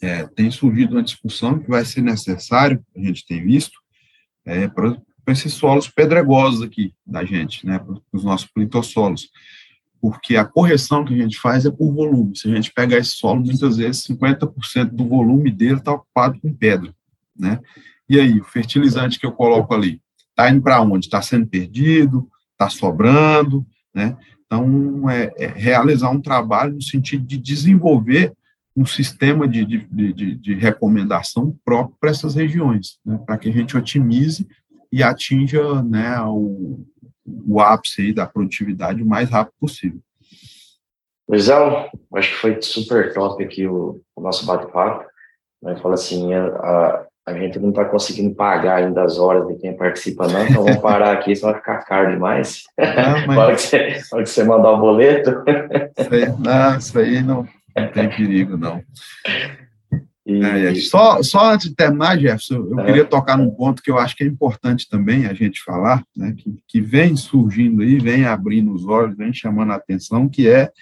é, 0.00 0.26
tem 0.26 0.50
surgido 0.50 0.96
uma 0.96 1.02
discussão 1.02 1.58
que 1.58 1.68
vai 1.68 1.84
ser 1.84 2.02
necessário, 2.02 2.84
a 2.94 3.00
gente 3.00 3.26
tem 3.26 3.44
visto, 3.44 3.78
é, 4.44 4.68
para 4.68 4.96
esses 5.28 5.54
solos 5.54 5.88
pedregosos 5.88 6.62
aqui 6.62 6.94
da 7.04 7.24
gente, 7.24 7.66
né, 7.66 7.78
para 7.78 7.96
os 8.12 8.24
nossos 8.24 8.46
plintossolos 8.48 9.28
porque 10.08 10.36
a 10.36 10.44
correção 10.44 11.04
que 11.04 11.12
a 11.12 11.16
gente 11.16 11.36
faz 11.36 11.66
é 11.66 11.70
por 11.70 11.92
volume. 11.92 12.36
Se 12.36 12.48
a 12.48 12.54
gente 12.54 12.72
pegar 12.72 12.96
esse 12.98 13.10
solo, 13.10 13.44
muitas 13.44 13.76
vezes 13.76 14.06
50% 14.06 14.90
do 14.90 15.04
volume 15.08 15.50
dele 15.50 15.78
está 15.78 15.90
ocupado 15.90 16.40
com 16.40 16.54
pedra, 16.54 16.94
né? 17.36 17.58
E 18.08 18.20
aí, 18.20 18.38
o 18.38 18.44
fertilizante 18.44 19.18
que 19.18 19.26
eu 19.26 19.32
coloco 19.32 19.74
ali, 19.74 20.00
está 20.30 20.48
indo 20.48 20.62
para 20.62 20.80
onde? 20.80 21.06
Está 21.06 21.20
sendo 21.20 21.48
perdido? 21.48 22.28
Está 22.52 22.70
sobrando? 22.70 23.66
Né? 23.92 24.16
Então, 24.46 25.10
é, 25.10 25.32
é, 25.38 25.46
realizar 25.48 26.10
um 26.10 26.20
trabalho 26.20 26.74
no 26.74 26.82
sentido 26.82 27.26
de 27.26 27.36
desenvolver 27.36 28.32
um 28.76 28.86
sistema 28.86 29.48
de, 29.48 29.64
de, 29.64 30.12
de, 30.12 30.36
de 30.36 30.54
recomendação 30.54 31.58
próprio 31.64 31.96
para 32.00 32.10
essas 32.10 32.36
regiões, 32.36 33.00
né? 33.04 33.18
para 33.26 33.38
que 33.38 33.48
a 33.48 33.52
gente 33.52 33.76
otimize 33.76 34.46
e 34.92 35.02
atinja 35.02 35.82
né, 35.82 36.20
o, 36.20 36.86
o 37.26 37.60
ápice 37.60 38.12
da 38.12 38.26
produtividade 38.26 39.02
o 39.02 39.06
mais 39.06 39.28
rápido 39.28 39.54
possível. 39.60 40.00
Luizão, 41.28 41.88
acho 42.14 42.30
que 42.30 42.36
foi 42.36 42.62
super 42.62 43.12
top 43.12 43.42
aqui 43.42 43.66
o, 43.66 44.00
o 44.14 44.20
nosso 44.20 44.46
bate-papo. 44.46 45.04
Né? 45.62 45.76
Fala 45.76 45.94
assim, 45.94 46.32
a, 46.32 46.46
a, 46.46 47.06
a 47.26 47.34
gente 47.34 47.58
não 47.58 47.70
está 47.70 47.84
conseguindo 47.84 48.34
pagar 48.34 48.76
ainda 48.76 49.02
as 49.02 49.18
horas 49.18 49.48
de 49.48 49.56
quem 49.56 49.76
participa, 49.76 50.28
não, 50.28 50.46
então 50.46 50.64
vamos 50.64 50.80
parar 50.80 51.12
aqui, 51.12 51.34
senão 51.34 51.52
vai 51.52 51.60
ficar 51.60 51.78
caro 51.84 52.12
demais. 52.12 52.62
Não, 52.78 53.26
mas... 53.26 53.36
hora, 53.38 53.54
que 53.54 53.62
você, 53.62 54.00
hora 54.12 54.22
que 54.22 54.30
você 54.30 54.44
mandar 54.44 54.70
o 54.70 54.80
boleto. 54.80 55.44
Isso 55.98 56.14
aí, 56.14 56.26
não, 56.38 56.78
isso 56.78 56.98
aí 56.98 57.22
não, 57.22 57.48
não 57.76 57.88
tem 57.88 58.08
perigo, 58.08 58.56
não. 58.56 58.80
E... 60.26 60.42
É, 60.42 60.74
só, 60.74 61.22
só 61.22 61.52
antes 61.52 61.68
de 61.68 61.76
terminar, 61.76 62.18
Jefferson, 62.18 62.56
eu 62.56 62.80
é. 62.80 62.86
queria 62.86 63.04
tocar 63.04 63.38
num 63.38 63.50
ponto 63.50 63.80
que 63.80 63.90
eu 63.90 63.96
acho 63.96 64.16
que 64.16 64.24
é 64.24 64.26
importante 64.26 64.88
também 64.88 65.24
a 65.26 65.32
gente 65.32 65.62
falar, 65.62 66.04
né, 66.16 66.34
que, 66.36 66.58
que 66.66 66.80
vem 66.80 67.14
surgindo 67.14 67.80
aí, 67.82 68.00
vem 68.00 68.24
abrindo 68.24 68.74
os 68.74 68.84
olhos, 68.84 69.16
vem 69.16 69.32
chamando 69.32 69.70
a 69.70 69.76
atenção, 69.76 70.28
que 70.28 70.48
é 70.48 70.72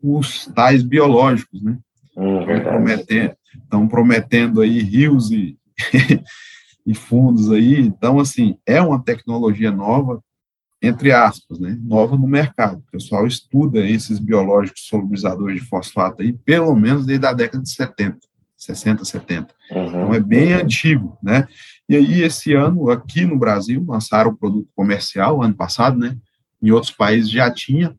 os 0.00 0.46
tais 0.54 0.84
biológicos, 0.84 1.60
né? 1.62 1.76
Hum, 2.16 2.40
estão, 2.40 2.62
prometendo, 2.62 3.36
prometendo 3.90 4.60
aí 4.60 4.80
rios 4.80 5.32
e, 5.32 5.58
e 6.86 6.94
fundos 6.94 7.50
aí, 7.50 7.80
então, 7.80 8.20
assim, 8.20 8.56
é 8.64 8.80
uma 8.80 9.02
tecnologia 9.02 9.72
nova, 9.72 10.22
entre 10.80 11.10
aspas, 11.10 11.58
né, 11.58 11.76
nova 11.82 12.16
no 12.16 12.28
mercado. 12.28 12.78
O 12.78 12.90
pessoal 12.92 13.26
estuda 13.26 13.80
esses 13.80 14.20
biológicos 14.20 14.86
solubilizadores 14.86 15.60
de 15.60 15.68
fosfato 15.68 16.22
aí, 16.22 16.32
pelo 16.32 16.74
menos 16.76 17.04
desde 17.04 17.26
a 17.26 17.32
década 17.32 17.64
de 17.64 17.70
70. 17.70 18.18
60, 18.66 19.04
70. 19.04 19.54
Uhum. 19.70 19.86
Então 19.86 20.14
é 20.14 20.20
bem 20.20 20.52
antigo, 20.52 21.16
né? 21.22 21.46
E 21.88 21.96
aí 21.96 22.22
esse 22.22 22.52
ano 22.52 22.90
aqui 22.90 23.24
no 23.24 23.38
Brasil 23.38 23.84
lançaram 23.86 24.30
o 24.30 24.36
produto 24.36 24.68
comercial 24.74 25.42
ano 25.42 25.54
passado, 25.54 25.98
né? 25.98 26.16
Em 26.62 26.70
outros 26.70 26.92
países 26.92 27.30
já 27.30 27.50
tinha 27.50 27.96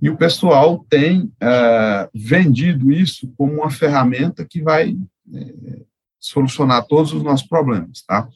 e 0.00 0.08
o 0.08 0.16
pessoal 0.16 0.84
tem 0.88 1.22
uh, 1.22 2.08
vendido 2.14 2.92
isso 2.92 3.32
como 3.36 3.54
uma 3.54 3.70
ferramenta 3.70 4.44
que 4.44 4.62
vai 4.62 4.92
uh, 4.92 5.86
solucionar 6.20 6.86
todos 6.86 7.12
os 7.12 7.22
nossos 7.22 7.46
problemas, 7.46 8.02
tá? 8.02 8.28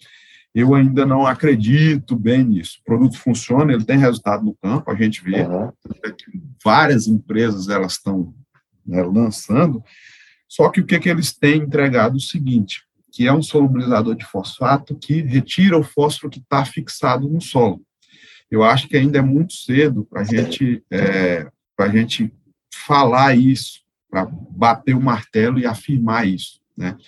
Eu 0.55 0.75
ainda 0.75 1.07
não 1.07 1.27
acredito 1.27 2.15
bem 2.15 2.45
nisso. 2.45 2.79
O 2.81 2.85
produto 2.85 3.17
funciona, 3.17 3.73
ele 3.73 3.85
tem 3.85 3.97
resultado 3.97 4.45
no 4.45 4.55
campo, 4.55 4.91
a 4.91 4.95
gente 4.95 5.23
vê 5.23 5.43
uhum. 5.43 5.73
várias 6.63 7.07
empresas 7.07 7.69
elas 7.69 7.93
estão 7.93 8.35
né, 8.85 9.03
lançando, 9.03 9.83
só 10.53 10.69
que 10.69 10.83
o 10.83 10.85
que, 10.85 11.01
que 11.01 11.09
eles 11.09 11.33
têm 11.33 11.63
entregado? 11.63 12.17
O 12.17 12.21
seguinte, 12.21 12.83
que 13.11 13.27
é 13.27 13.33
um 13.33 13.41
solubilizador 13.41 14.15
de 14.15 14.27
fosfato 14.27 14.95
que 14.95 15.23
retira 15.23 15.79
o 15.79 15.83
fósforo 15.83 16.31
que 16.31 16.41
está 16.41 16.63
fixado 16.63 17.27
no 17.27 17.41
solo. 17.41 17.81
Eu 18.51 18.63
acho 18.63 18.87
que 18.87 18.95
ainda 18.95 19.17
é 19.17 19.23
muito 19.23 19.55
cedo 19.55 20.05
para 20.05 20.25
gente, 20.25 20.85
é, 20.91 21.51
a 21.81 21.89
gente 21.89 22.31
falar 22.71 23.35
isso, 23.35 23.81
para 24.11 24.27
bater 24.27 24.95
o 24.95 25.01
martelo 25.01 25.59
e 25.59 25.65
afirmar 25.65 26.29
isso. 26.29 26.61
Né? 26.77 26.99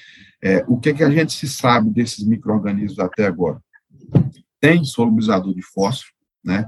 É, 0.42 0.64
o 0.66 0.80
que, 0.80 0.94
que 0.94 1.04
a 1.04 1.10
gente 1.10 1.34
se 1.34 1.46
sabe 1.46 1.90
desses 1.90 2.24
micro-organismos 2.24 2.98
até 2.98 3.26
agora? 3.26 3.60
Tem 4.58 4.82
solubilizador 4.84 5.54
de 5.54 5.60
fósforo, 5.60 6.14
né? 6.42 6.66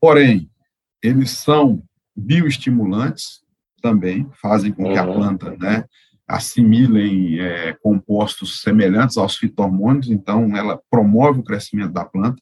porém, 0.00 0.50
eles 1.00 1.30
são 1.30 1.84
bioestimulantes, 2.16 3.44
também 3.80 4.28
fazem 4.40 4.72
com 4.72 4.84
que 4.84 4.98
a 4.98 5.06
uhum. 5.06 5.14
planta 5.14 5.56
né, 5.56 5.84
assimilem 6.26 7.40
é, 7.40 7.72
compostos 7.82 8.60
semelhantes 8.62 9.16
aos 9.16 9.36
fitormônios, 9.36 10.08
então 10.08 10.56
ela 10.56 10.80
promove 10.90 11.40
o 11.40 11.44
crescimento 11.44 11.92
da 11.92 12.04
planta. 12.04 12.40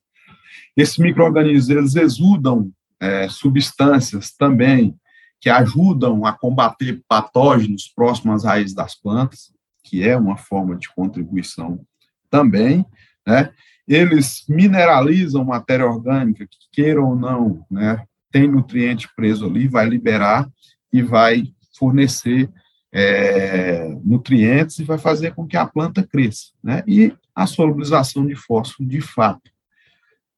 Esses 0.77 0.99
micro-organismos, 0.99 1.71
eles 1.71 1.97
exudam 1.97 2.71
é, 3.01 3.29
substâncias 3.29 4.33
também 4.33 4.95
que 5.41 5.49
ajudam 5.49 6.25
a 6.27 6.33
combater 6.33 7.01
patógenos 7.09 7.91
próximos 7.95 8.37
às 8.37 8.45
raízes 8.45 8.75
das 8.75 8.95
plantas, 8.95 9.53
que 9.85 10.07
é 10.07 10.17
uma 10.17 10.37
forma 10.37 10.77
de 10.77 10.89
contribuição 10.95 11.81
também, 12.29 12.85
né? 13.27 13.51
Eles 13.87 14.45
mineralizam 14.49 15.45
matéria 15.45 15.87
orgânica, 15.87 16.47
que 16.47 16.59
queira 16.71 17.03
ou 17.03 17.17
não, 17.17 17.65
né? 17.71 18.05
Tem 18.31 18.47
nutriente 18.47 19.09
preso 19.17 19.47
ali, 19.47 19.67
vai 19.67 19.89
liberar 19.89 20.47
e 20.93 21.03
vai 21.03 21.45
fornecer 21.79 22.51
é, 22.93 23.89
nutrientes 24.05 24.79
e 24.79 24.85
vai 24.85 24.99
fazer 24.99 25.35
com 25.35 25.47
que 25.47 25.57
a 25.57 25.67
planta 25.67 26.07
cresça, 26.07 26.53
né? 26.63 26.83
E 26.87 27.15
a 27.35 27.47
solubilização 27.47 28.27
de 28.27 28.35
fósforo, 28.35 28.89
de 28.89 29.01
fato. 29.01 29.51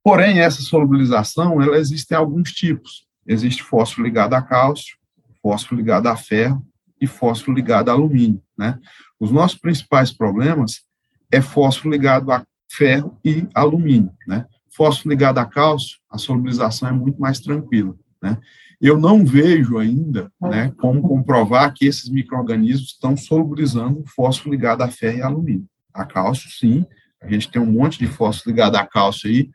Porém, 0.03 0.41
essa 0.41 0.63
solubilização, 0.63 1.61
ela 1.63 1.77
existe 1.77 2.13
em 2.13 2.17
alguns 2.17 2.53
tipos. 2.53 3.07
Existe 3.27 3.63
fósforo 3.63 4.07
ligado 4.07 4.35
a 4.35 4.43
cálcio, 4.43 4.97
fósforo 5.43 5.77
ligado 5.77 6.07
a 6.09 6.17
ferro 6.17 6.67
e 7.01 7.07
fósforo 7.07 7.55
ligado 7.55 7.89
a 7.89 7.93
alumínio, 7.93 8.43
né? 8.59 8.79
Os 9.19 9.31
nossos 9.31 9.59
principais 9.59 10.13
problemas 10.13 10.83
é 11.31 11.41
fósforo 11.41 11.91
ligado 11.91 12.31
a 12.33 12.45
ferro 12.71 13.19
e 13.25 13.47
alumínio, 13.55 14.13
né? 14.27 14.47
Fósforo 14.75 15.11
ligado 15.11 15.39
a 15.39 15.47
cálcio, 15.47 15.99
a 16.11 16.19
solubilização 16.19 16.89
é 16.89 16.93
muito 16.93 17.21
mais 17.21 17.41
tranquila, 17.41 17.95
né? 18.23 18.39
Eu 18.81 18.99
não 18.99 19.25
vejo 19.27 19.77
ainda, 19.77 20.33
né, 20.41 20.73
como 20.79 21.03
comprovar 21.03 21.75
que 21.75 21.85
esses 21.85 22.09
micro-organismos 22.09 22.93
estão 22.93 23.17
solubilizando 23.17 24.05
fósforo 24.07 24.51
ligado 24.51 24.81
a 24.83 24.89
ferro 24.89 25.19
e 25.19 25.23
alumínio. 25.23 25.69
A 25.93 26.07
cálcio, 26.07 26.51
sim, 26.51 26.87
a 27.21 27.29
gente 27.29 27.51
tem 27.51 27.61
um 27.61 27.71
monte 27.71 27.99
de 27.99 28.07
fósforo 28.07 28.51
ligado 28.51 28.77
a 28.77 28.87
cálcio 28.87 29.29
aí, 29.29 29.51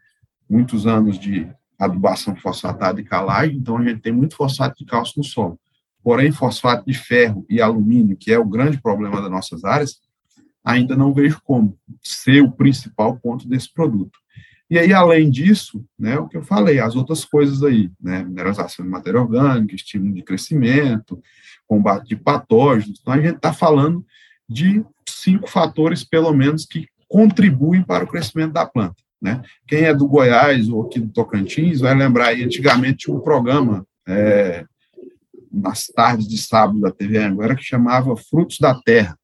muitos 0.47 0.85
anos 0.85 1.17
de 1.17 1.47
adubação 1.77 2.35
fosfatada 2.35 3.01
e 3.01 3.03
calagem, 3.03 3.57
então 3.57 3.77
a 3.77 3.83
gente 3.83 4.01
tem 4.01 4.13
muito 4.13 4.35
fosfato 4.35 4.77
de 4.77 4.85
cálcio 4.85 5.15
no 5.17 5.23
solo. 5.23 5.59
Porém, 6.03 6.31
fosfato 6.31 6.85
de 6.85 6.93
ferro 6.93 7.43
e 7.49 7.59
alumínio, 7.59 8.15
que 8.15 8.31
é 8.31 8.37
o 8.37 8.45
grande 8.45 8.79
problema 8.79 9.19
das 9.21 9.31
nossas 9.31 9.63
áreas, 9.63 9.99
ainda 10.63 10.95
não 10.95 11.13
vejo 11.13 11.41
como 11.43 11.75
ser 12.01 12.41
o 12.41 12.51
principal 12.51 13.17
ponto 13.17 13.47
desse 13.47 13.73
produto. 13.73 14.17
E 14.69 14.79
aí, 14.79 14.91
além 14.93 15.29
disso, 15.29 15.85
né, 15.97 16.17
o 16.17 16.27
que 16.27 16.35
eu 16.35 16.43
falei, 16.43 16.79
as 16.79 16.95
outras 16.95 17.23
coisas 17.23 17.61
aí, 17.63 17.91
né, 18.01 18.23
mineralização 18.23 18.83
de 18.83 18.91
matéria 18.91 19.21
orgânica, 19.21 19.75
estímulo 19.75 20.13
de 20.13 20.23
crescimento, 20.23 21.21
combate 21.67 22.07
de 22.07 22.15
patógenos, 22.15 22.99
então 22.99 23.13
a 23.13 23.21
gente 23.21 23.35
está 23.35 23.53
falando 23.53 24.03
de 24.49 24.83
cinco 25.07 25.47
fatores, 25.47 26.03
pelo 26.03 26.33
menos, 26.33 26.65
que 26.65 26.87
contribuem 27.07 27.83
para 27.83 28.03
o 28.03 28.07
crescimento 28.07 28.53
da 28.53 28.65
planta. 28.65 28.95
Né? 29.21 29.41
Quem 29.67 29.83
é 29.83 29.93
do 29.93 30.07
Goiás 30.07 30.67
ou 30.69 30.85
aqui 30.85 30.99
do 30.99 31.11
Tocantins 31.11 31.79
vai 31.79 31.95
lembrar 31.95 32.27
aí, 32.27 32.43
antigamente 32.43 33.05
tinha 33.05 33.15
um 33.15 33.21
programa 33.21 33.85
é, 34.07 34.65
nas 35.51 35.87
tardes 35.87 36.27
de 36.27 36.37
sábado 36.37 36.79
da 36.79 36.91
TV 36.91 37.17
Anguera, 37.17 37.55
que 37.55 37.63
chamava 37.63 38.15
Frutos 38.17 38.59
da 38.59 38.75
Terra. 38.81 39.17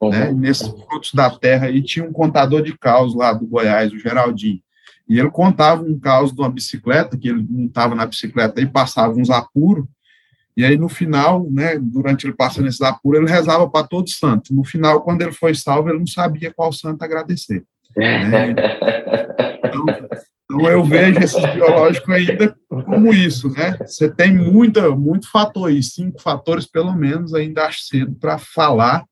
Uhum. 0.00 0.10
Né? 0.10 0.30
E 0.30 0.34
nesses 0.34 0.68
Frutos 0.68 1.12
da 1.14 1.30
Terra 1.30 1.66
aí 1.66 1.82
tinha 1.82 2.04
um 2.04 2.12
contador 2.12 2.62
de 2.62 2.76
caos 2.76 3.14
lá 3.14 3.32
do 3.32 3.46
Goiás, 3.46 3.92
o 3.92 3.98
Geraldinho. 3.98 4.60
E 5.08 5.18
ele 5.18 5.30
contava 5.30 5.82
um 5.82 5.98
caos 5.98 6.32
de 6.32 6.40
uma 6.40 6.50
bicicleta, 6.50 7.16
que 7.16 7.28
ele 7.28 7.46
montava 7.48 7.94
na 7.94 8.04
bicicleta 8.04 8.60
e 8.60 8.66
passava 8.66 9.14
uns 9.14 9.30
apuros, 9.30 9.86
e 10.56 10.64
aí 10.64 10.76
no 10.76 10.88
final, 10.88 11.48
né, 11.50 11.78
durante 11.78 12.26
ele 12.26 12.34
passando 12.34 12.66
esses 12.66 12.80
apuros, 12.80 13.20
ele 13.20 13.30
rezava 13.30 13.70
para 13.70 13.86
todos 13.86 14.18
santos. 14.18 14.50
No 14.50 14.64
final, 14.64 15.02
quando 15.02 15.22
ele 15.22 15.30
foi 15.30 15.54
salvo, 15.54 15.88
ele 15.88 16.00
não 16.00 16.06
sabia 16.06 16.52
qual 16.52 16.72
santo 16.72 17.02
agradecer. 17.02 17.62
Né? 17.96 18.50
Então, 19.64 19.86
então, 20.50 20.70
eu 20.70 20.82
vejo 20.82 21.20
esses 21.20 21.44
biológicos 21.52 22.08
ainda 22.08 22.56
como 22.68 23.12
isso, 23.12 23.50
né? 23.50 23.76
Você 23.86 24.08
tem 24.08 24.34
muita, 24.34 24.90
muito 24.90 25.30
fator 25.30 25.68
aí, 25.68 25.82
cinco 25.82 26.20
fatores 26.20 26.66
pelo 26.66 26.92
menos, 26.94 27.34
ainda 27.34 27.66
acho 27.66 27.84
cedo 27.84 28.16
para 28.18 28.38
falar 28.38 29.04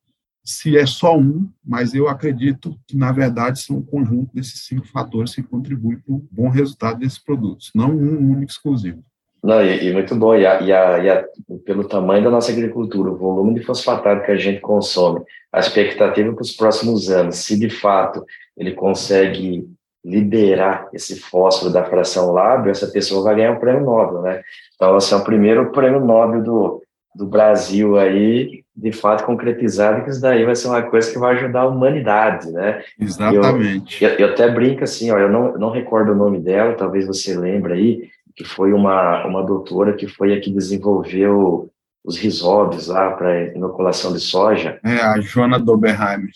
se 0.47 0.77
é 0.77 0.85
só 0.85 1.17
um, 1.17 1.45
mas 1.63 1.93
eu 1.93 2.07
acredito 2.07 2.73
que, 2.87 2.95
na 2.95 3.11
verdade, 3.11 3.59
são 3.59 3.77
um 3.77 3.81
conjunto 3.81 4.33
desses 4.33 4.65
cinco 4.65 4.87
fatores 4.87 5.35
que 5.35 5.43
contribuem 5.43 5.99
para 5.99 6.15
o 6.15 6.25
bom 6.31 6.47
resultado 6.47 6.99
desses 6.99 7.19
produtos, 7.19 7.69
não 7.75 7.89
um 7.89 8.31
único 8.31 8.49
exclusivo. 8.49 9.03
Não, 9.43 9.61
e, 9.61 9.89
e 9.89 9.93
muito 9.93 10.15
bom, 10.15 10.33
e, 10.33 10.45
a, 10.45 10.61
e, 10.61 10.71
a, 10.71 10.99
e 10.99 11.09
a, 11.09 11.25
pelo 11.65 11.83
tamanho 11.83 12.23
da 12.23 12.29
nossa 12.29 12.51
agricultura, 12.51 13.11
o 13.11 13.17
volume 13.17 13.55
de 13.55 13.65
fosfatado 13.65 14.23
que 14.23 14.31
a 14.31 14.37
gente 14.37 14.61
consome, 14.61 15.21
a 15.51 15.59
expectativa 15.59 16.31
para 16.31 16.41
os 16.41 16.53
próximos 16.53 17.09
anos, 17.09 17.35
se 17.35 17.59
de 17.59 17.69
fato 17.69 18.25
ele 18.55 18.71
consegue 18.71 19.67
liberar 20.03 20.87
esse 20.93 21.19
fósforo 21.19 21.73
da 21.73 21.83
fração 21.83 22.31
lábio, 22.31 22.71
essa 22.71 22.87
pessoa 22.87 23.21
vai 23.21 23.35
ganhar 23.35 23.51
um 23.51 23.59
prêmio 23.59 23.83
Nobel, 23.83 24.21
né? 24.21 24.41
Então, 24.75 24.97
esse 24.97 25.13
é 25.13 25.17
o 25.17 25.23
primeiro 25.25 25.71
prêmio 25.73 25.99
Nobel 25.99 26.41
do, 26.41 26.81
do 27.13 27.25
Brasil 27.25 27.97
aí, 27.97 28.63
de 28.77 28.91
fato 28.91 29.25
concretizado, 29.25 30.03
que 30.03 30.11
isso 30.11 30.21
daí 30.21 30.45
vai 30.45 30.55
ser 30.55 30.67
uma 30.67 30.83
coisa 30.83 31.11
que 31.11 31.17
vai 31.17 31.35
ajudar 31.35 31.61
a 31.61 31.67
humanidade, 31.67 32.51
né? 32.51 32.83
Exatamente. 32.99 34.03
Eu, 34.03 34.11
eu, 34.11 34.17
eu 34.19 34.27
até 34.29 34.47
brinco 34.51 34.83
assim, 34.83 35.09
ó, 35.09 35.17
eu 35.17 35.29
não, 35.29 35.57
não 35.57 35.71
recordo 35.71 36.11
o 36.11 36.15
nome 36.15 36.39
dela, 36.39 36.75
talvez 36.75 37.07
você 37.07 37.35
lembre 37.35 37.73
aí, 37.73 38.09
que 38.35 38.43
foi 38.43 38.71
uma, 38.73 39.25
uma 39.25 39.43
doutora 39.43 39.93
que 39.93 40.07
foi 40.07 40.31
a 40.31 40.39
que 40.39 40.53
desenvolveu 40.53 41.71
os 42.05 42.17
risóbios 42.17 42.87
lá 42.87 43.09
para 43.11 43.45
inoculação 43.45 44.13
de 44.13 44.19
soja. 44.19 44.79
É, 44.83 45.01
a 45.01 45.19
Joana 45.19 45.59
Doberheim. 45.59 46.27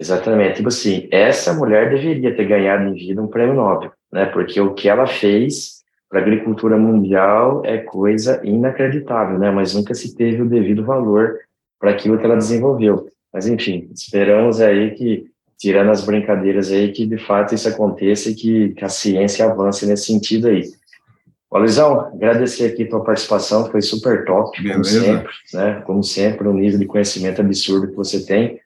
Exatamente. 0.00 0.56
Tipo 0.56 0.68
assim, 0.68 1.06
essa 1.10 1.52
mulher 1.52 1.90
deveria 1.90 2.34
ter 2.34 2.46
ganhado 2.46 2.84
em 2.84 2.94
vida 2.94 3.22
um 3.22 3.28
prêmio 3.28 3.54
Nobel, 3.54 3.92
né? 4.10 4.24
Porque 4.24 4.58
o 4.60 4.72
que 4.72 4.88
ela 4.88 5.06
fez 5.06 5.84
para 6.08 6.18
a 6.18 6.22
agricultura 6.22 6.76
mundial 6.76 7.62
é 7.64 7.78
coisa 7.78 8.40
inacreditável, 8.42 9.38
né? 9.38 9.50
Mas 9.50 9.74
nunca 9.74 9.94
se 9.94 10.16
teve 10.16 10.42
o 10.42 10.48
devido 10.48 10.82
valor 10.82 11.38
para 11.84 11.90
aquilo 11.90 12.18
que 12.18 12.24
ela 12.24 12.36
desenvolveu. 12.36 13.10
Mas 13.30 13.46
enfim, 13.46 13.90
esperamos 13.92 14.58
aí 14.58 14.92
que, 14.92 15.26
tirando 15.58 15.90
as 15.90 16.02
brincadeiras 16.02 16.72
aí, 16.72 16.90
que 16.90 17.04
de 17.04 17.18
fato 17.18 17.54
isso 17.54 17.68
aconteça 17.68 18.30
e 18.30 18.34
que, 18.34 18.70
que 18.70 18.82
a 18.82 18.88
ciência 18.88 19.44
avance 19.44 19.84
nesse 19.84 20.06
sentido 20.06 20.48
aí. 20.48 20.62
Ô, 21.50 21.58
Luizão, 21.58 22.00
agradecer 22.00 22.72
aqui 22.72 22.84
a 22.84 22.88
tua 22.88 23.04
participação, 23.04 23.70
foi 23.70 23.82
super 23.82 24.24
top, 24.24 24.62
Beleza. 24.62 24.74
como 24.74 24.84
sempre, 24.84 25.32
né? 25.52 25.82
Como 25.84 26.02
sempre, 26.02 26.48
um 26.48 26.54
nível 26.54 26.78
de 26.78 26.86
conhecimento 26.86 27.42
absurdo 27.42 27.88
que 27.88 27.96
você 27.96 28.24
tem. 28.24 28.58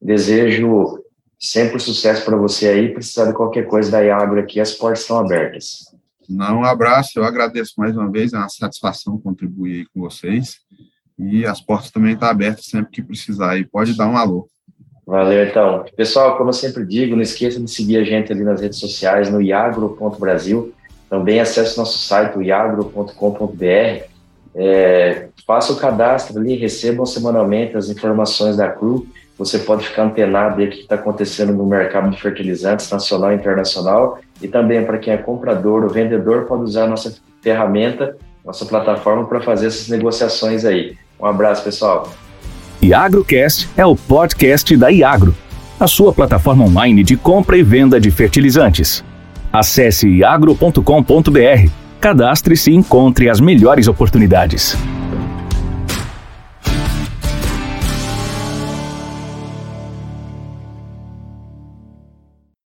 Desejo 0.00 1.02
sempre 1.40 1.80
sucesso 1.80 2.26
para 2.26 2.36
você 2.36 2.68
aí. 2.68 2.92
Precisar 2.92 3.24
de 3.24 3.32
qualquer 3.32 3.66
coisa 3.66 3.90
da 3.90 4.00
Iagro 4.02 4.38
aqui, 4.38 4.60
as 4.60 4.72
portas 4.72 5.00
estão 5.00 5.18
abertas. 5.18 5.86
Não, 6.28 6.58
um 6.58 6.64
abraço, 6.64 7.18
eu 7.18 7.24
agradeço 7.24 7.72
mais 7.78 7.96
uma 7.96 8.10
vez, 8.10 8.34
é 8.34 8.36
uma 8.36 8.50
satisfação 8.50 9.18
contribuir 9.18 9.78
aí 9.78 9.86
com 9.86 10.00
vocês. 10.00 10.58
E 11.18 11.46
as 11.46 11.60
portas 11.60 11.90
também 11.90 12.14
estão 12.14 12.28
abertas 12.28 12.66
sempre 12.66 12.90
que 12.90 13.02
precisar 13.02 13.52
aí. 13.52 13.64
Pode 13.64 13.96
dar 13.96 14.08
um 14.08 14.16
alô. 14.16 14.48
Valeu, 15.06 15.46
então. 15.46 15.84
Pessoal, 15.96 16.36
como 16.36 16.50
eu 16.50 16.54
sempre 16.54 16.84
digo, 16.84 17.14
não 17.14 17.22
esqueça 17.22 17.60
de 17.60 17.70
seguir 17.70 17.98
a 17.98 18.04
gente 18.04 18.32
ali 18.32 18.42
nas 18.42 18.60
redes 18.60 18.78
sociais, 18.78 19.30
no 19.30 19.40
iagro.brasil. 19.40 20.74
Também 21.08 21.40
acesse 21.40 21.78
nosso 21.78 21.98
site, 21.98 22.38
iagro.com.br. 22.42 24.04
É, 24.54 25.28
faça 25.46 25.72
o 25.72 25.76
cadastro 25.76 26.40
ali, 26.40 26.56
recebam 26.56 27.06
semanalmente 27.06 27.76
as 27.76 27.88
informações 27.88 28.56
da 28.56 28.68
CRU 28.70 29.06
você 29.38 29.58
pode 29.58 29.86
ficar 29.86 30.04
antenado 30.04 30.62
o 30.62 30.68
que 30.68 30.80
está 30.80 30.94
acontecendo 30.94 31.52
no 31.52 31.66
mercado 31.66 32.10
de 32.10 32.20
fertilizantes 32.20 32.90
nacional 32.90 33.32
e 33.32 33.34
internacional. 33.34 34.18
E 34.40 34.48
também 34.48 34.84
para 34.84 34.98
quem 34.98 35.12
é 35.12 35.18
comprador 35.18 35.84
ou 35.84 35.90
vendedor, 35.90 36.46
pode 36.46 36.62
usar 36.62 36.84
a 36.84 36.88
nossa 36.88 37.14
ferramenta, 37.42 38.16
nossa 38.44 38.64
plataforma 38.64 39.26
para 39.26 39.40
fazer 39.42 39.66
essas 39.66 39.88
negociações 39.88 40.64
aí. 40.64 40.96
Um 41.18 41.26
abraço, 41.26 41.64
pessoal. 41.64 42.12
IagroCast 42.82 43.68
é 43.76 43.84
o 43.84 43.96
podcast 43.96 44.76
da 44.76 44.90
Iagro, 44.90 45.34
a 45.80 45.86
sua 45.86 46.12
plataforma 46.12 46.64
online 46.64 47.02
de 47.02 47.16
compra 47.16 47.56
e 47.56 47.62
venda 47.62 47.98
de 47.98 48.10
fertilizantes. 48.10 49.04
Acesse 49.52 50.08
iagro.com.br, 50.08 51.70
cadastre-se 52.00 52.70
e 52.70 52.74
encontre 52.74 53.30
as 53.30 53.40
melhores 53.40 53.88
oportunidades. 53.88 54.76